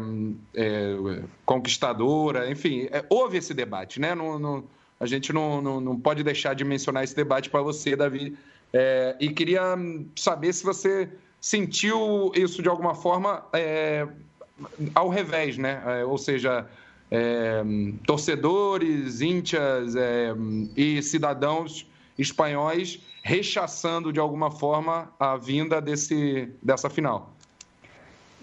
é, 0.55 1.21
conquistadora, 1.45 2.49
enfim, 2.49 2.87
é, 2.91 3.05
houve 3.09 3.37
esse 3.37 3.53
debate, 3.53 3.99
né? 3.99 4.13
A 4.99 5.05
gente 5.05 5.31
não, 5.31 5.61
não, 5.61 5.81
não, 5.81 5.99
pode 5.99 6.23
deixar 6.23 6.53
de 6.53 6.63
mencionar 6.63 7.03
esse 7.03 7.15
debate 7.15 7.49
para 7.49 7.61
você, 7.61 7.95
Davi. 7.95 8.37
É, 8.71 9.15
e 9.19 9.29
queria 9.29 9.61
saber 10.15 10.53
se 10.53 10.63
você 10.63 11.09
sentiu 11.39 12.31
isso 12.35 12.63
de 12.63 12.69
alguma 12.69 12.95
forma 12.95 13.45
é, 13.53 14.07
ao 14.95 15.09
revés, 15.09 15.57
né? 15.57 15.83
É, 15.85 16.05
ou 16.05 16.17
seja, 16.17 16.67
torcedores, 18.07 19.21
íntias 19.21 19.93
e 20.75 20.99
cidadãos 21.03 21.87
espanhóis 22.17 22.99
rechaçando 23.21 24.11
de 24.11 24.19
alguma 24.19 24.51
forma 24.51 25.11
a 25.19 25.37
vinda 25.37 25.79
desse, 25.79 26.49
dessa 26.61 26.89
final. 26.89 27.32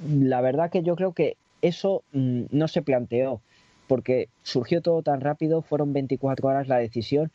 La 0.06 0.40
verdad 0.40 0.70
que 0.70 0.82
yo 0.82 0.96
creo 0.96 1.12
que 1.12 1.36
eso 1.62 2.02
mm, 2.12 2.44
no 2.50 2.68
se 2.68 2.82
planteó, 2.82 3.40
porque 3.86 4.28
surgió 4.42 4.80
todo 4.80 5.02
tan 5.02 5.20
rápido, 5.20 5.62
fueron 5.62 5.92
24 5.92 6.48
horas 6.48 6.68
la 6.68 6.78
decisión. 6.78 7.30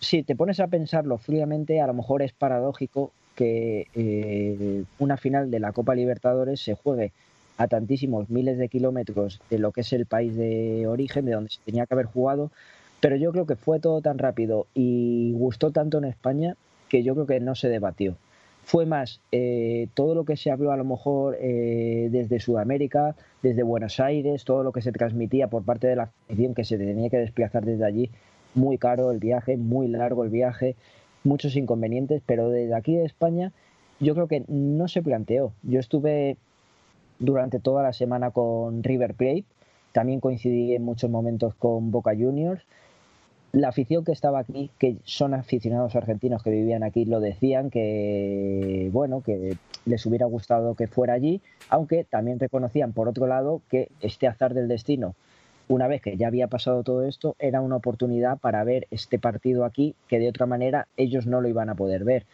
Si 0.00 0.22
te 0.22 0.36
pones 0.36 0.60
a 0.60 0.66
pensarlo 0.66 1.16
fríamente, 1.18 1.80
a 1.80 1.86
lo 1.86 1.94
mejor 1.94 2.22
es 2.22 2.32
paradójico 2.32 3.12
que 3.34 3.86
eh, 3.94 4.84
una 4.98 5.16
final 5.16 5.50
de 5.50 5.60
la 5.60 5.72
Copa 5.72 5.94
Libertadores 5.94 6.60
se 6.60 6.74
juegue 6.74 7.12
a 7.58 7.68
tantísimos 7.68 8.28
miles 8.28 8.58
de 8.58 8.68
kilómetros 8.68 9.40
de 9.48 9.58
lo 9.58 9.72
que 9.72 9.82
es 9.82 9.92
el 9.92 10.06
país 10.06 10.36
de 10.36 10.86
origen, 10.86 11.24
de 11.24 11.32
donde 11.32 11.50
se 11.50 11.60
tenía 11.64 11.86
que 11.86 11.94
haber 11.94 12.06
jugado, 12.06 12.50
pero 13.00 13.16
yo 13.16 13.32
creo 13.32 13.46
que 13.46 13.56
fue 13.56 13.78
todo 13.78 14.00
tan 14.00 14.18
rápido 14.18 14.66
y 14.74 15.32
gustó 15.32 15.70
tanto 15.70 15.98
en 15.98 16.04
España 16.04 16.56
que 16.88 17.02
yo 17.02 17.14
creo 17.14 17.26
que 17.26 17.40
no 17.40 17.54
se 17.54 17.68
debatió. 17.68 18.16
Fue 18.66 18.84
más 18.84 19.20
eh, 19.30 19.86
todo 19.94 20.16
lo 20.16 20.24
que 20.24 20.36
se 20.36 20.50
habló 20.50 20.72
a 20.72 20.76
lo 20.76 20.84
mejor 20.84 21.36
eh, 21.40 22.08
desde 22.10 22.40
Sudamérica, 22.40 23.14
desde 23.40 23.62
Buenos 23.62 24.00
Aires, 24.00 24.44
todo 24.44 24.64
lo 24.64 24.72
que 24.72 24.82
se 24.82 24.90
transmitía 24.90 25.46
por 25.46 25.62
parte 25.62 25.86
de 25.86 25.94
la 25.94 26.10
afición 26.24 26.52
que 26.52 26.64
se 26.64 26.76
tenía 26.76 27.08
que 27.08 27.18
desplazar 27.18 27.64
desde 27.64 27.84
allí, 27.84 28.10
muy 28.56 28.76
caro 28.76 29.12
el 29.12 29.20
viaje, 29.20 29.56
muy 29.56 29.86
largo 29.86 30.24
el 30.24 30.30
viaje, 30.30 30.74
muchos 31.22 31.54
inconvenientes, 31.54 32.22
pero 32.26 32.50
desde 32.50 32.74
aquí 32.74 32.96
de 32.96 33.04
España 33.04 33.52
yo 34.00 34.14
creo 34.14 34.26
que 34.26 34.42
no 34.48 34.88
se 34.88 35.00
planteó. 35.00 35.52
Yo 35.62 35.78
estuve 35.78 36.36
durante 37.20 37.60
toda 37.60 37.84
la 37.84 37.92
semana 37.92 38.32
con 38.32 38.82
River 38.82 39.14
Plate, 39.14 39.44
también 39.92 40.18
coincidí 40.18 40.74
en 40.74 40.82
muchos 40.82 41.08
momentos 41.08 41.54
con 41.54 41.92
Boca 41.92 42.16
Juniors. 42.18 42.66
La 43.56 43.68
afición 43.68 44.04
que 44.04 44.12
estaba 44.12 44.38
aquí, 44.38 44.70
que 44.78 44.98
son 45.04 45.32
aficionados 45.32 45.96
argentinos 45.96 46.42
que 46.42 46.50
vivían 46.50 46.82
aquí, 46.82 47.06
lo 47.06 47.20
decían 47.20 47.70
que 47.70 48.90
bueno, 48.92 49.22
que 49.22 49.56
les 49.86 50.04
hubiera 50.04 50.26
gustado 50.26 50.74
que 50.74 50.88
fuera 50.88 51.14
allí, 51.14 51.40
aunque 51.70 52.04
también 52.04 52.38
reconocían 52.38 52.92
por 52.92 53.08
otro 53.08 53.26
lado 53.26 53.62
que 53.70 53.88
este 54.02 54.26
azar 54.28 54.52
del 54.52 54.68
destino, 54.68 55.14
una 55.68 55.88
vez 55.88 56.02
que 56.02 56.18
ya 56.18 56.26
había 56.26 56.48
pasado 56.48 56.82
todo 56.82 57.06
esto, 57.06 57.34
era 57.38 57.62
una 57.62 57.76
oportunidad 57.76 58.36
para 58.36 58.62
ver 58.62 58.88
este 58.90 59.18
partido 59.18 59.64
aquí 59.64 59.94
que 60.06 60.18
de 60.18 60.28
otra 60.28 60.44
manera 60.44 60.86
ellos 60.98 61.26
no 61.26 61.40
lo 61.40 61.48
iban 61.48 61.70
a 61.70 61.76
poder 61.76 62.04
ver. 62.04 62.26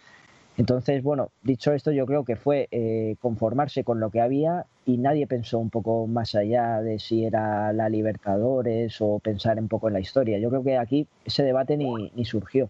Entonces, 0.59 1.03
bueno, 1.03 1.31
dicho 1.43 1.73
esto, 1.73 1.93
yo 1.93 2.05
creo 2.05 2.25
que 2.25 2.37
fue 2.37 2.69
eh, 2.71 3.17
conformarse 3.21 3.85
con 3.85 4.01
lo 4.01 4.11
que 4.11 4.21
había 4.21 4.67
y 4.85 4.99
nadie 4.99 5.27
pensó 5.27 5.59
un 5.59 5.71
poco 5.71 6.07
más 6.07 6.35
allá 6.35 6.83
de 6.83 6.99
si 6.99 7.25
era 7.25 7.73
la 7.73 7.89
Libertadores 7.89 9.01
o 9.01 9.19
pensar 9.19 9.59
un 9.59 9.69
poco 9.69 9.89
en 9.89 9.95
la 9.95 10.01
historia. 10.01 10.39
Yo 10.39 10.51
creo 10.51 10.63
que 10.63 10.77
aquí 10.77 11.07
ese 11.25 11.43
debate 11.43 11.77
ni, 11.77 12.25
surgiu. 12.25 12.69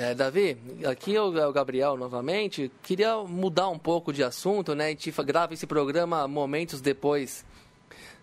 É, 0.00 0.14
Davi, 0.14 0.56
aqui 0.86 1.18
o 1.18 1.52
Gabriel 1.52 1.96
novamente. 1.96 2.70
Queria 2.84 3.16
mudar 3.16 3.68
um 3.68 3.78
pouco 3.80 4.12
de 4.12 4.22
assunto, 4.22 4.72
né? 4.72 4.86
A 4.86 4.88
gente 4.90 5.10
grava 5.24 5.54
esse 5.54 5.66
programa 5.66 6.28
momentos 6.28 6.80
depois 6.80 7.44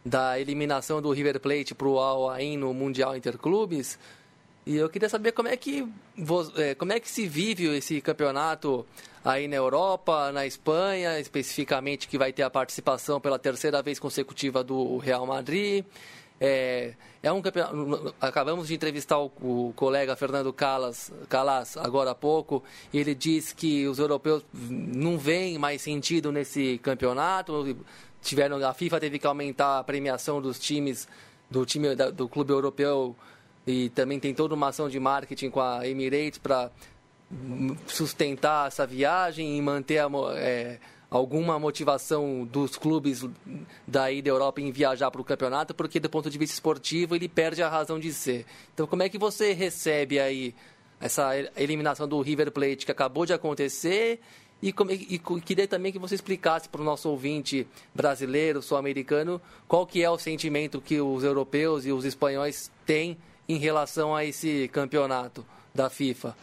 da 0.05 0.39
eliminação 0.39 1.01
do 1.01 1.11
River 1.11 1.37
Plate 1.37 1.75
para 1.75 1.87
o 1.89 1.99
Al 1.99 2.39
no 2.57 2.73
Mundial 2.73 3.17
Interclubes. 3.17 3.99
E 4.65 4.75
eu 4.77 4.89
queria 4.89 5.07
saber 5.07 5.31
como 5.31 5.47
é 5.47 5.55
que 5.55 5.87
é, 6.57 6.73
como 6.73 6.91
é 6.91 6.99
que 6.99 7.07
se 7.07 7.27
vive 7.27 7.65
esse 7.77 8.01
campeonato 8.01 8.83
aí 9.23 9.47
na 9.47 9.55
Europa, 9.55 10.31
na 10.31 10.45
Espanha, 10.47 11.19
especificamente 11.19 12.07
que 12.07 12.17
vai 12.17 12.33
ter 12.33 12.41
a 12.41 12.49
participação 12.49 13.21
pela 13.21 13.37
terceira 13.37 13.81
vez 13.83 13.99
consecutiva 13.99 14.63
do 14.63 14.97
Real 14.97 15.25
Madrid. 15.27 15.85
É, 16.41 16.93
é 17.21 17.31
um. 17.31 17.41
Acabamos 18.19 18.67
de 18.67 18.73
entrevistar 18.73 19.19
o, 19.19 19.31
o, 19.39 19.73
colega 19.75 20.15
Fernando 20.15 20.51
Calas, 20.51 21.11
Calas 21.29 21.77
agora 21.77 22.11
há 22.11 22.15
pouco, 22.15 22.63
e 22.91 22.97
ele 22.97 23.13
diz 23.13 23.53
que 23.53 23.87
os 23.87 23.99
europeus 23.99 24.43
não 24.51 25.17
veem 25.17 25.59
mais 25.59 25.81
sentido 25.83 26.31
nesse 26.31 26.79
campeonato. 26.79 27.77
Tiveram 28.21 28.57
a 28.65 28.73
FIFA 28.73 28.99
teve 28.99 29.19
que 29.19 29.27
aumentar 29.27 29.79
a 29.79 29.83
premiação 29.83 30.41
dos 30.41 30.59
times 30.59 31.07
do 31.49 31.65
time 31.65 31.95
do 31.95 32.27
clube 32.27 32.51
europeu 32.51 33.15
e 33.65 33.89
também 33.89 34.19
tem 34.19 34.33
toda 34.33 34.53
uma 34.53 34.67
ação 34.67 34.89
de 34.89 34.99
marketing 34.99 35.49
com 35.49 35.59
a 35.59 35.87
Emirates 35.87 36.39
para 36.39 36.71
sustentar 37.87 38.67
essa 38.67 38.85
viagem 38.85 39.57
e 39.57 39.61
manter 39.61 39.99
a, 39.99 40.07
é, 40.35 40.77
alguma 41.09 41.57
motivação 41.57 42.45
dos 42.45 42.77
clubes 42.77 43.25
daí 43.87 44.21
da 44.21 44.29
Europa 44.29 44.61
em 44.61 44.71
viajar 44.71 45.09
para 45.09 45.21
o 45.21 45.23
campeonato, 45.23 45.73
porque 45.73 45.99
do 45.99 46.09
ponto 46.09 46.29
de 46.29 46.37
vista 46.37 46.53
esportivo 46.53 47.15
ele 47.15 47.27
perde 47.27 47.63
a 47.63 47.69
razão 47.69 47.99
de 47.99 48.13
ser. 48.13 48.45
Então 48.73 48.85
como 48.85 49.03
é 49.03 49.09
que 49.09 49.17
você 49.17 49.53
recebe 49.53 50.19
aí 50.19 50.53
essa 50.99 51.31
eliminação 51.57 52.07
do 52.07 52.21
River 52.21 52.51
Plate 52.51 52.85
que 52.85 52.91
acabou 52.91 53.25
de 53.25 53.33
acontecer 53.33 54.19
e, 54.61 54.69
e, 54.69 55.15
e 55.15 55.19
queria 55.41 55.67
também 55.67 55.91
que 55.91 55.99
você 55.99 56.15
explicasse 56.15 56.69
para 56.69 56.81
o 56.81 56.83
nosso 56.83 57.09
ouvinte 57.09 57.67
brasileiro, 57.93 58.61
sul-americano, 58.61 59.41
qual 59.67 59.85
que 59.85 60.01
é 60.01 60.09
o 60.09 60.17
sentimento 60.17 60.79
que 60.79 61.01
os 61.01 61.23
europeus 61.23 61.85
e 61.85 61.91
os 61.91 62.05
espanhóis 62.05 62.71
têm 62.85 63.17
em 63.47 63.57
relação 63.57 64.15
a 64.15 64.23
ese 64.23 64.67
campeonato 64.69 65.45
da 65.73 65.89
FIFA? 65.89 66.35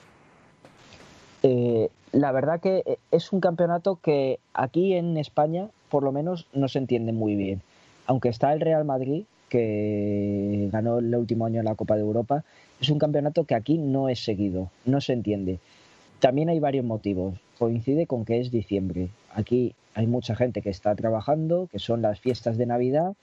Eh, 1.42 1.90
la 2.12 2.30
verdad 2.32 2.60
que 2.60 2.82
eh, 2.86 2.98
es 3.10 3.32
un 3.32 3.40
campeonato 3.40 3.96
que 3.96 4.38
aquí 4.54 4.94
en 4.94 5.16
España, 5.16 5.68
por 5.90 6.02
lo 6.02 6.12
menos, 6.12 6.46
no 6.52 6.68
se 6.68 6.78
entiende 6.78 7.12
muy 7.12 7.34
bien. 7.34 7.62
Aunque 8.06 8.28
está 8.28 8.52
el 8.52 8.60
Real 8.60 8.84
Madrid, 8.84 9.24
que 9.48 10.68
ganó 10.72 10.98
el 10.98 11.14
último 11.14 11.46
año 11.46 11.62
la 11.62 11.74
Copa 11.74 11.96
de 11.96 12.02
Europa, 12.02 12.44
es 12.80 12.88
un 12.90 12.98
campeonato 12.98 13.44
que 13.44 13.54
aquí 13.54 13.78
no 13.78 14.08
es 14.08 14.24
seguido, 14.24 14.70
no 14.84 15.00
se 15.00 15.12
entiende. 15.12 15.58
También 16.20 16.48
hay 16.48 16.60
varios 16.60 16.84
motivos. 16.84 17.34
Coincide 17.58 18.06
con 18.06 18.24
que 18.24 18.40
es 18.40 18.50
diciembre. 18.50 19.08
Aquí 19.34 19.74
hay 19.94 20.06
mucha 20.06 20.36
gente 20.36 20.62
que 20.62 20.70
está 20.70 20.94
trabajando, 20.94 21.68
que 21.70 21.78
son 21.78 22.02
las 22.02 22.20
fiestas 22.20 22.56
de 22.56 22.66
Navidad 22.66 23.14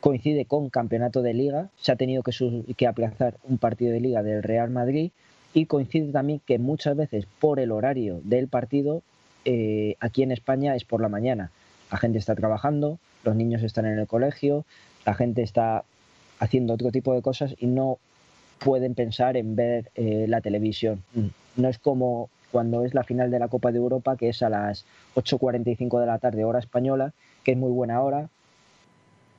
coincide 0.00 0.46
con 0.46 0.70
campeonato 0.70 1.22
de 1.22 1.34
liga, 1.34 1.68
se 1.76 1.92
ha 1.92 1.96
tenido 1.96 2.22
que, 2.22 2.86
aplazar 2.86 3.36
un 3.44 3.58
partido 3.58 3.92
de 3.92 4.00
liga 4.00 4.22
del 4.22 4.42
Real 4.42 4.70
Madrid 4.70 5.12
y 5.52 5.66
coincide 5.66 6.12
también 6.12 6.40
que 6.44 6.58
muchas 6.58 6.96
veces 6.96 7.26
por 7.38 7.60
el 7.60 7.70
horario 7.70 8.20
del 8.24 8.48
partido 8.48 9.02
eh, 9.44 9.96
aquí 10.00 10.22
en 10.22 10.32
España 10.32 10.74
es 10.74 10.84
por 10.84 11.00
la 11.00 11.08
mañana. 11.08 11.50
La 11.90 11.98
gente 11.98 12.18
está 12.18 12.34
trabajando, 12.34 12.98
los 13.24 13.36
niños 13.36 13.62
están 13.62 13.86
en 13.86 13.98
el 13.98 14.06
colegio, 14.06 14.64
la 15.04 15.14
gente 15.14 15.42
está 15.42 15.84
haciendo 16.38 16.74
otro 16.74 16.90
tipo 16.90 17.14
de 17.14 17.22
cosas 17.22 17.54
y 17.58 17.66
no 17.66 17.98
pueden 18.58 18.94
pensar 18.94 19.36
en 19.36 19.56
ver 19.56 19.90
eh, 19.94 20.26
la 20.28 20.40
televisión. 20.40 21.02
No 21.56 21.68
es 21.68 21.78
como 21.78 22.30
cuando 22.52 22.84
es 22.84 22.94
la 22.94 23.04
final 23.04 23.30
de 23.30 23.38
la 23.38 23.48
Copa 23.48 23.72
de 23.72 23.78
Europa, 23.78 24.16
que 24.16 24.28
es 24.28 24.42
a 24.42 24.48
las 24.48 24.84
8.45 25.14 26.00
de 26.00 26.06
la 26.06 26.18
tarde 26.18 26.44
hora 26.44 26.58
española, 26.58 27.12
que 27.44 27.52
es 27.52 27.58
muy 27.58 27.70
buena 27.70 28.02
hora, 28.02 28.28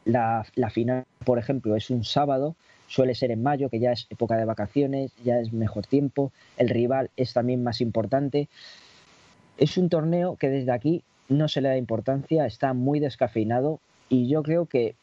la, 0.06 0.45
final 0.70 1.06
por 1.24 1.39
ejemplo, 1.39 1.76
es 1.76 1.89
un 1.89 2.04
sábado, 2.04 2.56
suele 2.88 3.16
ser 3.16 3.32
en 3.32 3.43
mayo, 3.43 3.70
que 3.70 3.80
ya 3.80 3.91
es 3.91 4.08
época 4.10 4.38
de 4.38 4.45
vacaciones, 4.45 5.12
ya 5.24 5.39
es 5.39 5.54
mejor 5.54 5.86
tiempo, 5.86 6.32
el 6.58 6.70
rival 6.70 7.10
es 7.18 7.34
también 7.34 7.64
más 7.64 7.82
importante. 7.82 8.49
Es 9.58 9.78
un 9.78 9.89
torneo 9.89 10.36
que 10.36 10.49
desde 10.49 10.72
aquí 10.72 11.04
no 11.30 11.47
se 11.47 11.62
le 11.62 11.70
da 11.70 11.78
importancia, 11.78 12.45
está 12.45 12.74
muy 12.74 12.99
descafeinado 12.99 13.80
y 14.10 14.28
yo 14.28 14.43
creo 14.43 14.66
que 14.66 14.95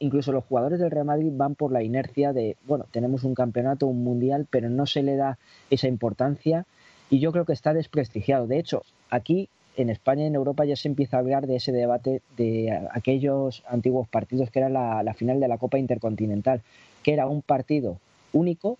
incluso 0.00 0.32
los 0.32 0.44
jugadores 0.44 0.78
del 0.78 0.90
Real 0.90 1.06
Madrid 1.06 1.32
van 1.34 1.54
por 1.54 1.72
la 1.72 1.82
inercia 1.82 2.32
de, 2.32 2.56
bueno, 2.66 2.86
tenemos 2.90 3.24
un 3.24 3.34
campeonato, 3.34 3.86
un 3.86 4.02
mundial, 4.02 4.46
pero 4.48 4.70
no 4.70 4.86
se 4.86 5.02
le 5.02 5.16
da 5.16 5.38
esa 5.70 5.88
importancia 5.88 6.64
y 7.10 7.18
yo 7.18 7.32
creo 7.32 7.44
que 7.44 7.52
está 7.52 7.74
desprestigiado. 7.74 8.46
De 8.46 8.58
hecho, 8.58 8.82
aquí 9.10 9.48
en 9.76 9.90
España 9.90 10.24
y 10.24 10.26
en 10.26 10.34
Europa 10.34 10.64
ya 10.64 10.74
se 10.74 10.88
empieza 10.88 11.16
a 11.16 11.20
hablar 11.20 11.46
de 11.46 11.56
ese 11.56 11.70
debate 11.70 12.22
de 12.36 12.88
aquellos 12.92 13.62
antiguos 13.68 14.08
partidos 14.08 14.50
que 14.50 14.58
era 14.58 14.68
la, 14.68 15.14
final 15.14 15.38
de 15.38 15.48
la 15.48 15.58
Copa 15.58 15.78
Intercontinental, 15.78 16.62
que 17.02 17.12
era 17.12 17.26
un 17.26 17.42
partido 17.42 17.98
único, 18.32 18.78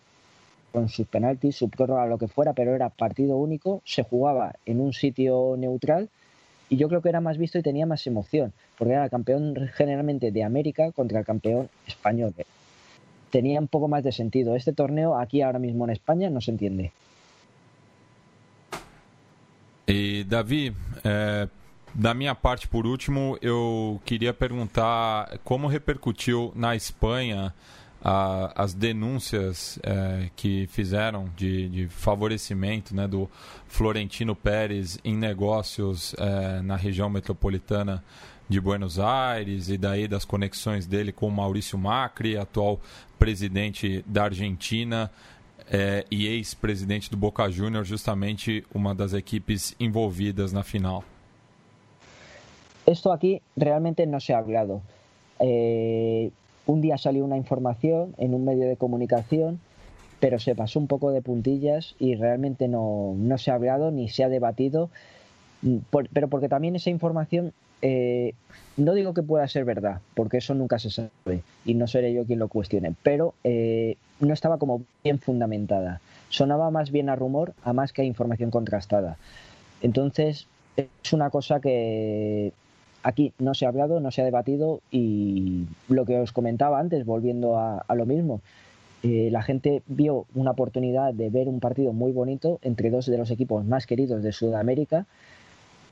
con 0.72 0.88
sus 0.88 1.06
penaltis, 1.06 1.56
su 1.56 1.70
prórroga, 1.70 2.06
lo 2.06 2.18
que 2.18 2.28
fuera, 2.28 2.52
pero 2.52 2.74
era 2.74 2.88
partido 2.90 3.36
único, 3.36 3.82
se 3.84 4.02
jugaba 4.02 4.56
en 4.66 4.80
un 4.80 4.92
sitio 4.92 5.54
neutral 5.56 6.08
y 6.68 6.76
yo 6.76 6.88
creo 6.88 7.00
que 7.00 7.08
era 7.08 7.20
más 7.20 7.38
visto 7.38 7.58
y 7.58 7.62
tenía 7.62 7.86
más 7.86 8.06
emoción, 8.06 8.52
porque 8.76 8.94
era 8.94 9.04
el 9.04 9.10
campeón 9.10 9.54
generalmente 9.74 10.32
de 10.32 10.42
América 10.42 10.90
contra 10.92 11.20
el 11.20 11.24
campeón 11.24 11.68
español. 11.86 12.34
Tenía 13.30 13.60
un 13.60 13.68
poco 13.68 13.88
más 13.88 14.02
de 14.02 14.12
sentido. 14.12 14.56
Este 14.56 14.72
torneo 14.72 15.18
aquí 15.18 15.42
ahora 15.42 15.58
mismo 15.58 15.84
en 15.84 15.90
España 15.90 16.30
no 16.30 16.40
se 16.40 16.50
entiende. 16.50 16.92
E 19.88 20.24
Davi, 20.24 20.74
é, 21.04 21.48
da 21.94 22.12
minha 22.12 22.34
parte, 22.34 22.66
por 22.66 22.86
último, 22.86 23.38
eu 23.40 24.00
queria 24.04 24.34
perguntar 24.34 25.38
como 25.44 25.68
repercutiu 25.68 26.52
na 26.56 26.74
Espanha 26.74 27.54
a, 28.02 28.64
as 28.64 28.74
denúncias 28.74 29.78
é, 29.84 30.28
que 30.34 30.66
fizeram 30.66 31.30
de, 31.36 31.68
de, 31.68 31.88
favorecimento 31.88 32.94
né, 32.94 33.06
do 33.06 33.30
Florentino 33.68 34.34
Pérez 34.34 34.98
em 35.04 35.16
negócios 35.16 36.14
é, 36.18 36.60
na 36.62 36.74
região 36.74 37.08
metropolitana 37.08 38.02
de 38.48 38.60
Buenos 38.60 38.98
Aires 38.98 39.68
e 39.68 39.78
daí 39.78 40.08
das 40.08 40.24
conexões 40.24 40.86
dele 40.86 41.12
com 41.12 41.30
Maurício 41.30 41.78
Macri, 41.78 42.36
atual 42.36 42.80
presidente 43.18 44.04
da 44.06 44.24
Argentina 44.24 45.10
é, 45.70 46.04
e 46.10 46.26
ex-presidente 46.26 47.10
do 47.10 47.16
Boca 47.16 47.48
Juniors, 47.50 47.88
justamente 47.88 48.64
uma 48.74 48.94
das 48.94 49.12
equipes 49.12 49.74
envolvidas 49.80 50.52
na 50.52 50.62
final. 50.62 51.04
Esto 52.86 53.10
aquí 53.10 53.42
realmente 53.56 54.06
no 54.06 54.20
se 54.20 54.32
ha 54.32 54.38
hablado. 54.38 54.80
Eh, 55.40 56.30
un 56.66 56.80
día 56.80 56.98
salió 56.98 57.24
una 57.24 57.36
información 57.36 58.14
en 58.18 58.32
un 58.34 58.44
medio 58.44 58.68
de 58.68 58.76
comunicación, 58.76 59.60
pero 60.20 60.38
se 60.38 60.54
pasó 60.54 60.78
un 60.78 60.86
poco 60.86 61.10
de 61.10 61.20
puntillas 61.20 61.94
y 61.98 62.14
realmente 62.14 62.68
no, 62.68 63.14
no 63.16 63.38
se 63.38 63.50
ha 63.50 63.54
hablado 63.54 63.90
ni 63.90 64.08
se 64.08 64.22
ha 64.24 64.28
debatido, 64.28 64.88
mm, 65.62 65.78
pero 66.12 66.28
porque 66.28 66.48
también 66.48 66.76
esa 66.76 66.90
información 66.90 67.52
eh, 67.82 68.32
no 68.76 68.94
digo 68.94 69.14
que 69.14 69.22
pueda 69.22 69.46
ser 69.48 69.64
verdad, 69.64 70.00
porque 70.14 70.38
eso 70.38 70.54
nunca 70.54 70.78
se 70.78 70.90
sabe 70.90 71.42
y 71.64 71.74
no 71.74 71.86
seré 71.86 72.12
yo 72.12 72.24
quien 72.24 72.38
lo 72.38 72.48
cuestione, 72.48 72.94
pero 73.02 73.34
eh, 73.44 73.96
no 74.20 74.32
estaba 74.34 74.58
como 74.58 74.82
bien 75.02 75.18
fundamentada. 75.18 76.00
Sonaba 76.28 76.70
más 76.70 76.90
bien 76.90 77.08
a 77.08 77.16
rumor, 77.16 77.54
a 77.62 77.72
más 77.72 77.92
que 77.92 78.02
a 78.02 78.04
información 78.04 78.50
contrastada. 78.50 79.16
Entonces, 79.82 80.46
es 80.76 81.12
una 81.12 81.30
cosa 81.30 81.60
que 81.60 82.52
aquí 83.02 83.32
no 83.38 83.54
se 83.54 83.64
ha 83.64 83.68
hablado, 83.68 84.00
no 84.00 84.10
se 84.10 84.20
ha 84.20 84.24
debatido 84.24 84.80
y 84.90 85.66
lo 85.88 86.04
que 86.04 86.18
os 86.18 86.32
comentaba 86.32 86.80
antes, 86.80 87.06
volviendo 87.06 87.58
a, 87.58 87.94
lo 87.94 88.04
mismo, 88.04 88.40
eh, 89.02 89.28
la 89.30 89.42
gente 89.42 89.82
vio 89.86 90.26
una 90.34 90.50
oportunidad 90.50 91.14
de 91.14 91.30
ver 91.30 91.48
un 91.48 91.60
partido 91.60 91.92
muy 91.92 92.12
bonito 92.12 92.58
entre 92.62 92.90
dos 92.90 93.06
de 93.06 93.16
los 93.16 93.30
equipos 93.30 93.64
más 93.64 93.86
queridos 93.86 94.22
de 94.22 94.32
Sudamérica 94.32 95.06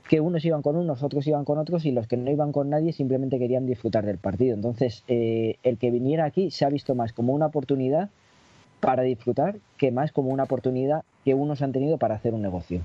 que 0.07 0.19
unos 0.19 0.45
iban 0.45 0.61
con 0.61 0.75
unos, 0.75 1.01
otros 1.03 1.25
iban 1.27 1.45
con 1.45 1.57
otros 1.57 1.85
y 1.85 1.91
los 1.91 2.07
que 2.07 2.17
no 2.17 2.29
iban 2.29 2.51
con 2.51 2.69
nadie 2.69 2.93
simplemente 2.93 3.39
querían 3.39 3.65
disfrutar 3.65 4.05
del 4.05 4.17
partido. 4.17 4.53
Entonces, 4.53 5.03
eh, 5.07 5.57
el 5.63 5.77
que 5.77 5.91
viniera 5.91 6.25
aquí 6.25 6.51
se 6.51 6.65
ha 6.65 6.69
visto 6.69 6.93
más 6.95 7.13
como 7.13 7.33
una 7.33 7.47
oportunidad 7.47 8.09
para 8.79 9.03
disfrutar 9.03 9.55
que 9.77 9.91
más 9.91 10.11
como 10.11 10.29
una 10.29 10.43
oportunidad 10.43 11.03
que 11.23 11.33
unos 11.33 11.61
han 11.61 11.71
tenido 11.71 11.97
para 11.97 12.15
hacer 12.15 12.33
un 12.33 12.41
negocio. 12.41 12.81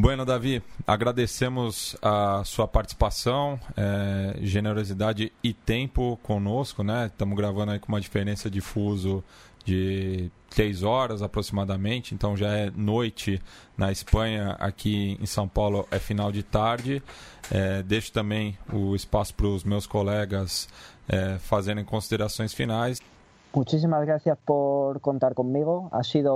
Bueno, 0.00 0.24
Davi, 0.24 0.62
agradecemos 0.86 1.96
a 2.00 2.44
sua 2.44 2.68
participação, 2.68 3.58
é, 3.76 4.38
generosidade 4.42 5.32
e 5.42 5.52
tempo 5.52 6.16
conosco, 6.22 6.84
né? 6.84 7.06
Estamos 7.06 7.36
gravando 7.36 7.72
aí 7.72 7.80
com 7.80 7.88
uma 7.88 8.00
diferença 8.00 8.48
de 8.48 8.60
de 9.68 10.30
três 10.48 10.82
horas 10.82 11.20
aproximadamente, 11.20 12.14
então 12.14 12.34
já 12.34 12.48
é 12.56 12.70
noite 12.74 13.40
na 13.76 13.92
Espanha, 13.92 14.56
aqui 14.58 15.18
em 15.20 15.26
São 15.26 15.46
Paulo 15.46 15.86
é 15.90 15.98
final 15.98 16.32
de 16.32 16.42
tarde. 16.42 17.02
É, 17.50 17.82
deixo 17.82 18.10
também 18.10 18.56
o 18.72 18.96
espaço 18.96 19.34
para 19.34 19.46
os 19.46 19.64
meus 19.64 19.86
colegas 19.86 20.68
é, 21.06 21.38
fazerem 21.38 21.84
considerações 21.84 22.54
finais. 22.54 22.98
Muchísimas 23.54 24.06
gracias 24.06 24.38
por 24.46 25.00
contar 25.00 25.34
conmigo. 25.34 25.88
Ha 25.92 26.02
sido 26.02 26.34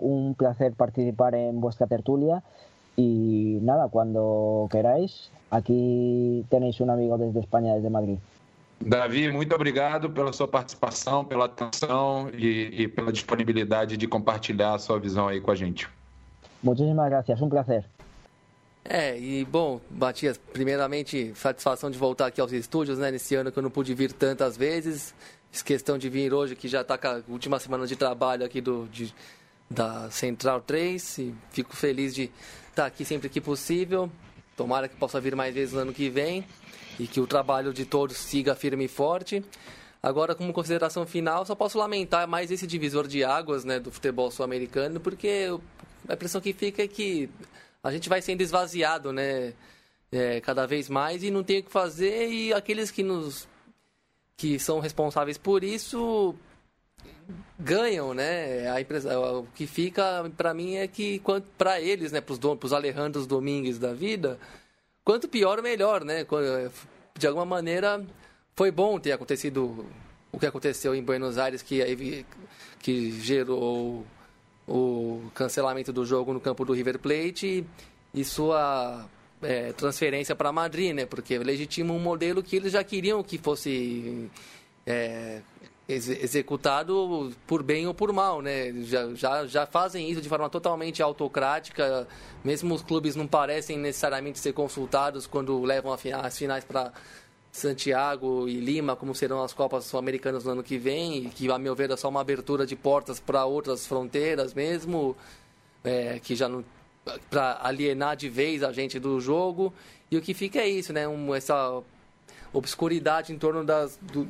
un 0.00 0.34
placer 0.34 0.72
participar 0.72 1.34
en 1.34 1.60
vuestra 1.60 1.86
tertulia. 1.86 2.42
Y 2.96 3.58
nada, 3.62 3.88
cuando 3.88 4.68
queráis, 4.70 5.30
aquí 5.50 6.44
tenéis 6.50 6.80
un 6.80 6.90
amigo 6.90 7.18
desde 7.18 7.40
España, 7.40 7.74
desde 7.74 7.88
Madrid. 7.88 8.18
Davi, 8.82 9.30
muito 9.30 9.54
obrigado 9.54 10.08
pela 10.08 10.32
sua 10.32 10.48
participação, 10.48 11.22
pela 11.22 11.44
atenção 11.44 12.30
e, 12.32 12.82
e, 12.82 12.88
pela 12.88 13.12
disponibilidade 13.12 13.94
de 13.96 14.06
compartilhar 14.06 14.74
a 14.74 14.78
sua 14.78 14.98
visão 14.98 15.28
aí 15.28 15.38
com 15.38 15.50
a 15.50 15.54
gente. 15.54 15.86
Muitíssimas 16.62 17.10
gracias, 17.10 17.42
um 17.42 17.48
prazer. 17.48 17.84
É, 18.82 19.18
e 19.18 19.44
bom, 19.44 19.80
Matias, 19.90 20.38
primeiramente, 20.38 21.32
satisfação 21.34 21.90
de 21.90 21.98
voltar 21.98 22.26
aqui 22.26 22.40
aos 22.40 22.52
estúdios, 22.52 22.98
né? 22.98 23.10
Nesse 23.10 23.34
ano 23.34 23.52
que 23.52 23.58
eu 23.58 23.62
não 23.62 23.70
pude 23.70 23.92
vir 23.92 24.12
tantas 24.12 24.56
vezes. 24.56 25.14
Fiz 25.50 25.62
questão 25.62 25.98
de 25.98 26.08
vir 26.08 26.32
hoje, 26.32 26.56
que 26.56 26.66
já 26.66 26.80
está 26.80 26.96
com 26.96 27.06
a 27.06 27.20
última 27.28 27.58
semana 27.58 27.86
de 27.86 27.96
trabalho 27.96 28.46
aqui 28.46 28.62
do, 28.62 28.88
de, 28.90 29.14
da 29.70 30.10
Central 30.10 30.62
3. 30.62 31.18
E 31.18 31.34
fico 31.50 31.76
feliz 31.76 32.14
de 32.14 32.30
estar 32.70 32.86
aqui 32.86 33.04
sempre 33.04 33.28
que 33.28 33.42
possível. 33.42 34.10
Tomara 34.56 34.88
que 34.88 34.96
possa 34.96 35.20
vir 35.20 35.36
mais 35.36 35.54
vezes 35.54 35.74
no 35.74 35.80
ano 35.80 35.92
que 35.92 36.08
vem 36.08 36.46
e 37.00 37.06
que 37.06 37.18
o 37.18 37.26
trabalho 37.26 37.72
de 37.72 37.86
todos 37.86 38.18
siga 38.18 38.54
firme 38.54 38.84
e 38.84 38.88
forte. 38.88 39.42
Agora, 40.02 40.34
como 40.34 40.52
consideração 40.52 41.06
final, 41.06 41.46
só 41.46 41.54
posso 41.54 41.78
lamentar 41.78 42.28
mais 42.28 42.50
esse 42.50 42.66
divisor 42.66 43.08
de 43.08 43.24
águas 43.24 43.64
né, 43.64 43.80
do 43.80 43.90
futebol 43.90 44.30
sul-americano, 44.30 45.00
porque 45.00 45.48
a 46.06 46.12
impressão 46.12 46.40
que 46.40 46.52
fica 46.52 46.82
é 46.82 46.88
que 46.88 47.30
a 47.82 47.90
gente 47.90 48.08
vai 48.08 48.20
sendo 48.20 48.42
esvaziado 48.42 49.12
né, 49.12 49.54
é, 50.12 50.40
cada 50.42 50.66
vez 50.66 50.90
mais 50.90 51.22
e 51.22 51.30
não 51.30 51.42
tem 51.42 51.60
o 51.60 51.62
que 51.62 51.70
fazer, 51.70 52.30
e 52.30 52.52
aqueles 52.52 52.90
que 52.90 53.02
nos 53.02 53.48
que 54.36 54.58
são 54.58 54.80
responsáveis 54.80 55.36
por 55.36 55.62
isso 55.62 56.34
ganham, 57.58 58.14
né? 58.14 58.70
A 58.70 58.80
impressão, 58.80 59.40
o 59.40 59.46
que 59.54 59.66
fica 59.66 60.30
para 60.36 60.54
mim 60.54 60.76
é 60.76 60.88
que 60.88 61.20
para 61.58 61.78
eles, 61.78 62.10
né, 62.10 62.22
para 62.22 62.34
os 62.34 62.72
Alejandros 62.72 63.26
Domingues 63.26 63.78
da 63.78 63.92
vida, 63.92 64.38
quanto 65.04 65.28
pior, 65.28 65.60
melhor, 65.60 66.04
né? 66.04 66.24
De 67.18 67.26
alguma 67.26 67.44
maneira, 67.44 68.04
foi 68.56 68.70
bom 68.70 68.98
ter 68.98 69.12
acontecido 69.12 69.86
o 70.32 70.38
que 70.38 70.46
aconteceu 70.46 70.94
em 70.94 71.02
Buenos 71.02 71.38
Aires, 71.38 71.62
que, 71.62 72.24
que 72.78 73.10
gerou 73.20 74.06
o 74.66 75.30
cancelamento 75.34 75.92
do 75.92 76.04
jogo 76.04 76.32
no 76.32 76.40
campo 76.40 76.64
do 76.64 76.72
River 76.72 76.98
Plate 76.98 77.66
e, 78.14 78.24
sua 78.24 79.08
é, 79.42 79.72
transferência 79.72 80.36
para 80.36 80.52
Madrid, 80.52 80.94
né? 80.94 81.06
Porque 81.06 81.38
legitima 81.38 81.92
um 81.92 81.98
modelo 81.98 82.42
que 82.42 82.56
eles 82.56 82.72
já 82.72 82.84
queriam 82.84 83.22
que 83.22 83.38
fosse 83.38 84.30
é, 84.86 85.40
executado 85.92 87.32
por 87.46 87.62
bem 87.62 87.86
ou 87.86 87.94
por 87.94 88.12
mal, 88.12 88.40
né? 88.40 88.72
Já, 88.82 89.14
já, 89.14 89.46
já 89.46 89.66
fazem 89.66 90.10
isso 90.10 90.20
de 90.20 90.28
forma 90.28 90.48
totalmente 90.48 91.02
autocrática. 91.02 92.06
Mesmo 92.44 92.74
os 92.74 92.82
clubes 92.82 93.16
não 93.16 93.26
parecem 93.26 93.78
necessariamente 93.78 94.38
ser 94.38 94.52
consultados 94.52 95.26
quando 95.26 95.60
levam 95.62 95.92
as 95.92 96.38
finais 96.38 96.64
para 96.64 96.92
Santiago 97.52 98.48
e 98.48 98.60
Lima, 98.60 98.94
como 98.94 99.14
serão 99.14 99.42
as 99.42 99.52
Copas 99.52 99.84
Sul-Americanas 99.84 100.44
no 100.44 100.52
ano 100.52 100.62
que 100.62 100.78
vem, 100.78 101.28
que, 101.30 101.50
a 101.50 101.58
meu 101.58 101.74
ver, 101.74 101.90
é 101.90 101.96
só 101.96 102.08
uma 102.08 102.20
abertura 102.20 102.64
de 102.64 102.76
portas 102.76 103.18
para 103.18 103.44
outras 103.44 103.86
fronteiras 103.86 104.54
mesmo, 104.54 105.16
é, 105.82 106.20
que 106.20 106.36
já 106.36 106.48
não 106.48 106.64
para 107.28 107.58
alienar 107.62 108.16
de 108.16 108.28
vez 108.28 108.62
a 108.62 108.72
gente 108.72 108.98
do 108.98 109.20
jogo. 109.20 109.72
E 110.10 110.16
o 110.16 110.22
que 110.22 110.34
fica 110.34 110.60
é 110.60 110.68
isso, 110.68 110.92
né? 110.92 111.08
Um, 111.08 111.34
essa 111.34 111.82
obscuridade 112.52 113.32
em 113.32 113.38
torno 113.38 113.64
das, 113.64 113.98
do, 114.02 114.28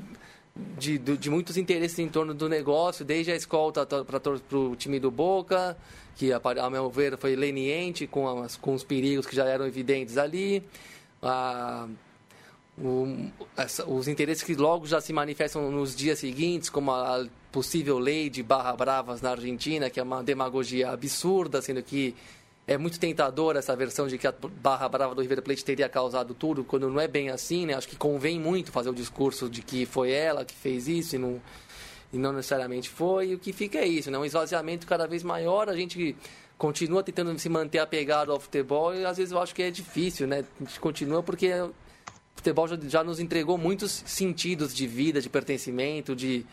de, 0.78 0.98
de, 0.98 1.30
muitos 1.30 1.56
interesses 1.56 1.98
em 1.98 2.08
torno 2.08 2.34
do 2.34 2.48
negócio, 2.48 3.04
desde 3.04 3.32
a 3.32 3.36
escolta 3.36 3.86
para 3.86 4.20
o 4.58 4.76
time 4.76 4.98
do 4.98 5.10
Boca, 5.10 5.76
que, 6.16 6.32
a 6.32 6.70
meu 6.70 6.90
ver, 6.90 7.16
foi 7.16 7.36
leniente 7.36 8.06
com, 8.06 8.42
as, 8.42 8.56
com 8.56 8.74
os 8.74 8.84
perigos 8.84 9.26
que 9.26 9.34
já 9.34 9.46
eram 9.46 9.66
evidentes 9.66 10.16
ali, 10.16 10.62
a, 11.22 11.86
o, 12.78 13.30
essa, 13.56 13.86
os 13.88 14.08
interesses 14.08 14.42
que 14.42 14.54
logo 14.54 14.86
já 14.86 15.00
se 15.00 15.12
manifestam 15.12 15.70
nos 15.70 15.94
dias 15.94 16.18
seguintes, 16.18 16.70
como 16.70 16.90
a 16.92 17.26
possível 17.52 17.98
lei 17.98 18.30
de 18.30 18.42
barra 18.42 18.74
bravas 18.74 19.20
na 19.20 19.30
Argentina, 19.30 19.90
que 19.90 20.00
é 20.00 20.02
uma 20.02 20.22
demagogia 20.22 20.90
absurda, 20.90 21.60
sendo 21.60 21.82
que 21.82 22.14
é 22.70 22.78
muito 22.78 23.00
tentadora 23.00 23.58
essa 23.58 23.74
versão 23.74 24.06
de 24.06 24.16
que 24.16 24.28
a 24.28 24.34
barra 24.62 24.88
brava 24.88 25.12
do 25.12 25.20
River 25.20 25.42
Plate 25.42 25.64
teria 25.64 25.88
causado 25.88 26.34
tudo, 26.34 26.62
quando 26.62 26.88
não 26.88 27.00
é 27.00 27.08
bem 27.08 27.28
assim, 27.28 27.66
né? 27.66 27.74
Acho 27.74 27.88
que 27.88 27.96
convém 27.96 28.38
muito 28.38 28.70
fazer 28.70 28.88
o 28.88 28.94
discurso 28.94 29.50
de 29.50 29.60
que 29.60 29.84
foi 29.84 30.12
ela 30.12 30.44
que 30.44 30.54
fez 30.54 30.86
isso 30.86 31.16
e 31.16 31.18
não, 31.18 31.42
e 32.12 32.16
não 32.16 32.32
necessariamente 32.32 32.88
foi. 32.88 33.30
E 33.30 33.34
o 33.34 33.40
que 33.40 33.52
fica 33.52 33.78
é 33.78 33.88
isso, 33.88 34.08
né? 34.08 34.16
Um 34.16 34.24
esvaziamento 34.24 34.86
cada 34.86 35.04
vez 35.08 35.24
maior, 35.24 35.68
a 35.68 35.74
gente 35.74 36.14
continua 36.56 37.02
tentando 37.02 37.36
se 37.40 37.48
manter 37.48 37.80
apegado 37.80 38.30
ao 38.30 38.38
futebol 38.38 38.94
e 38.94 39.04
às 39.04 39.16
vezes 39.16 39.32
eu 39.32 39.40
acho 39.40 39.52
que 39.52 39.64
é 39.64 39.70
difícil, 39.72 40.28
né? 40.28 40.44
A 40.60 40.64
gente 40.64 40.78
continua 40.78 41.24
porque 41.24 41.52
o 41.52 41.74
futebol 42.36 42.68
já, 42.68 42.78
já 42.86 43.02
nos 43.02 43.18
entregou 43.18 43.58
muitos 43.58 43.90
sentidos 44.06 44.72
de 44.72 44.86
vida, 44.86 45.20
de 45.20 45.28
pertencimento, 45.28 46.14
de 46.14 46.46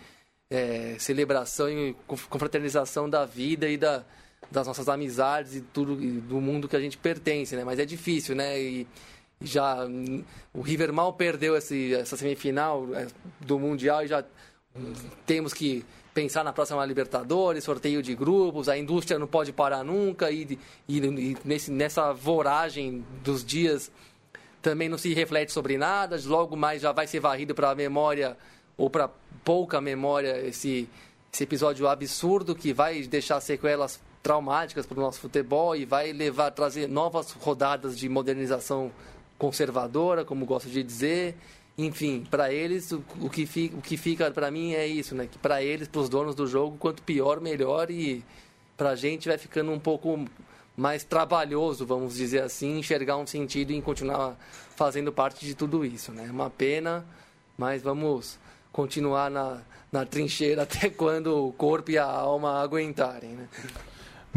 é, 0.50 0.96
celebração 0.98 1.70
e 1.70 1.96
confraternização 2.08 3.08
da 3.08 3.24
vida 3.24 3.70
e 3.70 3.78
da, 3.78 4.04
das 4.52 4.68
nossas 4.68 4.88
amizades 4.88 5.56
e 5.56 5.62
tudo 5.62 6.02
e 6.02 6.20
do 6.20 6.40
mundo 6.40 6.68
que 6.68 6.76
a 6.76 6.80
gente 6.80 6.98
pertence, 6.98 7.56
né? 7.56 7.64
Mas 7.64 7.80
é 7.80 7.86
difícil, 7.86 8.36
né? 8.36 8.60
E, 8.60 8.88
já 9.42 9.88
o 10.54 10.62
River 10.62 10.92
mal 10.92 11.14
perdeu 11.14 11.56
esse, 11.56 11.94
essa 11.94 12.18
semifinal 12.18 12.88
é, 12.96 13.08
do 13.40 13.60
mundial 13.60 14.04
e 14.04 14.08
já 14.08 14.24
temos 15.26 15.54
que 15.54 15.86
pensar 16.14 16.44
na 16.44 16.52
próxima 16.52 16.84
Libertadores, 16.84 17.64
sorteio 17.64 18.02
de 18.02 18.16
grupos, 18.16 18.68
a 18.68 18.78
indústria 18.78 19.20
não 19.20 19.28
pode 19.28 19.54
parar 19.54 19.84
nunca 19.84 20.32
e, 20.32 20.58
e, 20.88 20.98
e 20.98 21.38
nesse, 21.46 21.70
nessa 21.70 22.12
voragem 22.12 23.06
dos 23.24 23.46
dias 23.46 23.92
também 24.60 24.90
não 24.90 24.98
se 24.98 25.14
reflete 25.14 25.52
sobre 25.52 25.78
nada, 25.78 26.20
logo 26.26 26.56
mais 26.56 26.82
já 26.82 26.92
vai 26.92 27.06
ser 27.06 27.20
varrido 27.20 27.54
para 27.54 27.70
a 27.70 27.76
memória 27.76 28.36
ou 28.76 28.90
para 28.90 29.10
pouca 29.44 29.80
memória 29.80 30.42
esse, 30.46 30.90
esse 31.32 31.44
episódio 31.44 31.88
absurdo 31.88 32.56
que 32.56 32.74
vai 32.74 33.04
deixar 33.04 33.40
sequelas 33.40 34.02
traumáticas 34.22 34.86
para 34.86 34.98
o 34.98 35.02
nosso 35.02 35.20
futebol 35.20 35.76
e 35.76 35.86
vai 35.86 36.12
levar 36.12 36.52
trazer 36.52 36.88
novas 36.88 37.32
rodadas 37.32 37.98
de 37.98 38.10
modernização 38.10 38.92
conservadora, 39.38 40.26
como 40.26 40.46
gosto 40.46 40.70
de 40.70 40.84
dizer, 40.84 41.36
enfim, 41.78 42.26
para 42.30 42.52
eles, 42.52 42.92
o, 42.92 43.04
o, 43.22 43.30
que 43.30 43.46
fica, 43.46 43.78
o 43.78 43.82
que 43.82 43.96
fica 43.96 44.32
para 44.32 44.50
mim 44.50 44.74
é 44.74 44.88
isso, 44.88 45.14
né? 45.14 45.28
Que 45.28 45.38
para 45.38 45.62
eles, 45.62 45.88
para 45.88 46.02
os 46.02 46.10
donos 46.10 46.34
do 46.34 46.48
jogo, 46.48 46.76
quanto 46.78 47.04
pior, 47.04 47.40
melhor. 47.40 47.92
E 47.92 48.24
para 48.76 48.92
a 48.92 48.96
gente 48.96 49.28
vai 49.28 49.38
ficando 49.38 49.72
um 49.72 49.80
pouco 49.80 50.26
mais 50.76 51.04
trabalhoso, 51.04 51.86
vamos 51.86 52.16
dizer 52.16 52.42
assim, 52.42 52.80
enxergar 52.80 53.18
um 53.18 53.28
sentido 53.28 53.72
em 53.72 53.82
continuar 53.82 54.36
fazendo 54.76 55.12
parte 55.12 55.46
de 55.46 55.54
tudo 55.54 55.86
isso, 55.86 56.12
né? 56.12 56.28
Uma 56.32 56.50
pena, 56.50 57.06
mas 57.56 57.82
vamos 57.84 58.40
continuar 58.72 59.30
na, 59.30 59.62
na 59.92 60.04
trincheira 60.04 60.64
até 60.70 60.90
quando 60.90 61.48
o 61.48 61.54
corpo 61.54 61.92
e 61.92 61.98
a 61.98 62.06
alma 62.06 62.60
aguentarem, 62.60 63.32
né? 63.32 63.48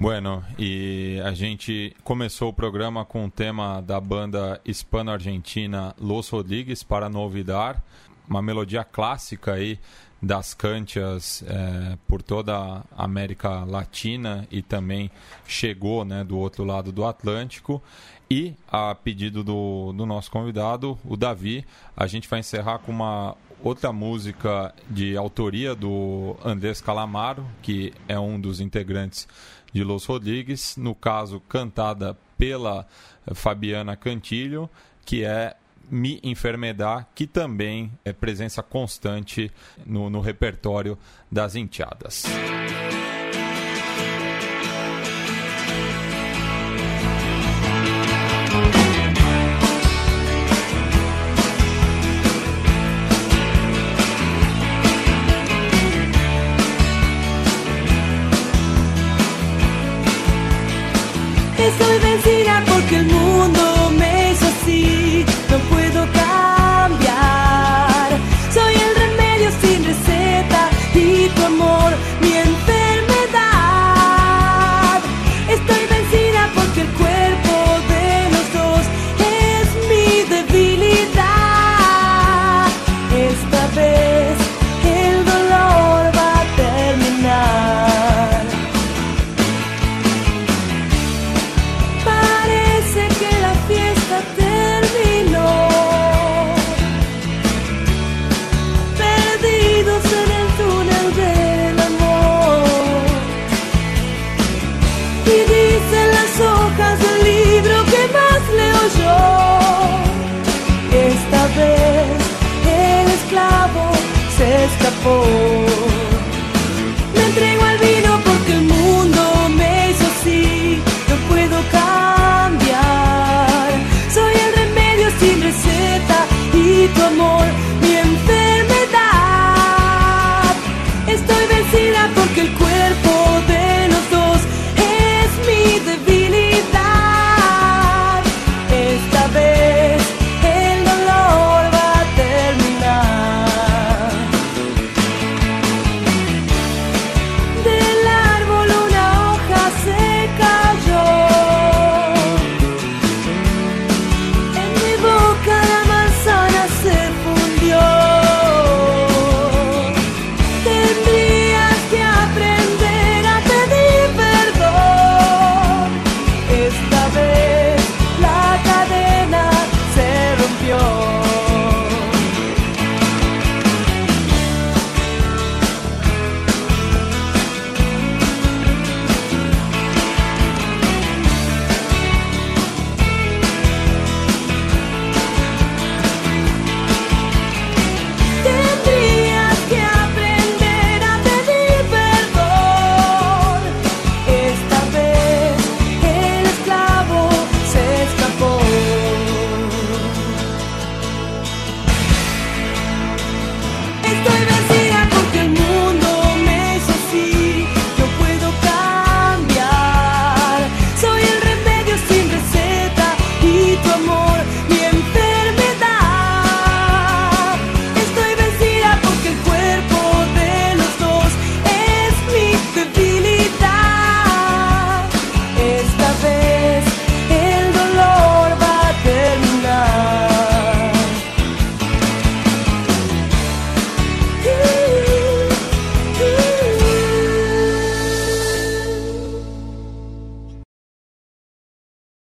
Bueno, 0.01 0.43
e 0.59 1.21
a 1.23 1.35
gente 1.35 1.95
começou 2.03 2.49
o 2.49 2.55
programa 2.55 3.05
com 3.05 3.27
o 3.27 3.31
tema 3.31 3.83
da 3.83 4.01
banda 4.01 4.59
hispano-argentina 4.65 5.95
Los 6.01 6.31
Rodrigues 6.31 6.83
para 6.83 7.11
Novidar, 7.11 7.85
uma 8.27 8.41
melodia 8.41 8.83
clássica 8.83 9.53
aí 9.53 9.79
das 10.23 10.55
cantias 10.55 11.45
é, 11.47 11.99
por 12.09 12.23
toda 12.23 12.57
a 12.57 12.85
América 12.97 13.63
Latina 13.65 14.49
e 14.51 14.63
também 14.63 15.11
chegou 15.47 16.03
né, 16.03 16.25
do 16.25 16.39
outro 16.39 16.65
lado 16.65 16.91
do 16.91 17.05
Atlântico. 17.05 17.83
E 18.31 18.55
a 18.69 18.95
pedido 18.95 19.45
do, 19.45 19.93
do 19.93 20.07
nosso 20.07 20.31
convidado, 20.31 20.99
o 21.05 21.15
Davi, 21.15 21.63
a 21.95 22.07
gente 22.07 22.27
vai 22.27 22.41
encerrar 22.41 22.79
com 22.79 22.91
uma 22.91 23.37
outra 23.63 23.93
música 23.93 24.75
de 24.89 25.17
autoria 25.17 25.75
do 25.75 26.37
Andrés 26.45 26.81
Calamaro, 26.81 27.47
que 27.63 27.93
é 28.09 28.19
um 28.19 28.41
dos 28.41 28.61
integrantes 28.61 29.29
de 29.73 29.85
Los 29.85 30.07
Rodrigues, 30.07 30.77
no 30.77 30.95
caso 30.95 31.41
cantada 31.41 32.17
pela 32.37 32.87
Fabiana 33.35 33.97
Cantilho, 33.97 34.71
que 35.05 35.25
é 35.25 35.55
Mi 35.91 36.21
Enfermedad, 36.23 37.07
que 37.15 37.27
também 37.27 37.91
é 38.05 38.13
presença 38.13 38.63
constante 38.63 39.51
no, 39.85 40.09
no 40.09 40.21
repertório 40.21 40.97
das 41.31 41.57
enteadas. 41.57 42.25
Estoy 61.69 61.99
vencida 61.99 62.65
porque 62.67 62.97
el 62.97 63.07
mundo 63.07 63.91
me 63.99 64.33
hizo 64.33 64.47
así. 64.47 65.10